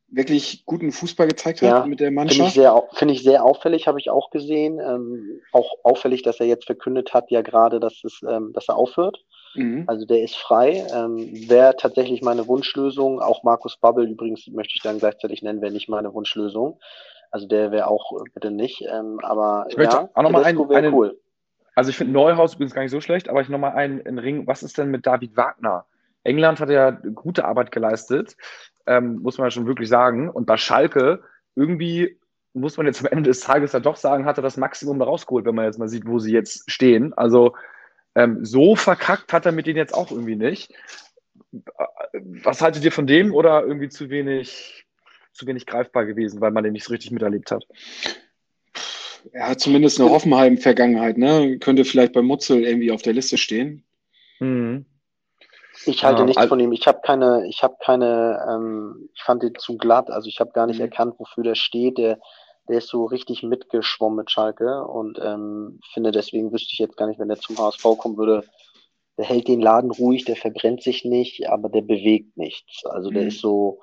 wirklich 0.09 0.65
guten 0.65 0.93
Fußball 0.93 1.29
gezeigt 1.29 1.61
hat 1.61 1.69
ja, 1.69 1.87
mit 1.87 2.01
der 2.01 2.11
Mannschaft? 2.11 2.37
Finde 2.37 2.49
ich, 2.49 2.55
sehr, 2.55 2.89
find 2.95 3.11
ich 3.11 3.23
sehr 3.23 3.45
auffällig, 3.45 3.87
habe 3.87 4.01
ich 4.01 4.11
auch 4.11 4.31
gesehen. 4.31 4.79
Ähm, 4.79 5.41
auch 5.53 5.71
auffällig, 5.83 6.23
dass 6.23 6.41
er 6.41 6.47
jetzt 6.47 6.65
verkündet 6.65 7.13
hat, 7.13 7.31
ja 7.31 7.43
gerade, 7.43 7.81
dass, 7.81 8.03
es, 8.05 8.21
ähm, 8.27 8.53
dass 8.55 8.69
er 8.69 8.77
aufhört. 8.77 9.19
Mhm. 9.55 9.85
Also 9.87 10.07
der 10.07 10.23
ist 10.23 10.37
frei. 10.37 10.87
Ähm, 10.95 11.49
wäre 11.49 11.77
tatsächlich 11.77 12.23
meine 12.23 12.47
Wunschlösung. 12.47 13.21
Auch 13.21 13.43
Markus 13.43 13.77
Babbel 13.77 14.09
übrigens 14.09 14.47
möchte 14.49 14.75
ich 14.77 14.83
dann 14.83 14.99
gleichzeitig 14.99 15.43
nennen, 15.43 15.61
wäre 15.61 15.73
nicht 15.73 15.89
meine 15.89 16.15
Wunschlösung. 16.15 16.79
Also 17.31 17.47
der 17.47 17.71
wäre 17.71 17.87
auch 17.87 18.13
äh, 18.13 18.25
bitte 18.33 18.51
nicht. 18.51 18.83
Ähm, 18.83 19.21
aber 19.23 19.67
ich 19.69 19.77
möchte 19.77 19.97
ja, 19.97 20.09
auch 20.15 20.23
nochmal 20.23 20.45
einen, 20.45 20.71
einen, 20.71 20.95
cool. 20.95 21.19
Also 21.75 21.91
ich 21.91 21.97
finde 21.97 22.13
Neuhaus 22.13 22.55
übrigens 22.55 22.75
gar 22.75 22.83
nicht 22.83 22.91
so 22.91 23.01
schlecht, 23.01 23.29
aber 23.29 23.41
ich 23.41 23.49
nochmal 23.49 23.73
einen, 23.73 24.05
einen 24.07 24.19
Ring. 24.19 24.47
Was 24.47 24.63
ist 24.63 24.79
denn 24.79 24.91
mit 24.91 25.07
David 25.07 25.37
Wagner? 25.37 25.85
England 26.25 26.61
hat 26.61 26.71
ja 26.71 26.91
gute 26.91 27.45
Arbeit 27.45 27.71
geleistet, 27.71 28.37
ähm, 28.87 29.21
muss 29.23 29.39
man 29.39 29.47
ja 29.47 29.51
schon 29.51 29.67
wirklich 29.67 29.89
sagen. 29.89 30.29
Und 30.29 30.47
bei 30.47 30.57
Schalke 30.57 31.23
irgendwie 31.55 32.19
muss 32.53 32.77
man 32.77 32.87
jetzt 32.87 33.01
am 33.01 33.11
Ende 33.11 33.31
des 33.31 33.41
Tages 33.41 33.73
ja 33.73 33.81
doch 33.81 33.97
sagen, 33.97 34.25
hat 34.25 34.39
er 34.39 34.43
das 34.43 34.57
Maximum 34.57 35.01
rausgeholt, 35.01 35.45
wenn 35.45 35.55
man 35.55 35.67
jetzt 35.67 35.79
mal 35.79 35.89
sieht, 35.89 36.07
wo 36.07 36.19
sie 36.19 36.33
jetzt 36.33 36.71
stehen. 36.71 37.15
Also 37.15 37.55
ähm, 38.15 38.45
so 38.45 38.75
verkackt 38.75 39.33
hat 39.33 39.47
er 39.47 39.53
mit 39.53 39.67
denen 39.67 39.77
jetzt 39.77 39.95
auch 39.95 40.11
irgendwie 40.11 40.37
nicht. 40.37 40.75
Was 42.43 42.61
haltet 42.61 42.85
ihr 42.85 42.93
von 42.93 43.07
dem 43.07 43.33
oder 43.33 43.63
irgendwie 43.63 43.89
zu 43.89 44.11
wenig 44.11 44.88
zu 45.39 45.47
wenig 45.47 45.67
greifbar 45.67 46.05
gewesen, 46.05 46.41
weil 46.41 46.51
man 46.51 46.65
den 46.65 46.73
nicht 46.73 46.85
so 46.85 46.93
richtig 46.93 47.11
miterlebt 47.11 47.51
hat. 47.51 47.67
Er 49.33 49.51
hat 49.51 49.61
zumindest 49.61 50.01
eine 50.01 50.11
Hoffenheim-Vergangenheit, 50.11 51.19
ne? 51.19 51.59
Könnte 51.59 51.85
vielleicht 51.85 52.13
bei 52.13 52.23
Mutzel 52.23 52.65
irgendwie 52.65 52.93
auf 52.93 53.03
der 53.03 53.13
Liste 53.13 53.37
stehen. 53.37 53.85
Mhm. 54.41 54.87
Ich 55.87 56.05
halte 56.05 56.21
ja, 56.21 56.27
nichts 56.27 56.39
also, 56.39 56.51
von 56.51 56.61
ihm. 56.61 56.73
Ich 56.73 56.87
habe 56.87 57.01
keine, 57.03 57.47
ich 57.49 57.63
habe 57.63 57.77
keine, 57.81 58.45
ähm, 58.49 59.09
ich 59.15 59.23
fand 59.23 59.43
ihn 59.43 59.55
zu 59.59 59.77
glatt. 59.77 60.11
Also 60.11 60.29
ich 60.29 60.41
habe 60.41 60.53
gar 60.53 60.67
nicht 60.67 60.79
mhm. 60.79 60.87
erkannt, 60.87 61.15
wofür 61.19 61.45
der 61.45 61.55
steht. 61.55 61.99
Der, 61.99 62.19
der 62.69 62.79
ist 62.79 62.89
so 62.89 63.05
richtig 63.05 63.43
mitgeschwommen 63.43 64.17
mit 64.17 64.31
Schalke 64.31 64.85
und 64.85 65.19
ähm, 65.23 65.81
finde 65.93 66.11
deswegen 66.11 66.53
wüsste 66.53 66.71
ich 66.73 66.79
jetzt 66.79 66.97
gar 66.97 67.07
nicht, 67.07 67.19
wenn 67.19 67.29
der 67.29 67.39
zum 67.39 67.59
HSV 67.59 67.83
kommen 67.99 68.17
würde, 68.17 68.45
der 69.17 69.25
hält 69.25 69.49
den 69.49 69.61
Laden 69.61 69.91
ruhig, 69.91 70.25
der 70.25 70.37
verbrennt 70.37 70.83
sich 70.83 71.05
nicht, 71.05 71.49
aber 71.49 71.69
der 71.69 71.83
bewegt 71.83 72.37
nichts. 72.37 72.85
Also 72.87 73.11
der 73.11 73.23
mhm. 73.23 73.29
ist 73.29 73.41
so, 73.41 73.81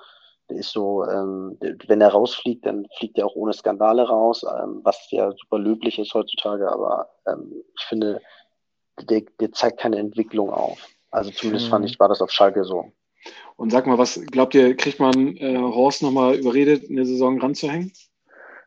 der 0.49 0.57
ist 0.57 0.71
so, 0.71 1.03
ähm, 1.05 1.57
wenn 1.87 2.01
er 2.01 2.09
rausfliegt, 2.09 2.65
dann 2.65 2.87
fliegt 2.97 3.17
er 3.17 3.25
auch 3.25 3.35
ohne 3.35 3.53
Skandale 3.53 4.07
raus, 4.07 4.43
ähm, 4.43 4.81
was 4.83 5.07
ja 5.11 5.31
super 5.31 5.59
löblich 5.59 5.99
ist 5.99 6.13
heutzutage, 6.13 6.71
aber 6.71 7.09
ähm, 7.27 7.63
ich 7.77 7.83
finde, 7.85 8.21
der, 9.01 9.23
der 9.39 9.51
zeigt 9.51 9.79
keine 9.79 9.97
Entwicklung 9.97 10.49
auf. 10.49 10.87
Also 11.11 11.31
zumindest 11.31 11.69
fand 11.69 11.83
mhm. 11.83 11.89
ich, 11.89 11.99
war 11.99 12.09
das 12.09 12.21
auf 12.21 12.31
Schalke 12.31 12.63
so. 12.63 12.91
Und 13.55 13.71
sag 13.71 13.87
mal, 13.87 13.97
was 13.97 14.21
glaubt 14.27 14.53
ihr, 14.53 14.75
kriegt 14.75 14.99
man 14.99 15.37
äh, 15.37 15.57
Horst 15.57 16.03
nochmal 16.03 16.35
überredet, 16.35 16.89
eine 16.89 17.05
Saison 17.05 17.39
ranzuhängen? 17.39 17.91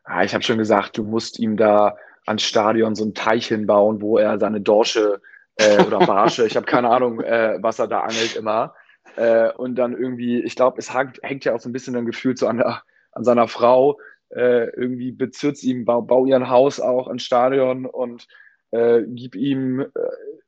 Ah, 0.03 0.23
ich 0.23 0.33
habe 0.33 0.43
schon 0.43 0.57
gesagt, 0.57 0.97
du 0.97 1.03
musst 1.03 1.39
ihm 1.39 1.55
da 1.55 1.95
ans 2.25 2.43
Stadion 2.43 2.95
so 2.95 3.05
ein 3.05 3.13
Teich 3.13 3.47
hinbauen, 3.47 4.01
wo 4.01 4.17
er 4.17 4.39
seine 4.39 4.61
Dorsche 4.61 5.21
äh, 5.55 5.83
oder 5.83 5.99
Barsche, 5.99 6.45
ich 6.45 6.55
habe 6.55 6.65
keine 6.65 6.89
Ahnung, 6.89 7.21
äh, 7.21 7.57
was 7.61 7.79
er 7.79 7.87
da 7.87 8.01
angelt 8.01 8.35
immer. 8.35 8.73
Äh, 9.15 9.51
und 9.53 9.75
dann 9.75 9.97
irgendwie, 9.97 10.41
ich 10.41 10.55
glaube, 10.55 10.79
es 10.79 10.93
hängt, 10.93 11.19
hängt 11.21 11.45
ja 11.45 11.53
auch 11.53 11.59
so 11.59 11.69
ein 11.69 11.73
bisschen 11.73 11.93
dann 11.93 12.05
gefühlt 12.05 12.37
so 12.37 12.47
an, 12.47 12.57
der, 12.57 12.83
an 13.11 13.23
seiner 13.23 13.47
Frau. 13.47 13.99
Äh, 14.29 14.69
irgendwie 14.75 15.11
bezirzt 15.11 15.63
ihm, 15.63 15.85
bau, 15.85 16.01
bau 16.01 16.25
ihr 16.25 16.35
ein 16.35 16.49
Haus 16.49 16.79
auch 16.79 17.07
ans 17.07 17.23
Stadion 17.23 17.85
und 17.85 18.27
äh, 18.71 19.01
gib 19.07 19.35
ihm 19.35 19.79
äh, 19.79 19.87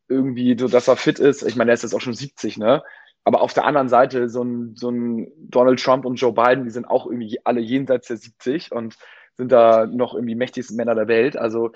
irgendwie, 0.08 0.56
so 0.60 0.68
dass 0.68 0.88
er 0.88 0.98
fit 0.98 1.20
ist. 1.20 1.44
Ich 1.44 1.56
meine, 1.56 1.72
er 1.72 1.74
ist 1.74 1.84
jetzt 1.84 1.96
auch 1.96 2.02
schon 2.02 2.14
70, 2.14 2.58
ne? 2.58 2.84
Aber 3.24 3.42
auf 3.42 3.54
der 3.54 3.66
anderen 3.66 3.90
Seite, 3.90 4.30
so 4.30 4.44
ein, 4.44 4.76
so 4.76 4.90
ein 4.90 5.32
Donald 5.38 5.82
Trump 5.82 6.06
und 6.06 6.16
Joe 6.16 6.34
Biden, 6.34 6.64
die 6.64 6.72
sind 6.72 6.86
auch 6.86 7.06
irgendwie 7.06 7.40
alle 7.44 7.62
jenseits 7.62 8.08
der 8.08 8.18
70 8.18 8.72
und 8.72 8.98
sind 9.38 9.52
da 9.52 9.86
noch 9.86 10.14
irgendwie 10.14 10.36
mächtigsten 10.36 10.76
Männer 10.76 10.96
der 10.96 11.08
Welt. 11.08 11.38
Also 11.38 11.72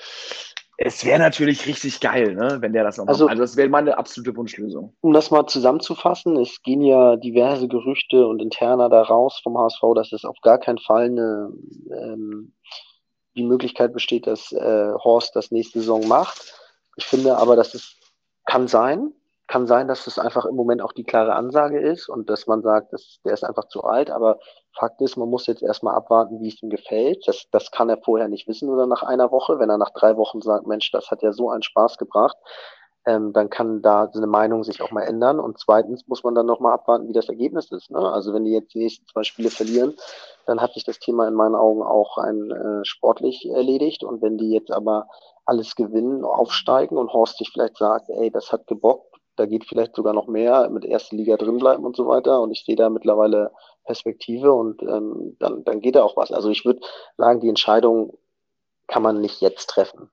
es 0.78 1.06
wäre 1.06 1.20
natürlich 1.20 1.66
richtig 1.68 2.00
geil, 2.00 2.36
ne, 2.36 2.58
wenn 2.60 2.74
der 2.74 2.84
das 2.84 2.98
noch 2.98 3.08
Also- 3.08 3.26
macht. 3.26 3.32
Also 3.32 3.44
das 3.44 3.56
wäre 3.56 3.70
meine 3.70 3.98
absolute 3.98 4.36
Wunschlösung. 4.36 4.96
Um 5.02 5.14
das 5.14 5.32
mal 5.32 5.48
zusammenzufassen, 5.48 6.38
es 6.38 6.62
gehen 6.64 6.82
ja 6.82 7.16
diverse 7.16 7.68
Gerüchte 7.68 8.28
und 8.28 8.42
Interna 8.42 8.90
da 8.90 9.02
raus 9.02 9.40
vom 9.42 9.58
HSV, 9.58 9.82
dass 9.96 10.12
es 10.12 10.26
auf 10.26 10.38
gar 10.42 10.58
keinen 10.58 10.80
Fall 10.80 11.06
eine, 11.06 11.52
ähm, 11.92 12.54
die 13.36 13.44
Möglichkeit 13.44 13.94
besteht, 13.94 14.28
dass 14.28 14.52
äh, 14.52 14.94
Horst 15.04 15.36
das 15.36 15.52
nächste 15.52 15.80
Saison 15.80 16.08
macht. 16.08 16.54
Ich 16.98 17.06
finde 17.06 17.38
aber, 17.38 17.56
dass 17.56 17.74
es 17.74 17.98
kann 18.46 18.68
sein, 18.68 19.12
kann 19.48 19.68
sein, 19.68 19.88
dass 19.88 20.08
es 20.08 20.18
einfach 20.18 20.46
im 20.46 20.56
Moment 20.56 20.82
auch 20.82 20.92
die 20.92 21.04
klare 21.04 21.36
Ansage 21.36 21.80
ist 21.80 22.10
und 22.10 22.30
dass 22.30 22.48
man 22.48 22.64
sagt, 22.64 22.94
dass, 22.94 23.20
der 23.24 23.34
ist 23.34 23.44
einfach 23.44 23.68
zu 23.68 23.84
alt. 23.84 24.10
Aber 24.10 24.40
Fakt 24.78 25.02
ist, 25.02 25.18
man 25.18 25.30
muss 25.30 25.46
jetzt 25.46 25.62
erstmal 25.62 25.96
abwarten, 25.96 26.42
wie 26.42 26.48
es 26.48 26.62
ihm 26.64 26.70
gefällt. 26.70 27.28
Das, 27.28 27.46
das 27.52 27.72
kann 27.72 27.90
er 27.90 27.98
vorher 27.98 28.28
nicht 28.28 28.48
wissen 28.48 28.70
oder 28.70 28.88
nach 28.88 29.04
einer 29.04 29.32
Woche. 29.32 29.60
Wenn 29.60 29.70
er 29.70 29.78
nach 29.78 29.92
drei 29.92 30.18
Wochen 30.18 30.42
sagt, 30.42 30.66
Mensch, 30.66 30.92
das 30.92 31.12
hat 31.12 31.22
ja 31.22 31.32
so 31.32 31.50
einen 31.50 31.64
Spaß 31.64 31.98
gebracht, 31.98 32.38
ähm, 33.06 33.34
dann 33.34 33.52
kann 33.52 33.84
da 33.84 34.10
seine 34.12 34.28
Meinung 34.28 34.64
sich 34.64 34.82
auch 34.82 34.92
mal 34.92 35.04
ändern. 35.04 35.40
Und 35.40 35.60
zweitens 35.60 36.08
muss 36.08 36.24
man 36.24 36.34
dann 36.34 36.48
nochmal 36.48 36.74
abwarten, 36.74 37.08
wie 37.08 37.14
das 37.14 37.30
Ergebnis 37.30 37.72
ist. 37.72 37.92
Ne? 37.92 38.00
Also 38.00 38.34
wenn 38.34 38.46
die 38.46 38.52
jetzt 38.52 38.74
die 38.74 38.80
nächsten 38.80 39.06
zwei 39.06 39.24
Spiele 39.24 39.52
verlieren, 39.52 39.94
dann 40.48 40.60
hat 40.60 40.74
sich 40.74 40.86
das 40.86 40.98
Thema 41.00 41.28
in 41.28 41.36
meinen 41.36 41.56
Augen 41.56 41.84
auch 41.84 42.18
ein, 42.18 42.50
äh, 42.50 42.84
sportlich 42.84 43.48
erledigt. 43.48 44.04
Und 44.04 44.24
wenn 44.24 44.38
die 44.38 44.50
jetzt 44.50 44.72
aber 44.72 45.08
alles 45.46 45.76
gewinnen, 45.76 46.26
aufsteigen 46.26 46.98
und 46.98 47.14
Horst 47.14 47.38
sich 47.38 47.52
vielleicht 47.52 47.78
sagt, 47.78 48.10
ey, 48.10 48.32
das 48.32 48.52
hat 48.52 48.66
gebockt, 48.66 49.15
da 49.36 49.46
geht 49.46 49.66
vielleicht 49.66 49.96
sogar 49.96 50.14
noch 50.14 50.28
mehr 50.28 50.70
mit 50.70 50.86
erster 50.86 51.16
Liga 51.16 51.38
drin 51.38 51.58
bleiben 51.58 51.86
und 51.86 51.96
so 51.96 52.08
weiter. 52.08 52.42
Und 52.42 52.52
ich 52.52 52.64
sehe 52.66 52.76
da 52.76 52.90
mittlerweile 52.90 53.52
Perspektive 53.86 54.54
und 54.54 54.82
ähm, 54.82 55.36
dann, 55.40 55.64
dann 55.64 55.82
geht 55.82 55.96
da 55.96 56.04
auch 56.04 56.18
was. 56.18 56.32
Also 56.32 56.50
ich 56.50 56.66
würde 56.66 56.82
sagen, 57.18 57.40
die 57.40 57.50
Entscheidung 57.50 58.18
kann 58.88 59.04
man 59.04 59.22
nicht 59.22 59.42
jetzt 59.42 59.68
treffen. 59.68 60.10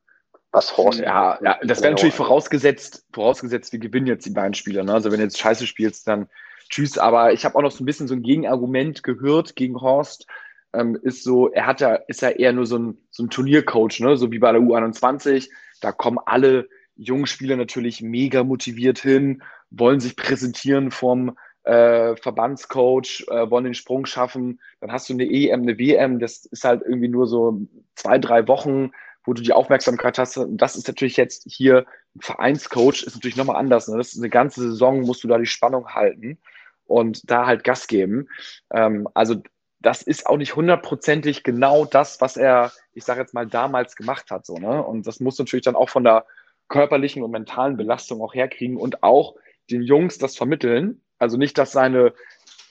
Was 0.50 0.76
Horst. 0.76 1.00
Ja, 1.00 1.38
ja, 1.42 1.58
das 1.62 1.80
wäre 1.80 1.92
natürlich 1.92 2.14
vorausgesetzt, 2.14 3.06
vorausgesetzt, 3.12 3.72
wir 3.72 3.80
gewinnen 3.80 4.06
jetzt 4.06 4.26
die 4.26 4.30
beiden 4.30 4.52
Spiele. 4.52 4.84
Ne? 4.84 4.92
Also 4.92 5.10
wenn 5.10 5.18
du 5.18 5.24
jetzt 5.24 5.38
scheiße 5.38 5.66
spielst, 5.66 6.06
dann 6.06 6.28
tschüss. 6.68 6.98
Aber 6.98 7.32
ich 7.32 7.46
habe 7.46 7.56
auch 7.56 7.62
noch 7.62 7.70
so 7.70 7.82
ein 7.82 7.86
bisschen 7.86 8.06
so 8.06 8.14
ein 8.14 8.22
Gegenargument 8.22 9.02
gehört 9.02 9.56
gegen 9.56 9.80
Horst. 9.80 10.26
Ähm, 10.74 10.98
ist 11.02 11.24
so, 11.24 11.48
er 11.48 11.66
hat 11.66 11.80
ja, 11.80 11.94
ist 11.94 12.20
ja 12.20 12.30
eher 12.30 12.52
nur 12.52 12.66
so 12.66 12.78
ein, 12.78 12.98
so 13.10 13.22
ein 13.22 13.30
Turniercoach, 13.30 14.00
ne? 14.00 14.16
so 14.16 14.30
wie 14.30 14.38
bei 14.38 14.52
der 14.52 14.60
U21. 14.60 15.48
Da 15.80 15.90
kommen 15.90 16.18
alle 16.24 16.68
jungen 16.96 17.26
Spieler 17.26 17.56
natürlich 17.56 18.02
mega 18.02 18.44
motiviert 18.44 18.98
hin, 18.98 19.42
wollen 19.70 20.00
sich 20.00 20.16
präsentieren 20.16 20.90
vom 20.90 21.36
äh, 21.64 22.16
Verbandscoach, 22.16 23.24
äh, 23.28 23.50
wollen 23.50 23.64
den 23.64 23.74
Sprung 23.74 24.06
schaffen. 24.06 24.60
Dann 24.80 24.92
hast 24.92 25.08
du 25.08 25.14
eine 25.14 25.24
EM, 25.24 25.62
eine 25.62 25.78
WM. 25.78 26.18
Das 26.18 26.44
ist 26.46 26.64
halt 26.64 26.82
irgendwie 26.82 27.08
nur 27.08 27.26
so 27.26 27.60
zwei, 27.94 28.18
drei 28.18 28.48
Wochen, 28.48 28.90
wo 29.24 29.32
du 29.32 29.42
die 29.42 29.52
Aufmerksamkeit 29.52 30.18
hast. 30.18 30.36
Und 30.36 30.56
das 30.58 30.76
ist 30.76 30.88
natürlich 30.88 31.16
jetzt 31.16 31.44
hier 31.48 31.86
ein 32.16 32.20
Vereinscoach, 32.20 33.04
ist 33.04 33.14
natürlich 33.14 33.36
nochmal 33.36 33.56
anders. 33.56 33.88
Ne? 33.88 33.96
Das 33.96 34.12
ist 34.12 34.18
eine 34.18 34.30
ganze 34.30 34.60
Saison, 34.60 35.02
musst 35.02 35.22
du 35.22 35.28
da 35.28 35.38
die 35.38 35.46
Spannung 35.46 35.88
halten 35.88 36.38
und 36.86 37.30
da 37.30 37.46
halt 37.46 37.64
Gas 37.64 37.86
geben. 37.86 38.28
Ähm, 38.72 39.08
also 39.14 39.36
das 39.80 40.02
ist 40.02 40.26
auch 40.26 40.36
nicht 40.36 40.56
hundertprozentig 40.56 41.42
genau 41.42 41.84
das, 41.84 42.20
was 42.20 42.36
er, 42.36 42.72
ich 42.94 43.04
sage 43.04 43.20
jetzt 43.20 43.34
mal, 43.34 43.46
damals 43.46 43.96
gemacht 43.96 44.30
hat. 44.30 44.46
So, 44.46 44.56
ne? 44.56 44.82
Und 44.82 45.06
das 45.06 45.20
muss 45.20 45.38
natürlich 45.38 45.64
dann 45.64 45.76
auch 45.76 45.88
von 45.88 46.04
der 46.04 46.24
körperlichen 46.72 47.22
und 47.22 47.30
mentalen 47.30 47.76
Belastung 47.76 48.22
auch 48.22 48.34
herkriegen 48.34 48.76
und 48.76 49.02
auch 49.02 49.36
den 49.70 49.82
Jungs 49.82 50.18
das 50.18 50.36
vermitteln. 50.36 51.02
Also 51.18 51.36
nicht, 51.36 51.58
dass 51.58 51.70
seine, 51.70 52.14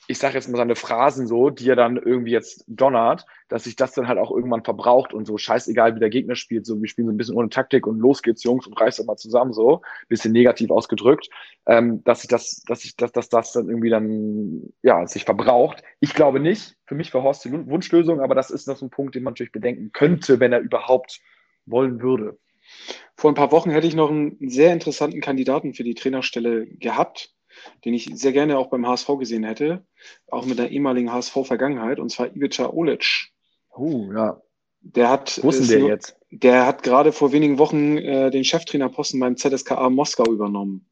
ich 0.08 0.18
sage 0.18 0.34
jetzt 0.34 0.50
mal 0.50 0.58
seine 0.58 0.76
Phrasen 0.76 1.28
so, 1.28 1.52
die 1.52 1.70
er 1.70 1.76
dann 1.76 1.98
irgendwie 1.98 2.32
jetzt 2.32 2.66
donnert, 2.68 3.28
dass 3.48 3.66
sich 3.66 3.76
das 3.76 3.94
dann 3.94 4.08
halt 4.08 4.18
auch 4.18 4.32
irgendwann 4.32 4.64
verbraucht 4.64 5.14
und 5.14 5.26
so 5.26 5.38
scheißegal, 5.38 5.96
wie 5.96 6.00
der 6.00 6.10
Gegner 6.10 6.36
spielt, 6.36 6.66
so 6.66 6.82
wir 6.82 6.90
spielen 6.90 7.08
so 7.08 7.14
ein 7.14 7.18
bisschen 7.18 7.36
ohne 7.36 7.50
Taktik 7.50 7.86
und 7.86 8.00
los 8.00 8.24
geht's, 8.24 8.44
Jungs, 8.44 8.66
und 8.66 8.74
reißt 8.74 9.00
doch 9.00 9.06
mal 9.06 9.18
zusammen, 9.18 9.54
so, 9.54 9.84
bisschen 10.10 10.34
negativ 10.34 10.72
ausgedrückt, 10.72 11.30
ähm, 11.68 12.04
dass 12.04 12.22
sich 12.22 12.28
das, 12.28 12.64
dass 12.68 12.82
sich 12.82 12.96
dass, 12.96 13.12
dass 13.12 13.30
das 13.30 13.54
dann 13.54 13.70
irgendwie 13.70 13.92
dann, 13.92 14.74
ja, 14.82 15.06
sich 15.06 15.26
verbraucht. 15.26 15.84
Ich 16.00 16.16
glaube 16.16 16.40
nicht. 16.40 16.76
Für 16.88 16.96
mich 16.96 17.14
war 17.14 17.22
Horst 17.22 17.46
die 17.46 17.52
Wunschlösung, 17.52 18.20
aber 18.20 18.34
das 18.34 18.50
ist 18.50 18.68
noch 18.68 18.78
so 18.78 18.88
ein 18.88 18.90
Punkt, 18.90 19.14
den 19.14 19.22
man 19.22 19.34
natürlich 19.34 19.52
bedenken 19.52 19.92
könnte, 19.92 20.40
wenn 20.40 20.54
er 20.54 20.60
überhaupt 20.60 21.22
wollen 21.68 22.02
würde. 22.02 22.40
Vor 23.15 23.31
ein 23.31 23.36
paar 23.36 23.51
Wochen 23.51 23.69
hätte 23.71 23.88
ich 23.88 23.95
noch 23.95 24.10
einen 24.10 24.38
sehr 24.49 24.73
interessanten 24.73 25.21
Kandidaten 25.21 25.73
für 25.73 25.84
die 25.84 25.93
Trainerstelle 25.95 26.65
gehabt, 26.67 27.34
den 27.86 27.93
ich 27.93 28.10
sehr 28.13 28.31
gerne 28.31 28.57
auch 28.57 28.67
beim 28.69 28.88
HSV 28.88 29.07
gesehen 29.19 29.43
hätte, 29.43 29.86
auch 30.27 30.45
mit 30.45 30.57
der 30.57 30.71
ehemaligen 30.71 31.12
HSV-Vergangenheit, 31.12 31.99
und 31.99 32.10
zwar 32.10 32.36
Ivica 32.36 32.69
Olic. 32.71 33.29
Oh, 33.69 34.10
ja. 34.13 34.41
Der 34.84 35.10
hat, 35.10 35.39
Wo 35.43 35.49
ist 35.49 35.60
ist 35.60 35.71
der 35.71 35.79
nur- 35.79 35.89
jetzt? 35.89 36.17
der 36.31 36.65
hat 36.65 36.81
gerade 36.81 37.12
vor 37.12 37.31
wenigen 37.31 37.60
Wochen 37.60 37.97
äh, 37.97 38.31
den 38.31 38.43
Cheftrainerposten 38.43 39.19
beim 39.19 39.38
ZSKA 39.38 39.89
Moskau 39.91 40.25
übernommen. 40.31 40.89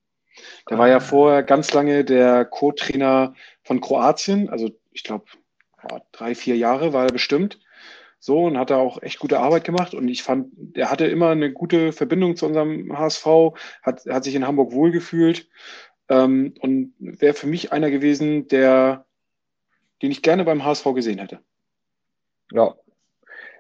Der 0.70 0.78
war 0.78 0.86
Ah. 0.86 0.90
ja 0.90 1.00
vorher 1.00 1.42
ganz 1.44 1.74
lange 1.74 2.06
der 2.06 2.46
Co-Trainer 2.46 3.34
von 3.64 3.82
Kroatien, 3.82 4.50
also 4.50 4.70
ich 4.92 5.04
glaube 5.04 5.26
drei, 6.12 6.36
vier 6.36 6.56
Jahre 6.58 6.94
war 6.94 7.06
er 7.06 7.12
bestimmt. 7.12 7.60
So 8.20 8.46
und 8.46 8.58
hat 8.58 8.70
da 8.70 8.78
auch 8.78 9.02
echt 9.02 9.20
gute 9.20 9.40
Arbeit 9.40 9.64
gemacht 9.64 9.94
und 9.94 10.08
ich 10.10 10.24
fand, 10.24 10.48
der 10.52 10.92
hatte 10.92 11.08
immer 11.08 11.30
eine 11.30 11.52
gute 11.54 11.94
Verbindung 11.94 12.36
zu 12.36 12.46
unserem 12.46 12.98
HSV, 12.98 13.26
hat, 13.82 14.06
hat 14.06 14.24
sich 14.24 14.36
in 14.36 14.46
Hamburg 14.46 14.74
wohlgefühlt 14.74 15.48
ähm, 16.10 16.54
und 16.60 16.94
wäre 17.00 17.34
für 17.34 17.48
mich 17.48 17.72
einer 17.72 17.90
gewesen, 17.90 18.48
der, 18.50 19.06
den 20.02 20.12
ich 20.12 20.22
gerne 20.22 20.44
beim 20.44 20.66
HSV 20.66 20.94
gesehen 20.94 21.20
hätte. 21.20 21.40
Ja. 22.52 22.76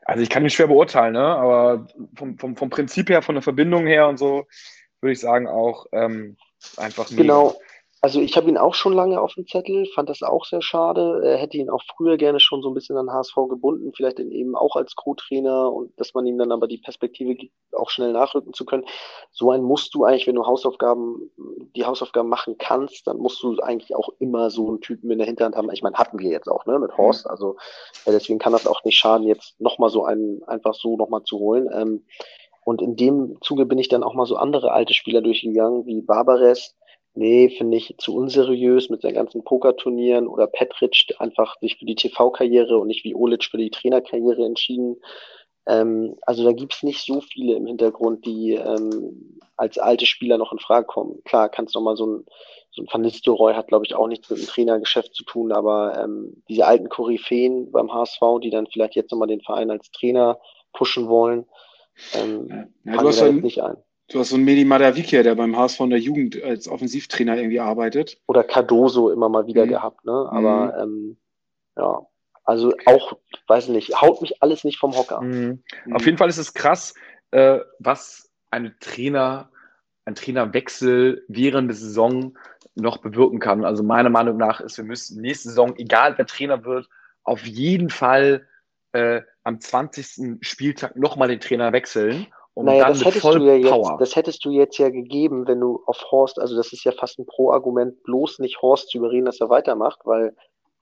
Also 0.03 0.23
ich 0.23 0.29
kann 0.29 0.43
mich 0.43 0.55
schwer 0.55 0.67
beurteilen, 0.67 1.13
ne? 1.13 1.23
aber 1.23 1.87
vom, 2.15 2.37
vom, 2.37 2.57
vom 2.57 2.69
Prinzip 2.69 3.09
her, 3.09 3.21
von 3.21 3.35
der 3.35 3.43
Verbindung 3.43 3.85
her 3.85 4.07
und 4.07 4.17
so, 4.17 4.47
würde 5.01 5.13
ich 5.13 5.19
sagen 5.19 5.47
auch 5.47 5.85
ähm, 5.93 6.35
einfach 6.77 7.09
mega. 7.11 7.21
Genau. 7.21 7.55
Also 8.01 8.21
ich 8.21 8.37
habe 8.37 8.47
ihn 8.47 8.57
auch 8.57 8.75
schon 8.75 8.93
lange 8.93 9.19
auf 9.19 9.33
dem 9.33 9.45
Zettel, 9.45 9.85
fand 9.93 10.09
das 10.09 10.21
auch 10.21 10.45
sehr 10.45 10.61
schade. 10.61 11.21
Er 11.21 11.37
hätte 11.37 11.57
ihn 11.57 11.69
auch 11.69 11.83
früher 11.97 12.15
gerne 12.15 12.39
schon 12.39 12.61
so 12.61 12.69
ein 12.69 12.73
bisschen 12.73 12.95
an 12.95 13.11
HSV 13.11 13.35
gebunden, 13.49 13.91
vielleicht 13.93 14.19
dann 14.19 14.31
eben 14.31 14.55
auch 14.55 14.77
als 14.77 14.95
Co-Trainer 14.95 15.71
und 15.73 15.91
dass 15.99 16.13
man 16.13 16.25
ihm 16.25 16.37
dann 16.37 16.53
aber 16.53 16.67
die 16.67 16.77
Perspektive 16.77 17.35
gibt, 17.35 17.53
auch 17.73 17.89
schnell 17.89 18.13
nachrücken 18.13 18.53
zu 18.53 18.63
können. 18.63 18.85
So 19.31 19.51
einen 19.51 19.65
musst 19.65 19.93
du 19.95 20.05
eigentlich, 20.05 20.27
wenn 20.27 20.35
du 20.35 20.45
Hausaufgaben, 20.45 21.29
die 21.75 21.83
Hausaufgaben 21.83 22.29
machen 22.29 22.57
kannst, 22.57 23.05
dann 23.05 23.17
musst 23.17 23.43
du 23.43 23.59
eigentlich 23.59 23.93
auch 23.93 24.07
immer 24.19 24.49
so 24.49 24.69
einen 24.69 24.81
Typen 24.81 25.11
in 25.11 25.17
der 25.17 25.27
Hinterhand 25.27 25.57
haben. 25.57 25.69
Ich 25.73 25.83
meine, 25.83 25.97
hatten 25.97 26.19
wir 26.19 26.29
jetzt 26.29 26.47
auch, 26.47 26.65
ne, 26.65 26.79
mit 26.79 26.97
Horst. 26.97 27.29
Also 27.29 27.57
äh, 28.05 28.11
deswegen 28.11 28.39
kann 28.39 28.53
das 28.53 28.65
auch 28.65 28.81
nicht 28.85 28.97
schaden, 28.97 29.27
jetzt 29.27 29.59
nochmal 29.59 29.89
so 29.89 30.05
einen 30.05 30.41
einfach 30.43 30.73
so 30.73 30.95
nochmal 30.95 31.23
zu 31.23 31.37
holen. 31.37 31.67
Ähm, 31.73 32.05
und 32.63 32.81
in 32.81 32.95
dem 32.95 33.37
Zuge 33.41 33.65
bin 33.65 33.79
ich 33.79 33.89
dann 33.89 34.03
auch 34.03 34.13
mal 34.13 34.25
so 34.25 34.35
andere 34.35 34.71
alte 34.71 34.93
Spieler 34.93 35.21
durchgegangen, 35.21 35.85
wie 35.85 36.01
Barbares, 36.01 36.75
Nee, 37.15 37.49
finde 37.49 37.77
ich 37.77 37.95
zu 37.97 38.15
unseriös 38.15 38.89
mit 38.89 39.01
seinen 39.01 39.15
ganzen 39.15 39.43
Pokerturnieren 39.43 40.27
oder 40.27 40.47
Petric 40.47 41.07
der 41.09 41.19
einfach 41.19 41.59
sich 41.59 41.77
für 41.77 41.85
die 41.85 41.95
TV-Karriere 41.95 42.77
und 42.77 42.87
nicht 42.87 43.03
wie 43.03 43.15
Olic 43.15 43.45
für 43.45 43.57
die 43.57 43.71
Trainerkarriere 43.71 44.45
entschieden. 44.45 44.97
Ähm, 45.65 46.15
also 46.21 46.43
da 46.43 46.51
gibt's 46.51 46.83
nicht 46.83 47.05
so 47.05 47.21
viele 47.21 47.55
im 47.55 47.65
Hintergrund, 47.65 48.25
die 48.25 48.53
ähm, 48.53 49.39
als 49.57 49.77
alte 49.77 50.05
Spieler 50.05 50.37
noch 50.37 50.51
in 50.51 50.59
Frage 50.59 50.85
kommen. 50.85 51.21
Klar, 51.25 51.49
kannst 51.49 51.75
noch 51.75 51.81
mal 51.81 51.97
so 51.97 52.05
ein, 52.05 52.25
so 52.71 52.81
ein 52.83 52.87
Van 52.89 53.01
Nistelrooy 53.01 53.53
hat, 53.53 53.67
glaube 53.67 53.85
ich, 53.85 53.95
auch 53.95 54.07
nichts 54.07 54.29
mit 54.29 54.39
dem 54.39 54.47
Trainergeschäft 54.47 55.13
zu 55.13 55.23
tun, 55.23 55.51
aber 55.51 56.01
ähm, 56.01 56.43
diese 56.47 56.65
alten 56.65 56.89
Koryphäen 56.89 57.71
beim 57.71 57.91
HSV, 57.91 58.21
die 58.41 58.49
dann 58.51 58.67
vielleicht 58.67 58.95
jetzt 58.95 59.11
nochmal 59.11 59.27
den 59.27 59.41
Verein 59.41 59.69
als 59.71 59.91
Trainer 59.91 60.39
pushen 60.73 61.07
wollen, 61.09 61.45
ähm, 62.13 62.47
Ja, 62.85 62.93
fallen 62.93 62.99
du 62.99 63.07
hast 63.07 63.43
nicht 63.43 63.61
ein. 63.61 63.77
Du 64.11 64.19
hast 64.19 64.29
so 64.29 64.35
einen 64.35 64.45
Medi 64.45 64.65
Madavikia, 64.65 65.21
der 65.23 65.35
beim 65.35 65.55
HSV 65.55 65.79
in 65.81 65.89
der 65.91 65.99
Jugend 65.99 66.41
als 66.43 66.67
Offensivtrainer 66.67 67.37
irgendwie 67.37 67.59
arbeitet. 67.59 68.19
oder 68.27 68.43
Cardoso 68.43 69.11
immer 69.11 69.29
mal 69.29 69.45
wieder 69.47 69.65
Mhm. 69.65 69.69
gehabt, 69.69 70.05
ne? 70.05 70.27
Aber 70.31 70.77
ähm, 70.81 71.17
ja, 71.77 72.01
also 72.43 72.73
auch, 72.85 73.13
weiß 73.47 73.67
nicht, 73.69 74.01
haut 74.01 74.21
mich 74.21 74.41
alles 74.41 74.63
nicht 74.63 74.79
vom 74.79 74.95
Hocker. 74.95 75.21
Mhm. 75.21 75.61
Auf 75.93 76.05
jeden 76.05 76.17
Fall 76.17 76.29
ist 76.29 76.39
es 76.39 76.53
krass, 76.55 76.95
äh, 77.31 77.59
was 77.77 78.31
eine 78.49 78.75
Trainer, 78.79 79.51
ein 80.05 80.15
Trainerwechsel 80.15 81.23
während 81.27 81.69
der 81.69 81.75
Saison 81.77 82.35
noch 82.73 82.97
bewirken 82.97 83.39
kann. 83.39 83.63
Also 83.63 83.83
meiner 83.83 84.09
Meinung 84.09 84.37
nach 84.37 84.59
ist, 84.61 84.77
wir 84.77 84.85
müssen 84.85 85.21
nächste 85.21 85.49
Saison, 85.49 85.75
egal 85.77 86.17
wer 86.17 86.25
Trainer 86.25 86.65
wird, 86.65 86.89
auf 87.23 87.45
jeden 87.45 87.89
Fall 87.91 88.47
äh, 88.93 89.21
am 89.43 89.59
20. 89.61 90.37
Spieltag 90.41 90.95
nochmal 90.95 91.27
den 91.27 91.39
Trainer 91.39 91.71
wechseln. 91.73 92.25
Und 92.59 92.65
naja, 92.65 92.83
dann 92.83 92.93
das 92.93 93.05
hättest 93.05 93.23
du 93.23 93.45
ja 93.45 93.55
jetzt, 93.55 93.89
das 93.99 94.15
hättest 94.17 94.43
du 94.43 94.49
jetzt 94.49 94.77
ja 94.79 94.89
gegeben, 94.89 95.47
wenn 95.47 95.61
du 95.61 95.81
auf 95.85 96.11
Horst, 96.11 96.37
also 96.41 96.57
das 96.57 96.73
ist 96.73 96.83
ja 96.83 96.91
fast 96.91 97.17
ein 97.17 97.25
Pro-Argument, 97.25 98.03
bloß 98.03 98.39
nicht 98.39 98.61
Horst 98.61 98.89
zu 98.89 98.97
überreden, 98.97 99.27
dass 99.27 99.39
er 99.39 99.49
weitermacht, 99.49 100.01
weil 100.03 100.35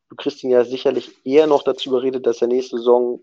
du 0.09 0.15
kriegst 0.15 0.43
ihn 0.43 0.49
ja 0.49 0.63
sicherlich 0.63 1.11
eher 1.23 1.45
noch 1.45 1.61
dazu 1.61 1.89
überredet, 1.89 2.25
dass 2.25 2.41
er 2.41 2.47
nächste 2.47 2.77
Saison 2.77 3.19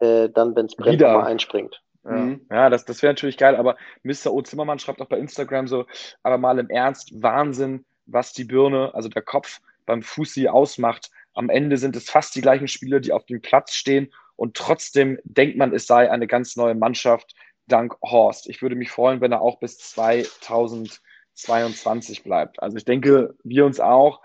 äh, 0.00 0.28
dann, 0.28 0.54
wenn 0.54 0.66
es 0.66 0.76
brennt, 0.76 1.00
mal 1.00 1.24
einspringt. 1.24 1.80
Ja, 2.04 2.12
mhm. 2.12 2.46
ja 2.50 2.68
das, 2.68 2.84
das 2.84 3.00
wäre 3.00 3.14
natürlich 3.14 3.38
geil, 3.38 3.56
aber 3.56 3.78
Mr. 4.02 4.34
O. 4.34 4.42
Zimmermann 4.42 4.78
schreibt 4.78 5.00
auch 5.00 5.08
bei 5.08 5.18
Instagram 5.18 5.66
so, 5.66 5.86
aber 6.22 6.36
mal 6.36 6.58
im 6.58 6.68
Ernst, 6.68 7.22
Wahnsinn, 7.22 7.86
was 8.04 8.34
die 8.34 8.44
Birne, 8.44 8.92
also 8.92 9.08
der 9.08 9.22
Kopf 9.22 9.60
beim 9.86 10.02
Fussi 10.02 10.46
ausmacht. 10.46 11.10
Am 11.32 11.48
Ende 11.48 11.78
sind 11.78 11.96
es 11.96 12.10
fast 12.10 12.36
die 12.36 12.42
gleichen 12.42 12.68
Spieler, 12.68 13.00
die 13.00 13.14
auf 13.14 13.24
dem 13.24 13.40
Platz 13.40 13.72
stehen 13.72 14.12
und 14.38 14.56
trotzdem 14.56 15.18
denkt 15.24 15.56
man, 15.56 15.74
es 15.74 15.88
sei 15.88 16.10
eine 16.12 16.28
ganz 16.28 16.54
neue 16.54 16.76
Mannschaft 16.76 17.34
dank 17.68 17.96
Horst. 18.02 18.48
Ich 18.48 18.62
würde 18.62 18.76
mich 18.76 18.90
freuen, 18.90 19.20
wenn 19.20 19.32
er 19.32 19.40
auch 19.40 19.58
bis 19.60 19.78
2022 19.78 22.24
bleibt. 22.24 22.62
Also 22.62 22.76
ich 22.76 22.84
denke, 22.84 23.34
wir 23.44 23.66
uns 23.66 23.80
auch 23.80 24.20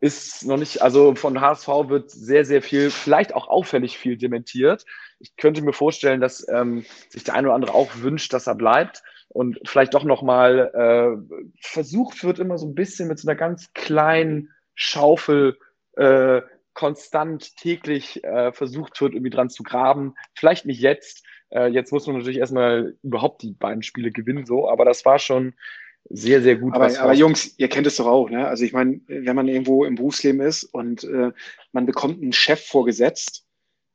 ist 0.00 0.46
noch 0.46 0.58
nicht, 0.58 0.82
also 0.82 1.14
von 1.14 1.40
HSV 1.40 1.68
wird 1.88 2.10
sehr, 2.10 2.44
sehr 2.44 2.62
viel, 2.62 2.90
vielleicht 2.90 3.34
auch 3.34 3.48
auffällig 3.48 3.98
viel 3.98 4.16
dementiert. 4.16 4.84
Ich 5.18 5.36
könnte 5.36 5.62
mir 5.62 5.72
vorstellen, 5.72 6.20
dass 6.20 6.46
ähm, 6.48 6.84
sich 7.08 7.24
der 7.24 7.34
eine 7.34 7.48
oder 7.48 7.54
andere 7.54 7.74
auch 7.74 7.90
wünscht, 7.96 8.32
dass 8.32 8.46
er 8.46 8.54
bleibt 8.54 9.02
und 9.28 9.58
vielleicht 9.64 9.94
doch 9.94 10.04
nochmal 10.04 10.70
äh, 10.74 11.50
versucht 11.60 12.22
wird, 12.24 12.38
immer 12.38 12.58
so 12.58 12.66
ein 12.66 12.74
bisschen 12.74 13.08
mit 13.08 13.18
so 13.18 13.28
einer 13.28 13.36
ganz 13.36 13.72
kleinen 13.72 14.50
Schaufel 14.74 15.58
äh, 15.96 16.42
konstant 16.74 17.56
täglich 17.56 18.22
äh, 18.22 18.52
versucht 18.52 19.00
wird, 19.00 19.14
irgendwie 19.14 19.30
dran 19.30 19.48
zu 19.48 19.62
graben. 19.62 20.14
Vielleicht 20.34 20.66
nicht 20.66 20.80
jetzt. 20.80 21.24
Äh, 21.56 21.68
jetzt 21.68 21.90
muss 21.90 22.06
man 22.06 22.16
natürlich 22.16 22.38
erstmal 22.38 22.94
überhaupt 23.02 23.42
die 23.42 23.52
beiden 23.52 23.82
Spiele 23.82 24.12
gewinnen, 24.12 24.44
so, 24.44 24.68
aber 24.68 24.84
das 24.84 25.04
war 25.04 25.18
schon 25.18 25.54
sehr, 26.08 26.42
sehr 26.42 26.56
gut. 26.56 26.74
Aber, 26.74 26.86
aber 27.00 27.14
Jungs, 27.14 27.54
ihr 27.56 27.68
kennt 27.68 27.86
es 27.86 27.96
doch 27.96 28.06
auch, 28.06 28.28
ne? 28.30 28.46
Also 28.46 28.64
ich 28.64 28.72
meine, 28.72 29.00
wenn 29.06 29.34
man 29.34 29.48
irgendwo 29.48 29.84
im 29.84 29.96
Berufsleben 29.96 30.40
ist 30.40 30.64
und 30.64 31.04
äh, 31.04 31.32
man 31.72 31.86
bekommt 31.86 32.22
einen 32.22 32.32
Chef 32.32 32.64
vorgesetzt, 32.64 33.44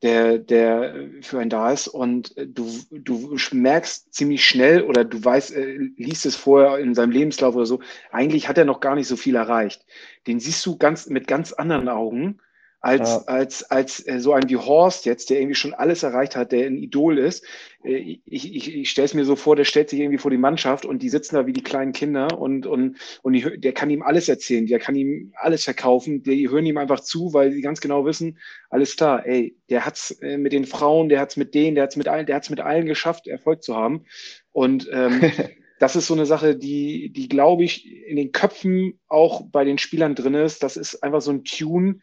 der, 0.01 0.39
der 0.39 0.95
für 1.21 1.39
einen 1.39 1.51
da 1.51 1.71
ist 1.71 1.87
und 1.87 2.33
du, 2.35 2.67
du 2.89 3.37
merkst 3.51 4.11
ziemlich 4.11 4.43
schnell 4.43 4.81
oder 4.81 5.05
du 5.05 5.23
weißt, 5.23 5.55
äh, 5.55 5.77
liest 5.95 6.25
es 6.25 6.35
vorher 6.35 6.79
in 6.79 6.95
seinem 6.95 7.11
Lebenslauf 7.11 7.55
oder 7.55 7.67
so, 7.67 7.79
eigentlich 8.11 8.49
hat 8.49 8.57
er 8.57 8.65
noch 8.65 8.79
gar 8.79 8.95
nicht 8.95 9.07
so 9.07 9.15
viel 9.15 9.35
erreicht. 9.35 9.85
Den 10.25 10.39
siehst 10.39 10.65
du 10.65 10.77
ganz 10.77 11.07
mit 11.07 11.27
ganz 11.27 11.53
anderen 11.53 11.87
Augen 11.87 12.39
als, 12.81 13.09
ja. 13.09 13.23
als, 13.27 13.63
als 13.69 14.07
äh, 14.07 14.19
so 14.19 14.33
ein 14.33 14.49
wie 14.49 14.57
Horst 14.57 15.05
jetzt, 15.05 15.29
der 15.29 15.39
irgendwie 15.39 15.55
schon 15.55 15.75
alles 15.75 16.01
erreicht 16.01 16.35
hat, 16.35 16.51
der 16.51 16.65
ein 16.65 16.77
Idol 16.77 17.19
ist. 17.19 17.45
Äh, 17.83 18.19
ich, 18.25 18.55
ich, 18.55 18.75
ich 18.75 18.89
stelle 18.89 19.05
es 19.05 19.13
mir 19.13 19.23
so 19.23 19.35
vor, 19.35 19.55
der 19.55 19.65
stellt 19.65 19.91
sich 19.91 19.99
irgendwie 19.99 20.17
vor 20.17 20.31
die 20.31 20.37
Mannschaft 20.37 20.85
und 20.85 21.03
die 21.03 21.09
sitzen 21.09 21.35
da 21.35 21.45
wie 21.45 21.53
die 21.53 21.61
kleinen 21.61 21.91
Kinder 21.91 22.39
und, 22.39 22.65
und, 22.65 22.97
und 23.21 23.33
die, 23.33 23.59
der 23.59 23.73
kann 23.73 23.91
ihm 23.91 24.01
alles 24.01 24.27
erzählen, 24.27 24.65
der 24.65 24.79
kann 24.79 24.95
ihm 24.95 25.31
alles 25.35 25.63
verkaufen, 25.63 26.23
die 26.23 26.49
hören 26.49 26.65
ihm 26.65 26.77
einfach 26.77 27.01
zu, 27.01 27.33
weil 27.33 27.51
sie 27.51 27.61
ganz 27.61 27.81
genau 27.81 28.03
wissen, 28.03 28.39
alles 28.71 28.95
klar, 28.95 29.27
ey, 29.27 29.55
der 29.69 29.85
hat's 29.85 30.11
äh, 30.21 30.39
mit 30.39 30.51
den 30.51 30.65
Frauen, 30.65 31.07
der 31.07 31.19
hat's 31.19 31.37
mit 31.37 31.53
denen, 31.53 31.75
der 31.75 31.83
hat's 31.83 31.97
mit 31.97 32.07
allen, 32.07 32.25
der 32.25 32.35
hat's 32.35 32.49
mit 32.49 32.61
allen 32.61 32.87
geschafft, 32.87 33.27
Erfolg 33.27 33.61
zu 33.61 33.75
haben. 33.75 34.05
Und 34.51 34.89
ähm, 34.91 35.21
das 35.79 35.95
ist 35.95 36.07
so 36.07 36.15
eine 36.15 36.25
Sache, 36.25 36.55
die, 36.55 37.11
die 37.13 37.29
glaube 37.29 37.63
ich 37.63 37.85
in 38.07 38.15
den 38.15 38.31
Köpfen 38.31 38.99
auch 39.07 39.43
bei 39.51 39.65
den 39.65 39.77
Spielern 39.77 40.15
drin 40.15 40.33
ist. 40.33 40.63
Das 40.63 40.77
ist 40.77 41.03
einfach 41.03 41.21
so 41.21 41.31
ein 41.31 41.43
Tune, 41.43 41.99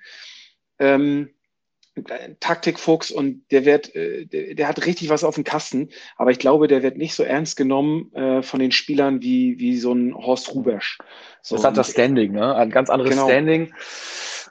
ähm, 0.79 1.31
Taktikfuchs 2.41 3.11
und 3.11 3.43
der 3.51 3.65
wird, 3.65 3.95
äh, 3.95 4.27
der, 4.27 4.55
der, 4.55 4.69
hat 4.69 4.87
richtig 4.87 5.09
was 5.09 5.25
auf 5.25 5.35
dem 5.35 5.45
Kasten, 5.45 5.89
aber 6.17 6.31
ich 6.31 6.39
glaube, 6.39 6.69
der 6.69 6.83
wird 6.83 6.97
nicht 6.97 7.15
so 7.15 7.23
ernst 7.23 7.57
genommen 7.57 8.13
äh, 8.15 8.43
von 8.43 8.61
den 8.61 8.73
Spielern 8.73 9.23
wie, 9.23 9.59
wie 9.59 9.77
so 9.79 9.93
ein 9.93 10.15
Horst 10.15 10.55
Rubesch. 10.55 10.99
So, 11.43 11.57
das 11.57 11.65
hat 11.65 11.77
das 11.77 11.91
Standing, 11.91 12.33
ne? 12.33 12.55
Ein 12.55 12.71
ganz 12.71 12.91
anderes 12.91 13.11
genau. 13.11 13.27
Standing. 13.27 13.73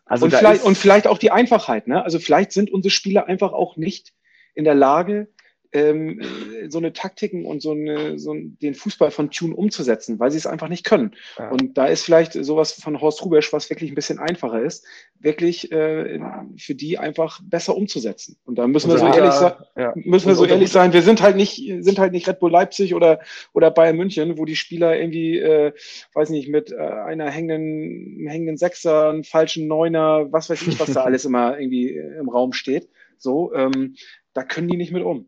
Also 0.05 0.25
und, 0.25 0.33
vielleicht, 0.33 0.63
und 0.63 0.77
vielleicht 0.77 1.07
auch 1.07 1.17
die 1.17 1.31
Einfachheit, 1.31 1.87
ne? 1.87 2.03
Also 2.03 2.19
vielleicht 2.19 2.51
sind 2.51 2.71
unsere 2.71 2.91
Spieler 2.91 3.27
einfach 3.27 3.53
auch 3.53 3.77
nicht 3.77 4.13
in 4.53 4.63
der 4.63 4.75
Lage, 4.75 5.27
ähm, 5.73 6.21
so 6.69 6.77
eine 6.77 6.93
Taktiken 6.93 7.45
und 7.45 7.62
so, 7.62 7.71
eine, 7.71 8.17
so 8.19 8.34
den 8.36 8.75
Fußball 8.75 9.12
von 9.12 9.32
Tune 9.32 9.56
umzusetzen, 9.56 10.19
weil 10.19 10.32
sie 10.32 10.38
es 10.38 10.47
einfach 10.47 10.67
nicht 10.67 10.86
können. 10.86 11.15
Ja. 11.38 11.49
Und 11.49 11.77
da 11.77 11.86
ist 11.86 12.03
vielleicht 12.03 12.34
sowas 12.34 12.73
von 12.73 12.99
Horst 13.01 13.23
Rubesch, 13.23 13.53
was 13.53 13.69
wirklich 13.69 13.91
ein 13.91 13.95
bisschen 13.95 14.19
einfacher 14.19 14.62
ist, 14.62 14.86
wirklich 15.19 15.71
äh, 15.71 16.19
für 16.58 16.75
die 16.75 16.97
einfach 16.97 17.39
besser 17.43 17.75
umzusetzen. 17.75 18.38
Und 18.45 18.58
da 18.58 18.67
müssen 18.67 18.89
wir 18.89 18.97
so 18.97 19.08
ehrlich, 19.08 19.34
sein, 19.34 19.53
ja. 19.75 19.93
müssen 19.95 20.27
wir 20.27 20.36
so 20.36 20.45
ehrlich 20.45 20.71
sein, 20.71 20.93
wir 20.93 21.01
sind 21.01 21.21
halt 21.21 21.36
nicht, 21.36 21.56
sind 21.84 21.99
halt 21.99 22.12
nicht 22.12 22.27
Red 22.27 22.39
Bull 22.39 22.51
Leipzig 22.51 22.93
oder, 22.93 23.19
oder 23.53 23.71
Bayern 23.71 23.97
München, 23.97 24.38
wo 24.38 24.45
die 24.45 24.56
Spieler 24.56 24.97
irgendwie, 24.97 25.38
äh, 25.39 25.73
weiß 26.13 26.30
nicht, 26.30 26.49
mit 26.49 26.71
äh, 26.71 26.77
einer 26.77 27.30
hängenden, 27.30 28.27
hängenden 28.27 28.58
Sechser, 28.58 29.10
einem 29.10 29.23
falschen 29.23 29.67
Neuner, 29.67 30.32
was 30.32 30.49
weiß 30.49 30.62
ich, 30.67 30.80
was 30.80 30.93
da 30.93 31.03
alles 31.06 31.25
immer 31.25 31.60
irgendwie 31.60 31.95
im 31.95 32.30
Raum 32.30 32.53
steht. 32.53 32.89
So, 33.17 33.53
ähm, 33.53 33.95
da 34.34 34.43
können 34.43 34.67
die 34.67 34.77
nicht 34.77 34.91
mit 34.91 35.03
um. 35.03 35.27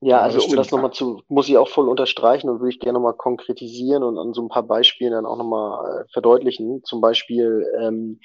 Ja, 0.00 0.20
also 0.20 0.40
um 0.44 0.54
das 0.54 0.70
nochmal 0.70 0.92
zu, 0.92 1.22
muss 1.28 1.48
ich 1.48 1.58
auch 1.58 1.68
voll 1.68 1.88
unterstreichen 1.88 2.48
und 2.48 2.60
würde 2.60 2.70
ich 2.70 2.78
gerne 2.78 2.98
nochmal 2.98 3.14
konkretisieren 3.16 4.04
und 4.04 4.16
an 4.16 4.32
so 4.32 4.42
ein 4.42 4.48
paar 4.48 4.62
Beispielen 4.62 5.10
dann 5.12 5.26
auch 5.26 5.36
nochmal 5.36 6.02
äh, 6.02 6.04
verdeutlichen. 6.12 6.84
Zum 6.84 7.00
Beispiel 7.00 7.66
ähm, 7.80 8.20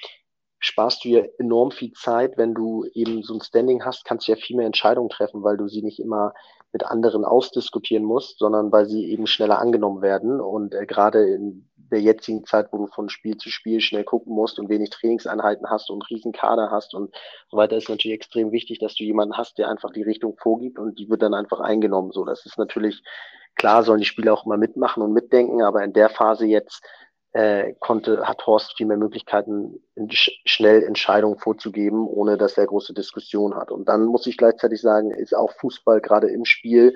sparst 0.60 1.04
du 1.04 1.08
ja 1.08 1.24
enorm 1.38 1.72
viel 1.72 1.92
Zeit, 1.92 2.38
wenn 2.38 2.54
du 2.54 2.84
eben 2.94 3.22
so 3.24 3.34
ein 3.34 3.40
Standing 3.40 3.84
hast, 3.84 4.04
kannst 4.04 4.28
du 4.28 4.32
ja 4.32 4.36
viel 4.36 4.56
mehr 4.56 4.66
Entscheidungen 4.66 5.08
treffen, 5.10 5.42
weil 5.42 5.56
du 5.56 5.66
sie 5.66 5.82
nicht 5.82 5.98
immer 5.98 6.32
mit 6.72 6.84
anderen 6.84 7.24
ausdiskutieren 7.24 8.04
musst, 8.04 8.38
sondern 8.38 8.70
weil 8.70 8.86
sie 8.86 9.10
eben 9.10 9.26
schneller 9.26 9.58
angenommen 9.58 10.00
werden. 10.00 10.40
Und 10.40 10.74
äh, 10.74 10.86
gerade 10.86 11.28
in 11.28 11.68
der 11.94 12.02
jetzigen 12.02 12.44
Zeit, 12.44 12.68
wo 12.72 12.78
du 12.78 12.86
von 12.88 13.08
Spiel 13.08 13.36
zu 13.36 13.48
Spiel 13.48 13.80
schnell 13.80 14.04
gucken 14.04 14.34
musst 14.34 14.58
und 14.58 14.68
wenig 14.68 14.90
Trainingseinheiten 14.90 15.70
hast 15.70 15.90
und 15.90 16.08
riesen 16.10 16.32
Kader 16.32 16.70
hast 16.70 16.94
und 16.94 17.14
so 17.50 17.56
weiter, 17.56 17.76
ist 17.76 17.88
natürlich 17.88 18.16
extrem 18.16 18.52
wichtig, 18.52 18.80
dass 18.80 18.94
du 18.94 19.04
jemanden 19.04 19.36
hast, 19.36 19.58
der 19.58 19.68
einfach 19.68 19.90
die 19.92 20.02
Richtung 20.02 20.36
vorgibt 20.36 20.78
und 20.78 20.98
die 20.98 21.08
wird 21.08 21.22
dann 21.22 21.34
einfach 21.34 21.60
eingenommen. 21.60 22.12
So, 22.12 22.24
das 22.24 22.44
ist 22.44 22.58
natürlich 22.58 23.02
klar, 23.54 23.82
sollen 23.84 24.00
die 24.00 24.06
Spieler 24.06 24.34
auch 24.34 24.44
immer 24.44 24.56
mitmachen 24.56 25.02
und 25.02 25.12
mitdenken, 25.12 25.62
aber 25.62 25.82
in 25.84 25.92
der 25.92 26.10
Phase 26.10 26.46
jetzt 26.46 26.82
äh, 27.32 27.74
konnte, 27.80 28.26
hat 28.26 28.46
Horst 28.46 28.76
viel 28.76 28.86
mehr 28.86 28.96
Möglichkeiten, 28.96 29.80
schnell 30.10 30.82
Entscheidungen 30.82 31.38
vorzugeben, 31.38 32.06
ohne 32.06 32.36
dass 32.36 32.56
er 32.58 32.66
große 32.66 32.94
Diskussionen 32.94 33.56
hat. 33.56 33.70
Und 33.70 33.88
dann 33.88 34.04
muss 34.06 34.26
ich 34.26 34.36
gleichzeitig 34.36 34.80
sagen, 34.80 35.10
ist 35.10 35.34
auch 35.34 35.52
Fußball 35.52 36.00
gerade 36.00 36.28
im 36.28 36.44
Spiel 36.44 36.94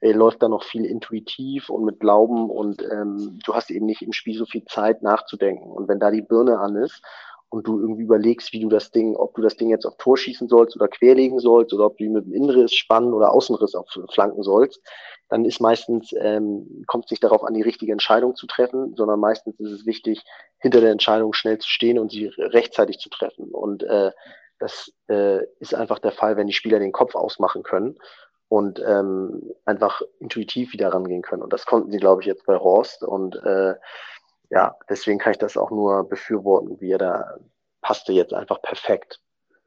äh, 0.00 0.12
läuft 0.12 0.42
da 0.42 0.48
noch 0.48 0.64
viel 0.64 0.84
intuitiv 0.84 1.68
und 1.68 1.84
mit 1.84 2.00
Glauben 2.00 2.48
und 2.50 2.82
ähm, 2.82 3.38
du 3.44 3.54
hast 3.54 3.70
eben 3.70 3.86
nicht 3.86 4.02
im 4.02 4.12
Spiel 4.12 4.36
so 4.36 4.46
viel 4.46 4.64
Zeit 4.64 5.02
nachzudenken. 5.02 5.70
Und 5.70 5.88
wenn 5.88 6.00
da 6.00 6.10
die 6.10 6.22
Birne 6.22 6.58
an 6.58 6.76
ist 6.76 7.02
und 7.50 7.66
du 7.66 7.78
irgendwie 7.78 8.04
überlegst, 8.04 8.52
wie 8.52 8.60
du 8.60 8.68
das 8.68 8.92
Ding, 8.92 9.14
ob 9.16 9.34
du 9.34 9.42
das 9.42 9.56
Ding 9.56 9.68
jetzt 9.68 9.84
auf 9.84 9.96
Tor 9.98 10.16
schießen 10.16 10.48
sollst 10.48 10.74
oder 10.76 10.88
querlegen 10.88 11.38
sollst 11.38 11.74
oder 11.74 11.86
ob 11.86 11.98
du 11.98 12.04
ihn 12.04 12.12
mit 12.12 12.24
dem 12.24 12.32
Innenriss 12.32 12.72
spannen 12.72 13.12
oder 13.12 13.32
Außenriss 13.32 13.74
auf 13.74 13.88
Flanken 14.10 14.42
sollst, 14.42 14.80
dann 15.28 15.44
ist 15.44 15.60
meistens, 15.60 16.14
ähm, 16.18 16.84
kommt 16.86 17.04
es 17.04 17.10
nicht 17.10 17.22
darauf 17.22 17.44
an, 17.44 17.54
die 17.54 17.62
richtige 17.62 17.92
Entscheidung 17.92 18.34
zu 18.36 18.46
treffen, 18.46 18.94
sondern 18.96 19.20
meistens 19.20 19.60
ist 19.60 19.70
es 19.70 19.86
wichtig, 19.86 20.22
hinter 20.58 20.80
der 20.80 20.92
Entscheidung 20.92 21.34
schnell 21.34 21.58
zu 21.58 21.68
stehen 21.68 21.98
und 21.98 22.10
sie 22.10 22.26
rechtzeitig 22.38 22.98
zu 22.98 23.10
treffen. 23.10 23.50
Und 23.50 23.82
äh, 23.82 24.12
das 24.58 24.92
äh, 25.08 25.44
ist 25.58 25.74
einfach 25.74 25.98
der 25.98 26.12
Fall, 26.12 26.36
wenn 26.36 26.46
die 26.46 26.52
Spieler 26.52 26.78
den 26.78 26.92
Kopf 26.92 27.14
ausmachen 27.14 27.62
können 27.62 27.96
und 28.50 28.82
ähm, 28.84 29.54
einfach 29.64 30.02
intuitiv 30.18 30.72
wieder 30.72 30.92
rangehen 30.92 31.22
können. 31.22 31.42
Und 31.42 31.52
das 31.52 31.66
konnten 31.66 31.92
sie, 31.92 31.98
glaube 31.98 32.20
ich, 32.20 32.26
jetzt 32.26 32.44
bei 32.46 32.58
Horst. 32.58 33.04
Und 33.04 33.36
äh, 33.36 33.76
ja, 34.50 34.76
deswegen 34.88 35.20
kann 35.20 35.30
ich 35.30 35.38
das 35.38 35.56
auch 35.56 35.70
nur 35.70 36.08
befürworten, 36.08 36.80
wie 36.80 36.90
er 36.90 36.98
da 36.98 37.38
passte 37.80 38.12
jetzt 38.12 38.34
einfach 38.34 38.60
perfekt. 38.60 39.20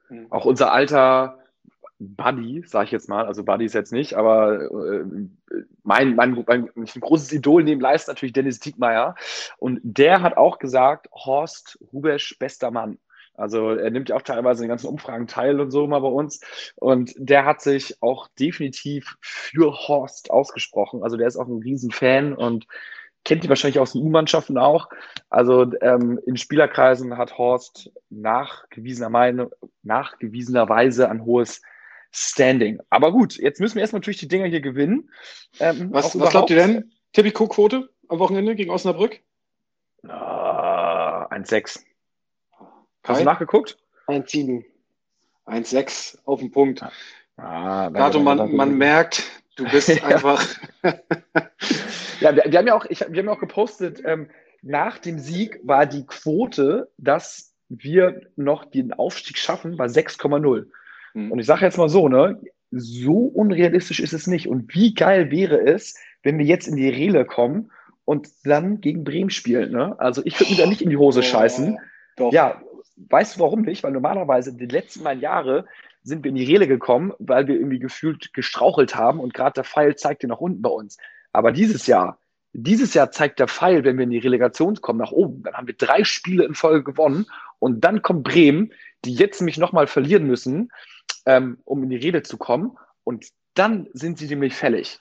Mhm. 0.10 0.28
Auch 0.30 0.44
unser 0.44 0.74
alter 0.74 1.40
Buddy, 1.98 2.64
sage 2.68 2.86
ich 2.88 2.92
jetzt 2.92 3.08
mal, 3.08 3.26
also 3.26 3.46
Buddy 3.46 3.64
ist 3.64 3.74
jetzt 3.74 3.94
nicht, 3.94 4.16
aber 4.16 4.64
äh, 4.64 5.06
mein, 5.84 6.16
mein, 6.16 6.44
mein, 6.46 6.70
ein 6.76 6.86
großes 6.86 7.32
Idol 7.32 7.64
neben 7.64 7.80
Leist 7.80 8.10
natürlich 8.10 8.34
Dennis 8.34 8.60
Diekmeyer. 8.60 9.16
Und 9.60 9.80
der 9.84 10.22
hat 10.22 10.36
auch 10.36 10.60
gesagt, 10.60 11.08
Horst 11.14 11.80
Rubesch, 11.94 12.38
bester 12.38 12.70
Mann. 12.70 12.98
Also 13.36 13.72
er 13.72 13.90
nimmt 13.90 14.10
ja 14.10 14.16
auch 14.16 14.22
teilweise 14.22 14.62
in 14.62 14.66
den 14.66 14.70
ganzen 14.70 14.88
Umfragen 14.88 15.28
teil 15.28 15.60
und 15.60 15.72
so 15.72 15.88
mal 15.88 16.00
bei 16.00 16.08
uns. 16.08 16.42
Und 16.76 17.14
der 17.18 17.46
hat 17.46 17.62
sich 17.62 18.02
auch 18.02 18.28
definitiv 18.40 19.18
für 19.22 19.74
Horst 19.74 20.30
ausgesprochen. 20.32 21.04
Also 21.04 21.18
der 21.18 21.28
ist 21.28 21.38
auch 21.38 21.48
ein 21.48 21.62
Riesenfan 21.62 22.34
und 22.34 22.68
kennt 23.26 23.44
die 23.44 23.50
wahrscheinlich 23.50 23.80
aus 23.80 23.94
den 23.94 24.04
U-Mannschaften 24.04 24.58
auch. 24.58 24.90
Also 25.30 25.72
ähm, 25.82 26.20
in 26.26 26.38
Spielerkreisen 26.38 27.18
hat 27.18 27.38
Horst 27.38 27.92
nachgewiesener 28.10 29.10
Meinung, 29.10 29.52
nachgewiesenerweise 29.82 31.10
ein 31.10 31.26
hohes 31.26 31.62
Standing. 32.12 32.80
Aber 32.90 33.12
gut, 33.12 33.38
jetzt 33.38 33.60
müssen 33.60 33.76
wir 33.76 33.82
erstmal 33.82 34.00
natürlich 34.00 34.20
die 34.20 34.28
Dinger 34.28 34.46
hier 34.46 34.62
gewinnen. 34.62 35.10
Ähm, 35.60 35.92
was, 35.92 36.20
was 36.20 36.30
glaubt 36.30 36.52
ihr 36.52 36.58
denn? 36.58 36.92
Tipico-Quote 37.14 37.90
am 38.08 38.20
Wochenende 38.20 38.56
gegen 38.56 38.70
Osnabrück? 38.70 39.20
Uh, 40.04 40.10
1,6. 40.10 41.84
Hast 43.04 43.22
du 43.22 43.26
nachgeguckt? 43.26 43.78
1,7. 44.08 44.64
1,6 45.46 46.20
auf 46.26 46.40
den 46.40 46.52
Punkt. 46.52 46.84
Ah, 47.38 47.90
Gato, 47.90 48.20
man, 48.20 48.56
man 48.56 48.78
merkt, 48.78 49.24
du 49.56 49.66
bist 49.70 49.90
einfach. 50.04 50.46
ja, 52.20 52.36
wir, 52.36 52.44
wir, 52.46 52.60
haben 52.60 52.68
ja 52.68 52.76
auch, 52.76 52.86
ich, 52.86 53.02
wir 53.02 53.20
haben 53.20 53.28
ja 53.28 53.32
auch 53.32 53.40
gepostet, 53.40 54.02
ähm, 54.06 54.30
nach 54.62 54.98
dem 54.98 55.20
Sieg 55.20 55.60
war 55.64 55.86
die 55.86 56.06
Quote, 56.06 56.90
dass 56.98 57.54
wir 57.68 58.22
noch 58.36 58.66
den 58.66 58.94
Aufstieg 58.94 59.38
schaffen, 59.38 59.76
bei 59.76 59.86
6,0. 59.86 60.68
Mhm. 61.14 61.32
Und 61.32 61.40
ich 61.40 61.46
sage 61.46 61.66
jetzt 61.66 61.78
mal 61.78 61.90
so, 61.90 62.08
ne, 62.08 62.40
so 62.72 63.18
unrealistisch 63.18 64.00
ist 64.00 64.14
es 64.14 64.28
nicht. 64.28 64.48
Und 64.48 64.74
wie 64.74 64.94
geil 64.94 65.32
wäre 65.32 65.60
es, 65.60 65.96
wenn 66.24 66.38
wir 66.38 66.46
jetzt 66.46 66.68
in 66.68 66.76
die 66.76 66.90
Rele 66.90 67.26
kommen 67.26 67.72
und 68.06 68.30
dann 68.46 68.82
gegen 68.82 69.04
Bremen 69.04 69.30
spielen. 69.30 69.72
Ne? 69.72 69.96
Also 70.00 70.22
ich 70.26 70.40
würde 70.40 70.52
mir 70.54 70.58
da 70.60 70.66
nicht 70.66 70.82
in 70.82 70.90
die 70.90 70.98
Hose 70.98 71.20
oh, 71.20 71.24
scheißen. 71.24 71.78
Doch. 72.16 72.32
Ja, 72.32 72.62
weißt 72.96 73.36
du 73.36 73.40
warum 73.42 73.62
nicht? 73.62 73.84
Weil 73.84 73.92
normalerweise 73.92 74.54
die 74.54 74.66
letzten 74.66 75.04
Mal 75.04 75.20
Jahre 75.20 75.66
sind 76.04 76.24
wir 76.24 76.30
in 76.30 76.36
die 76.36 76.46
Rele 76.46 76.68
gekommen, 76.68 77.14
weil 77.20 77.48
wir 77.48 77.56
irgendwie 77.56 77.80
gefühlt 77.80 78.34
gestrauchelt 78.34 78.96
haben 78.96 79.20
und 79.20 79.34
gerade 79.34 79.54
der 79.54 79.64
Pfeil 79.64 79.96
zeigte 79.96 80.28
nach 80.28 80.40
unten 80.40 80.62
bei 80.62 80.70
uns. 80.70 80.98
Aber 81.32 81.52
dieses 81.52 81.88
Jahr, 81.88 82.20
dieses 82.54 82.94
Jahr 82.94 83.12
zeigt 83.12 83.40
der 83.40 83.48
Pfeil, 83.48 83.84
wenn 83.84 83.98
wir 83.98 84.04
in 84.04 84.12
die 84.12 84.20
Relegation 84.20 84.76
kommen, 84.76 85.00
nach 85.00 85.12
oben. 85.12 85.44
Dann 85.44 85.56
haben 85.56 85.68
wir 85.68 85.76
drei 85.76 86.04
Spiele 86.04 86.46
in 86.46 86.54
Folge 86.54 86.84
gewonnen 86.84 87.26
und 87.60 87.84
dann 87.84 88.02
kommt 88.02 88.24
Bremen, 88.24 88.74
die 89.06 89.14
jetzt 89.14 89.42
nämlich 89.42 89.58
nochmal 89.58 89.88
verlieren 89.88 90.28
müssen, 90.28 90.72
ähm, 91.26 91.58
um 91.64 91.84
in 91.84 91.90
die 91.90 91.98
Rede 91.98 92.22
zu 92.22 92.38
kommen. 92.38 92.78
Und 93.04 93.28
dann 93.56 93.88
sind 93.94 94.20
sie 94.20 94.28
nämlich 94.28 94.54
fällig. 94.54 95.00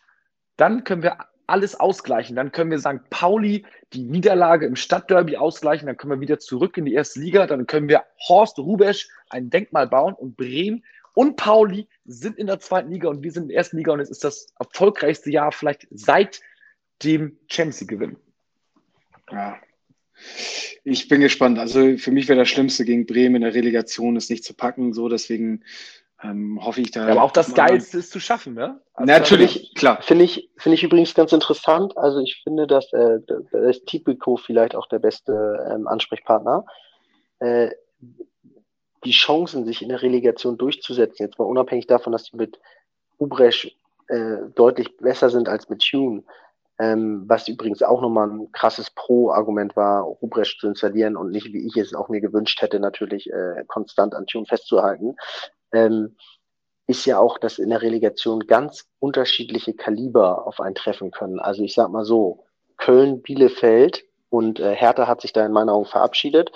Dann 0.57 0.85
können 0.85 1.03
wir 1.03 1.19
alles 1.47 1.79
ausgleichen. 1.79 2.37
Dann 2.37 2.53
können 2.53 2.71
wir 2.71 2.79
St. 2.79 3.09
Pauli 3.11 3.65
die 3.93 4.03
Niederlage 4.03 4.67
im 4.67 4.77
Stadtderby 4.77 5.37
ausgleichen. 5.37 5.87
Dann 5.87 5.97
können 5.97 6.13
wir 6.13 6.21
wieder 6.21 6.39
zurück 6.39 6.77
in 6.77 6.85
die 6.85 6.95
erste 6.95 7.21
Liga. 7.21 7.47
Dann 7.47 7.67
können 7.67 7.89
wir 7.89 8.05
Horst 8.29 8.59
Rubesch 8.59 9.09
ein 9.29 9.51
Denkmal 9.51 9.87
bauen 9.87 10.15
und 10.15 10.37
Bremen 10.37 10.83
und 11.15 11.37
Pauli 11.37 11.89
sind 12.05 12.39
in 12.39 12.47
der 12.47 12.59
zweiten 12.59 12.91
Liga 12.91 13.09
und 13.09 13.23
wir 13.23 13.33
sind 13.33 13.45
in 13.45 13.49
der 13.51 13.59
ersten 13.59 13.77
Liga 13.77 13.93
und 13.93 14.01
es 14.01 14.11
ist 14.11 14.25
das 14.25 14.53
erfolgreichste 14.59 15.31
Jahr 15.31 15.53
vielleicht 15.53 15.87
seit 15.91 16.41
dem 17.03 17.39
League 17.51 17.89
Gewinn. 17.89 18.17
Ja. 19.31 19.59
Ich 20.85 21.09
bin 21.09 21.21
gespannt. 21.21 21.59
Also 21.59 21.97
für 21.99 22.13
mich 22.13 22.29
wäre 22.29 22.39
das 22.39 22.49
Schlimmste 22.49 22.85
gegen 22.85 23.07
Bremen 23.07 23.37
in 23.37 23.43
der 23.43 23.55
Relegation 23.55 24.17
ist 24.17 24.31
nicht 24.31 24.45
zu 24.45 24.55
packen. 24.55 24.93
So 24.93 25.09
deswegen 25.09 25.65
ähm, 26.23 26.61
hoffe 26.63 26.81
ich 26.81 26.91
da. 26.91 27.07
Ja, 27.07 27.13
aber 27.13 27.23
auch 27.23 27.33
das 27.33 27.55
Geilste 27.55 27.99
ist 27.99 28.13
zu 28.13 28.21
schaffen, 28.21 28.55
ne? 28.55 28.81
Also 28.95 29.13
Natürlich, 29.13 29.75
klar. 29.75 30.01
Finde 30.03 30.25
ich, 30.25 30.51
finde 30.57 30.75
ich 30.75 30.85
übrigens 30.85 31.15
ganz 31.15 31.33
interessant. 31.33 31.97
Also 31.97 32.21
ich 32.21 32.41
finde, 32.45 32.67
dass 32.67 32.93
äh, 32.93 33.19
da 33.27 33.59
ist 33.69 33.87
Tipico 33.87 34.37
vielleicht 34.37 34.75
auch 34.75 34.87
der 34.89 35.01
beste 35.01 35.33
ähm, 35.71 35.89
Ansprechpartner. 35.89 36.65
Äh, 37.41 37.71
die 39.05 39.11
Chancen, 39.11 39.65
sich 39.65 39.83
in 39.83 39.89
der 39.89 40.03
Relegation 40.03 40.59
durchzusetzen, 40.59 41.27
jetzt 41.27 41.39
mal 41.39 41.45
unabhängig 41.45 41.89
davon, 41.89 42.13
dass 42.13 42.25
die 42.25 42.37
mit 42.37 42.61
Ubresch 43.19 43.77
äh, 44.07 44.37
deutlich 44.55 44.97
besser 44.99 45.29
sind 45.29 45.49
als 45.49 45.69
mit 45.69 45.83
Tune, 45.83 46.23
ähm, 46.79 47.25
was 47.27 47.49
übrigens 47.49 47.83
auch 47.83 48.01
nochmal 48.01 48.29
ein 48.29 48.53
krasses 48.53 48.91
Pro-Argument 48.91 49.75
war, 49.75 50.03
Rubrecht 50.03 50.61
zu 50.61 50.69
installieren 50.69 51.17
und 51.17 51.31
nicht, 51.31 51.53
wie 51.53 51.67
ich 51.67 51.77
es 51.77 51.95
auch 51.95 52.09
mir 52.09 52.21
gewünscht 52.21 52.63
hätte, 52.63 52.79
natürlich 52.79 53.29
äh, 53.31 53.65
konstant 53.67 54.15
an 54.15 54.27
Tune 54.27 54.47
festzuhalten 54.47 55.17
ähm, 55.73 56.17
ist 56.87 57.07
ja 57.07 57.19
auch, 57.19 57.39
dass 57.39 57.59
in 57.59 57.71
der 57.71 57.83
Relegation 57.83 58.47
ganz 58.47 58.87
unterschiedliche 58.99 59.75
Kaliber 59.75 60.47
auf 60.47 60.61
ein 60.61 60.75
treffen 60.75 61.11
können. 61.11 61.41
Also 61.41 61.63
ich 61.63 61.75
sag 61.75 61.91
mal 61.91 62.05
so, 62.05 62.45
Köln, 62.77 63.23
Bielefeld 63.23 64.05
und 64.29 64.61
äh, 64.61 64.75
Hertha 64.75 65.07
hat 65.07 65.21
sich 65.21 65.33
da 65.33 65.47
in 65.47 65.53
meiner 65.53 65.73
Augen 65.73 65.87
verabschiedet 65.87 66.51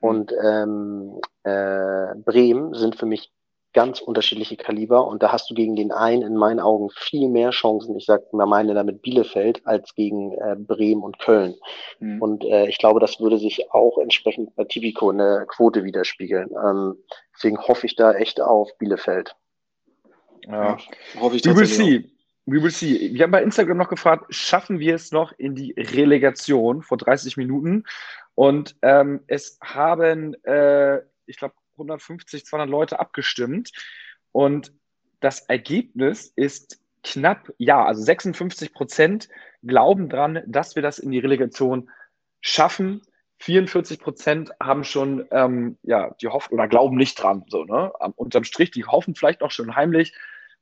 und 0.00 0.32
ähm, 0.42 1.20
äh, 1.44 2.14
Bremen 2.16 2.74
sind 2.74 2.96
für 2.96 3.06
mich 3.06 3.32
ganz 3.78 4.00
unterschiedliche 4.00 4.56
Kaliber 4.56 5.06
und 5.06 5.22
da 5.22 5.30
hast 5.30 5.48
du 5.48 5.54
gegen 5.54 5.76
den 5.76 5.92
einen 5.92 6.22
in 6.22 6.34
meinen 6.34 6.58
Augen 6.58 6.90
viel 6.96 7.28
mehr 7.28 7.50
Chancen, 7.50 7.96
ich 7.96 8.06
sag 8.06 8.32
mal 8.32 8.44
meine 8.44 8.74
damit 8.74 9.02
Bielefeld, 9.02 9.64
als 9.68 9.94
gegen 9.94 10.32
äh, 10.32 10.56
Bremen 10.58 11.04
und 11.04 11.20
Köln. 11.20 11.54
Mhm. 12.00 12.20
Und 12.20 12.44
äh, 12.44 12.66
ich 12.66 12.78
glaube, 12.78 12.98
das 12.98 13.20
würde 13.20 13.38
sich 13.38 13.70
auch 13.70 13.98
entsprechend 13.98 14.56
bei 14.56 14.64
Tipico 14.64 15.12
in 15.12 15.18
der 15.18 15.46
Quote 15.46 15.84
widerspiegeln. 15.84 16.50
Ähm, 16.60 16.96
deswegen 17.36 17.56
hoffe 17.56 17.86
ich 17.86 17.94
da 17.94 18.14
echt 18.14 18.40
auf 18.40 18.76
Bielefeld. 18.78 19.36
Ja, 20.48 20.76
hoffe 21.20 21.36
ich 21.36 21.44
We 21.44 21.54
will 21.54 21.66
see. 21.66 22.10
We 22.46 22.60
will 22.60 22.72
see. 22.72 23.14
Wir 23.14 23.22
haben 23.22 23.30
bei 23.30 23.44
Instagram 23.44 23.76
noch 23.76 23.90
gefragt, 23.90 24.24
schaffen 24.30 24.80
wir 24.80 24.96
es 24.96 25.12
noch 25.12 25.30
in 25.38 25.54
die 25.54 25.72
Relegation 25.76 26.82
vor 26.82 26.98
30 26.98 27.36
Minuten? 27.36 27.84
Und 28.34 28.74
ähm, 28.82 29.20
es 29.28 29.56
haben, 29.62 30.34
äh, 30.42 30.98
ich 31.26 31.36
glaube, 31.36 31.54
150, 31.78 32.44
200 32.44 32.68
Leute 32.68 33.00
abgestimmt. 33.00 33.72
Und 34.32 34.72
das 35.20 35.40
Ergebnis 35.40 36.32
ist 36.36 36.80
knapp, 37.02 37.52
ja, 37.58 37.84
also 37.84 38.02
56 38.02 38.72
Prozent 38.72 39.28
glauben 39.62 40.08
dran, 40.08 40.42
dass 40.46 40.74
wir 40.74 40.82
das 40.82 40.98
in 40.98 41.10
die 41.10 41.18
Relegation 41.18 41.90
schaffen. 42.40 43.02
44 43.40 44.00
Prozent 44.00 44.50
haben 44.60 44.84
schon, 44.84 45.26
ähm, 45.30 45.78
ja, 45.82 46.14
die 46.20 46.28
hoffen 46.28 46.54
oder 46.54 46.68
glauben 46.68 46.96
nicht 46.96 47.22
dran, 47.22 47.44
so, 47.48 47.64
ne? 47.64 47.92
Unterm 48.16 48.44
Strich, 48.44 48.72
die 48.72 48.84
hoffen 48.84 49.14
vielleicht 49.14 49.42
auch 49.42 49.52
schon 49.52 49.76
heimlich, 49.76 50.12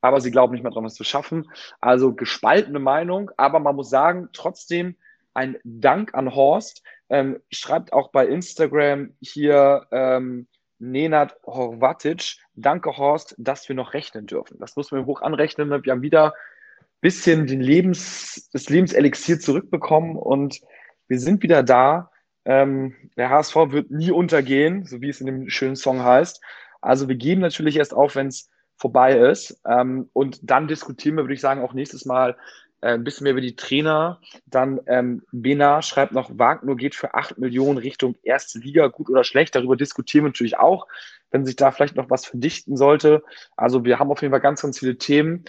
aber 0.03 0.21
sie 0.21 0.31
glauben 0.31 0.53
nicht 0.53 0.63
mehr 0.63 0.73
dran, 0.73 0.85
das 0.85 0.95
zu 0.95 1.05
schaffen. 1.05 1.51
Also 1.81 2.15
gespaltene 2.15 2.79
Meinung, 2.79 3.31
aber 3.37 3.61
man 3.61 3.77
muss 3.77 3.89
sagen, 3.89 4.29
trotzdem 4.33 4.97
ein 5.33 5.57
Dank 5.65 6.15
an 6.15 6.35
Horst. 6.35 6.83
Ähm, 7.09 7.41
schreibt 7.51 7.93
auch 7.93 8.11
bei 8.11 8.27
Instagram 8.27 9.15
hier, 9.21 9.87
ähm, 9.91 10.49
Nenad 10.79 11.37
Horvatic. 11.45 12.37
Danke, 12.55 12.97
Horst, 12.97 13.35
dass 13.39 13.69
wir 13.69 13.77
noch 13.77 13.95
rechnen 13.95 14.27
dürfen. 14.27 14.59
Das 14.59 14.77
muss 14.77 14.93
man 14.93 15.07
hoch 15.07 15.23
anrechnen. 15.23 15.71
Wir 15.71 15.93
haben 15.93 16.03
wieder 16.03 16.35
ein 16.35 17.01
bisschen 17.01 17.47
den 17.47 17.61
Lebens, 17.61 18.49
das 18.53 18.69
Lebenselixier 18.69 19.41
zurückbekommen 19.41 20.17
und 20.17 20.61
wir 21.09 21.19
sind 21.19 21.43
wieder 21.43 21.63
da. 21.63 22.11
Ähm, 22.45 22.95
der 23.17 23.31
HSV 23.31 23.57
wird 23.71 23.91
nie 23.91 24.11
untergehen, 24.11 24.85
so 24.85 25.01
wie 25.01 25.09
es 25.09 25.21
in 25.21 25.27
dem 25.27 25.49
schönen 25.49 25.77
Song 25.77 26.03
heißt. 26.03 26.41
Also 26.81 27.09
wir 27.09 27.17
geben 27.17 27.41
natürlich 27.41 27.77
erst 27.77 27.95
auf, 27.95 28.15
wenn 28.15 28.29
es 28.29 28.51
vorbei 28.77 29.17
ist. 29.17 29.61
Ähm, 29.67 30.09
und 30.13 30.39
dann 30.43 30.69
diskutieren 30.69 31.17
wir, 31.17 31.25
würde 31.25 31.35
ich 31.35 31.41
sagen, 31.41 31.63
auch 31.63 31.73
nächstes 31.73 32.05
Mal 32.05 32.37
äh, 32.81 32.95
ein 32.95 33.05
bisschen 33.05 33.25
mehr 33.25 33.33
über 33.33 33.41
die 33.41 33.57
Trainer. 33.57 34.21
Dann 34.47 34.81
ähm, 34.87 35.23
Bena 35.33 35.83
schreibt 35.83 36.13
noch, 36.13 36.31
Wagner 36.39 36.77
geht 36.77 36.95
für 36.95 37.15
8 37.15 37.39
Millionen 37.39 37.79
Richtung 37.79 38.17
erste 38.23 38.59
Liga, 38.59 38.89
gut 38.89 39.09
oder 39.09 39.25
schlecht. 39.25 39.55
Darüber 39.55 39.77
diskutieren 39.77 40.25
wir 40.25 40.29
natürlich 40.29 40.59
auch, 40.59 40.87
wenn 41.31 41.47
sich 41.47 41.57
da 41.57 41.71
vielleicht 41.71 41.97
noch 41.97 42.11
was 42.11 42.27
verdichten 42.27 42.77
sollte. 42.77 43.23
Also 43.57 43.85
wir 43.85 43.99
haben 43.99 44.11
auf 44.11 44.23
jeden 44.23 44.33
Fall 44.33 44.41
ganz, 44.41 44.63
ganz 44.63 44.79
viele 44.79 44.99
Themen. 44.99 45.45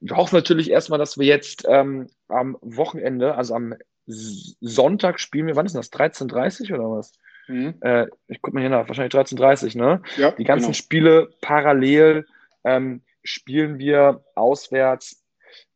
Wir 0.00 0.16
hoffen 0.16 0.36
natürlich 0.36 0.70
erstmal, 0.70 0.98
dass 0.98 1.18
wir 1.18 1.26
jetzt 1.26 1.64
ähm, 1.68 2.08
am 2.28 2.56
Wochenende, 2.60 3.34
also 3.34 3.54
am 3.54 3.74
Sonntag 4.06 5.20
spielen 5.20 5.46
wir, 5.46 5.56
wann 5.56 5.66
ist 5.66 5.74
das? 5.74 5.92
13.30 5.92 6.72
oder 6.74 6.90
was? 6.90 7.12
Mhm. 7.48 7.74
Äh, 7.80 8.06
ich 8.28 8.40
gucke 8.40 8.54
mal 8.54 8.60
hier 8.60 8.70
nach, 8.70 8.88
wahrscheinlich 8.88 9.14
13.30 9.14 9.76
ne? 9.76 10.02
Ja, 10.16 10.30
die 10.30 10.44
ganzen 10.44 10.66
genau. 10.66 10.74
Spiele 10.74 11.30
parallel 11.40 12.26
ähm, 12.64 13.02
spielen 13.22 13.78
wir 13.78 14.24
auswärts 14.34 15.17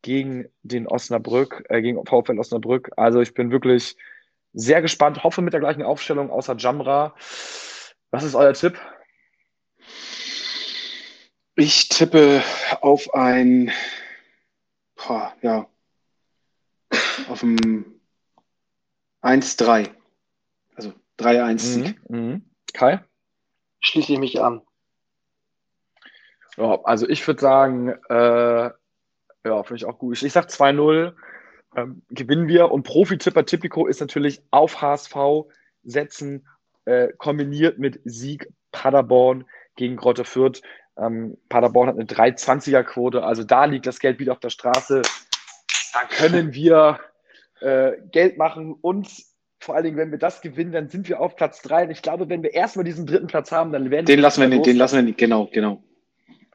gegen 0.03 0.47
den 0.61 0.87
Osnabrück, 0.87 1.65
äh, 1.69 1.81
gegen 1.81 2.05
VfL 2.05 2.37
Osnabrück. 2.37 2.91
Also 2.95 3.21
ich 3.21 3.33
bin 3.33 3.49
wirklich 3.49 3.97
sehr 4.53 4.83
gespannt, 4.83 5.23
hoffe 5.23 5.41
mit 5.41 5.53
der 5.53 5.61
gleichen 5.61 5.81
Aufstellung 5.81 6.29
außer 6.29 6.55
Jamra. 6.57 7.15
Was 8.11 8.23
ist 8.23 8.35
euer 8.35 8.53
Tipp? 8.53 8.79
Ich 11.55 11.89
tippe 11.89 12.43
auf 12.81 13.13
ein, 13.13 13.71
boah, 14.95 15.33
ja, 15.41 15.67
auf 17.29 17.41
ein 17.41 17.85
1-3. 19.21 19.89
Also 20.75 20.93
3-1-Sieg. 21.19 22.09
Mhm, 22.09 22.19
mhm. 22.19 22.49
Kai? 22.73 23.03
Schließe 23.79 24.13
ich 24.13 24.19
mich 24.19 24.41
an. 24.41 24.61
Ja, 26.57 26.81
also 26.83 27.07
ich 27.07 27.25
würde 27.25 27.41
sagen, 27.41 27.89
äh, 28.09 28.71
ja, 29.45 29.63
finde 29.63 29.77
ich 29.77 29.85
auch 29.85 29.97
gut. 29.97 30.17
Ich, 30.17 30.23
ich 30.23 30.33
sage 30.33 30.47
2-0 30.47 31.13
ähm, 31.75 32.01
gewinnen 32.09 32.47
wir. 32.47 32.71
Und 32.71 32.83
Profi-Tipper 32.83 33.45
Tipico 33.45 33.87
ist 33.87 33.99
natürlich 33.99 34.41
auf 34.51 34.81
HSV 34.81 35.15
setzen, 35.83 36.47
äh, 36.85 37.09
kombiniert 37.17 37.79
mit 37.79 37.99
Sieg 38.05 38.47
Paderborn 38.71 39.45
gegen 39.75 39.95
Grotte 39.95 40.25
Fürth. 40.25 40.61
Ähm, 40.97 41.37
Paderborn 41.49 41.89
hat 41.89 41.95
eine 41.95 42.05
320er-Quote, 42.05 43.23
also 43.23 43.43
da 43.43 43.65
liegt 43.65 43.87
das 43.87 43.99
Geld 43.99 44.19
wieder 44.19 44.33
auf 44.33 44.39
der 44.39 44.51
Straße. 44.51 45.01
Da 45.93 45.99
können 46.09 46.53
wir 46.53 46.99
äh, 47.61 47.93
Geld 48.11 48.37
machen 48.37 48.75
und 48.79 49.07
vor 49.59 49.75
allen 49.75 49.85
Dingen, 49.85 49.97
wenn 49.97 50.11
wir 50.11 50.17
das 50.19 50.41
gewinnen, 50.41 50.73
dann 50.73 50.89
sind 50.89 51.07
wir 51.07 51.21
auf 51.21 51.37
Platz 51.37 51.61
3. 51.61 51.85
Und 51.85 51.91
ich 51.91 52.01
glaube, 52.01 52.27
wenn 52.27 52.43
wir 52.43 52.53
erstmal 52.53 52.83
diesen 52.83 53.05
dritten 53.05 53.27
Platz 53.27 53.51
haben, 53.51 53.71
dann 53.71 53.89
werden 53.89 54.05
den 54.05 54.19
lassen 54.19 54.41
wir 54.41 54.49
nicht, 54.49 54.65
den 54.65 54.75
lassen 54.75 54.97
wir 54.97 55.03
nicht, 55.03 55.17
genau, 55.17 55.49
genau. 55.51 55.81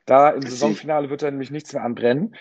Da 0.08 0.30
im 0.30 0.40
Saisonfinale 0.40 1.10
wird 1.10 1.22
dann 1.22 1.34
nämlich 1.34 1.50
nichts 1.50 1.74
mehr 1.74 1.84
anbrennen. 1.84 2.34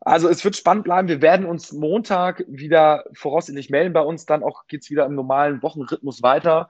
Also 0.00 0.28
es 0.28 0.44
wird 0.44 0.56
spannend 0.56 0.84
bleiben. 0.84 1.06
Wir 1.06 1.22
werden 1.22 1.46
uns 1.46 1.72
Montag 1.72 2.44
wieder 2.48 3.04
voraussichtlich 3.12 3.70
melden 3.70 3.92
bei 3.92 4.00
uns. 4.00 4.26
Dann 4.26 4.42
auch 4.42 4.66
geht's 4.66 4.90
wieder 4.90 5.06
im 5.06 5.14
normalen 5.14 5.62
Wochenrhythmus 5.62 6.22
weiter, 6.22 6.68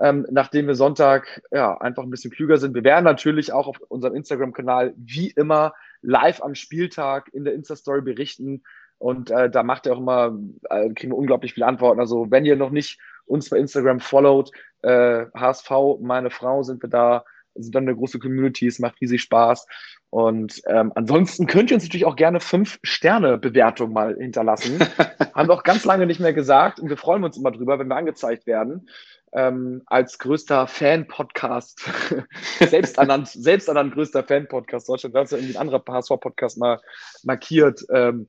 ähm, 0.00 0.26
nachdem 0.30 0.66
wir 0.66 0.74
Sonntag 0.74 1.42
ja 1.52 1.78
einfach 1.78 2.02
ein 2.02 2.10
bisschen 2.10 2.32
klüger 2.32 2.58
sind. 2.58 2.74
Wir 2.74 2.82
werden 2.82 3.04
natürlich 3.04 3.52
auch 3.52 3.68
auf 3.68 3.78
unserem 3.88 4.16
Instagram-Kanal 4.16 4.94
wie 4.96 5.30
immer 5.30 5.74
live 6.02 6.42
am 6.42 6.56
Spieltag 6.56 7.32
in 7.32 7.44
der 7.44 7.54
Insta-Story 7.54 8.02
berichten. 8.02 8.64
Und 8.98 9.30
äh, 9.30 9.48
da 9.48 9.62
macht 9.62 9.86
ihr 9.86 9.92
auch 9.92 9.98
immer, 9.98 10.36
äh, 10.70 10.88
kriegen 10.92 11.12
wir 11.12 11.18
unglaublich 11.18 11.54
viele 11.54 11.66
Antworten. 11.66 12.00
Also 12.00 12.32
wenn 12.32 12.44
ihr 12.44 12.56
noch 12.56 12.70
nicht 12.70 12.98
uns 13.26 13.48
bei 13.48 13.58
Instagram 13.58 14.00
followt, 14.00 14.50
äh, 14.82 15.26
HSV, 15.36 15.70
meine 16.00 16.30
Frau, 16.30 16.64
sind 16.64 16.82
wir 16.82 16.90
da, 16.90 17.24
sind 17.62 17.74
dann 17.74 17.84
eine 17.84 17.96
große 17.96 18.18
Community, 18.18 18.66
es 18.66 18.78
macht 18.78 19.00
riesig 19.00 19.22
Spaß. 19.22 19.66
Und 20.10 20.62
ähm, 20.66 20.92
ansonsten 20.94 21.46
könnt 21.46 21.70
ihr 21.70 21.74
uns 21.74 21.84
natürlich 21.84 22.06
auch 22.06 22.16
gerne 22.16 22.40
fünf 22.40 22.78
Sterne 22.82 23.36
Bewertung 23.36 23.92
mal 23.92 24.16
hinterlassen. 24.16 24.78
Haben 25.34 25.48
wir 25.48 25.54
auch 25.54 25.64
ganz 25.64 25.84
lange 25.84 26.06
nicht 26.06 26.20
mehr 26.20 26.32
gesagt 26.32 26.80
und 26.80 26.88
wir 26.88 26.96
freuen 26.96 27.24
uns 27.24 27.36
immer 27.36 27.50
drüber, 27.50 27.78
wenn 27.78 27.88
wir 27.88 27.96
angezeigt 27.96 28.46
werden. 28.46 28.88
Ähm, 29.32 29.82
als 29.84 30.18
größter 30.18 30.66
Fan-Podcast, 30.66 31.90
selbst 32.60 32.96
ernannt, 32.96 33.28
selbst 33.28 33.68
ernannt 33.68 33.92
größter 33.92 34.24
Fan-Podcast 34.24 34.88
Deutschland, 34.88 35.14
da 35.14 35.20
hat 35.20 35.30
ja 35.30 35.36
irgendwie 35.36 35.56
ein 35.56 35.60
anderer 35.60 35.84
HSV-Podcast 35.86 36.56
mal 36.56 36.80
markiert, 37.24 37.84
ähm, 37.92 38.28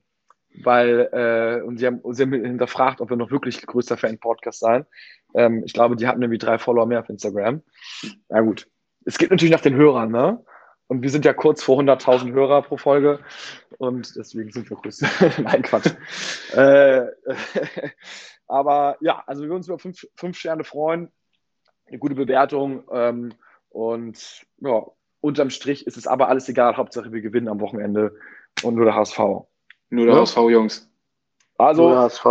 weil, 0.62 1.08
äh, 1.12 1.62
und 1.62 1.78
sie 1.78 1.86
haben, 1.86 2.02
sie 2.10 2.24
haben 2.24 2.32
hinterfragt, 2.32 3.00
ob 3.00 3.08
wir 3.08 3.16
noch 3.16 3.30
wirklich 3.30 3.64
größter 3.66 3.96
Fan-Podcast 3.96 4.60
sein. 4.60 4.84
Ähm, 5.34 5.62
ich 5.64 5.72
glaube, 5.72 5.96
die 5.96 6.06
hatten 6.06 6.20
irgendwie 6.20 6.38
drei 6.38 6.58
Follower 6.58 6.86
mehr 6.86 7.00
auf 7.00 7.08
Instagram. 7.08 7.62
Na 8.28 8.40
gut. 8.40 8.68
Es 9.04 9.18
geht 9.18 9.30
natürlich 9.30 9.52
nach 9.52 9.60
den 9.60 9.74
Hörern, 9.74 10.10
ne? 10.10 10.44
Und 10.86 11.02
wir 11.02 11.10
sind 11.10 11.24
ja 11.24 11.32
kurz 11.32 11.62
vor 11.62 11.78
100.000 11.78 12.32
Hörer 12.32 12.62
pro 12.62 12.76
Folge 12.76 13.20
und 13.78 14.16
deswegen 14.16 14.50
sind 14.50 14.68
wir 14.70 14.76
größte. 14.76 15.06
Nein, 15.42 15.62
Quatsch. 15.62 15.92
äh, 16.52 17.06
aber 18.48 18.96
ja, 19.00 19.22
also 19.26 19.42
wir 19.42 19.50
würden 19.50 19.58
uns 19.58 19.68
über 19.68 19.78
fünf, 19.78 20.04
fünf 20.16 20.36
Sterne 20.36 20.64
freuen, 20.64 21.12
eine 21.86 21.98
gute 21.98 22.16
Bewertung 22.16 22.82
ähm, 22.92 23.32
und 23.68 24.44
ja, 24.58 24.84
unterm 25.20 25.50
Strich 25.50 25.86
ist 25.86 25.96
es 25.96 26.08
aber 26.08 26.28
alles 26.28 26.48
egal. 26.48 26.76
Hauptsache 26.76 27.12
wir 27.12 27.20
gewinnen 27.20 27.48
am 27.48 27.60
Wochenende 27.60 28.16
und 28.64 28.74
nur 28.74 28.84
der 28.84 28.96
HSV. 28.96 29.18
Nur 29.90 30.06
der 30.06 30.14
ja? 30.14 30.20
HSV, 30.22 30.36
Jungs. 30.50 30.90
Also, 31.56 31.82
nur 31.82 31.92
der 31.92 32.02
HSV. 32.02 32.26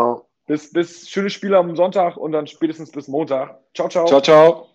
Bis, 0.48 0.74
bis 0.74 1.10
schöne 1.10 1.30
Spiele 1.30 1.58
am 1.58 1.76
Sonntag 1.76 2.18
und 2.18 2.32
dann 2.32 2.48
spätestens 2.48 2.92
bis 2.92 3.08
Montag. 3.08 3.60
Ciao, 3.74 3.88
ciao. 3.88 4.06
Ciao, 4.06 4.22
ciao. 4.22 4.69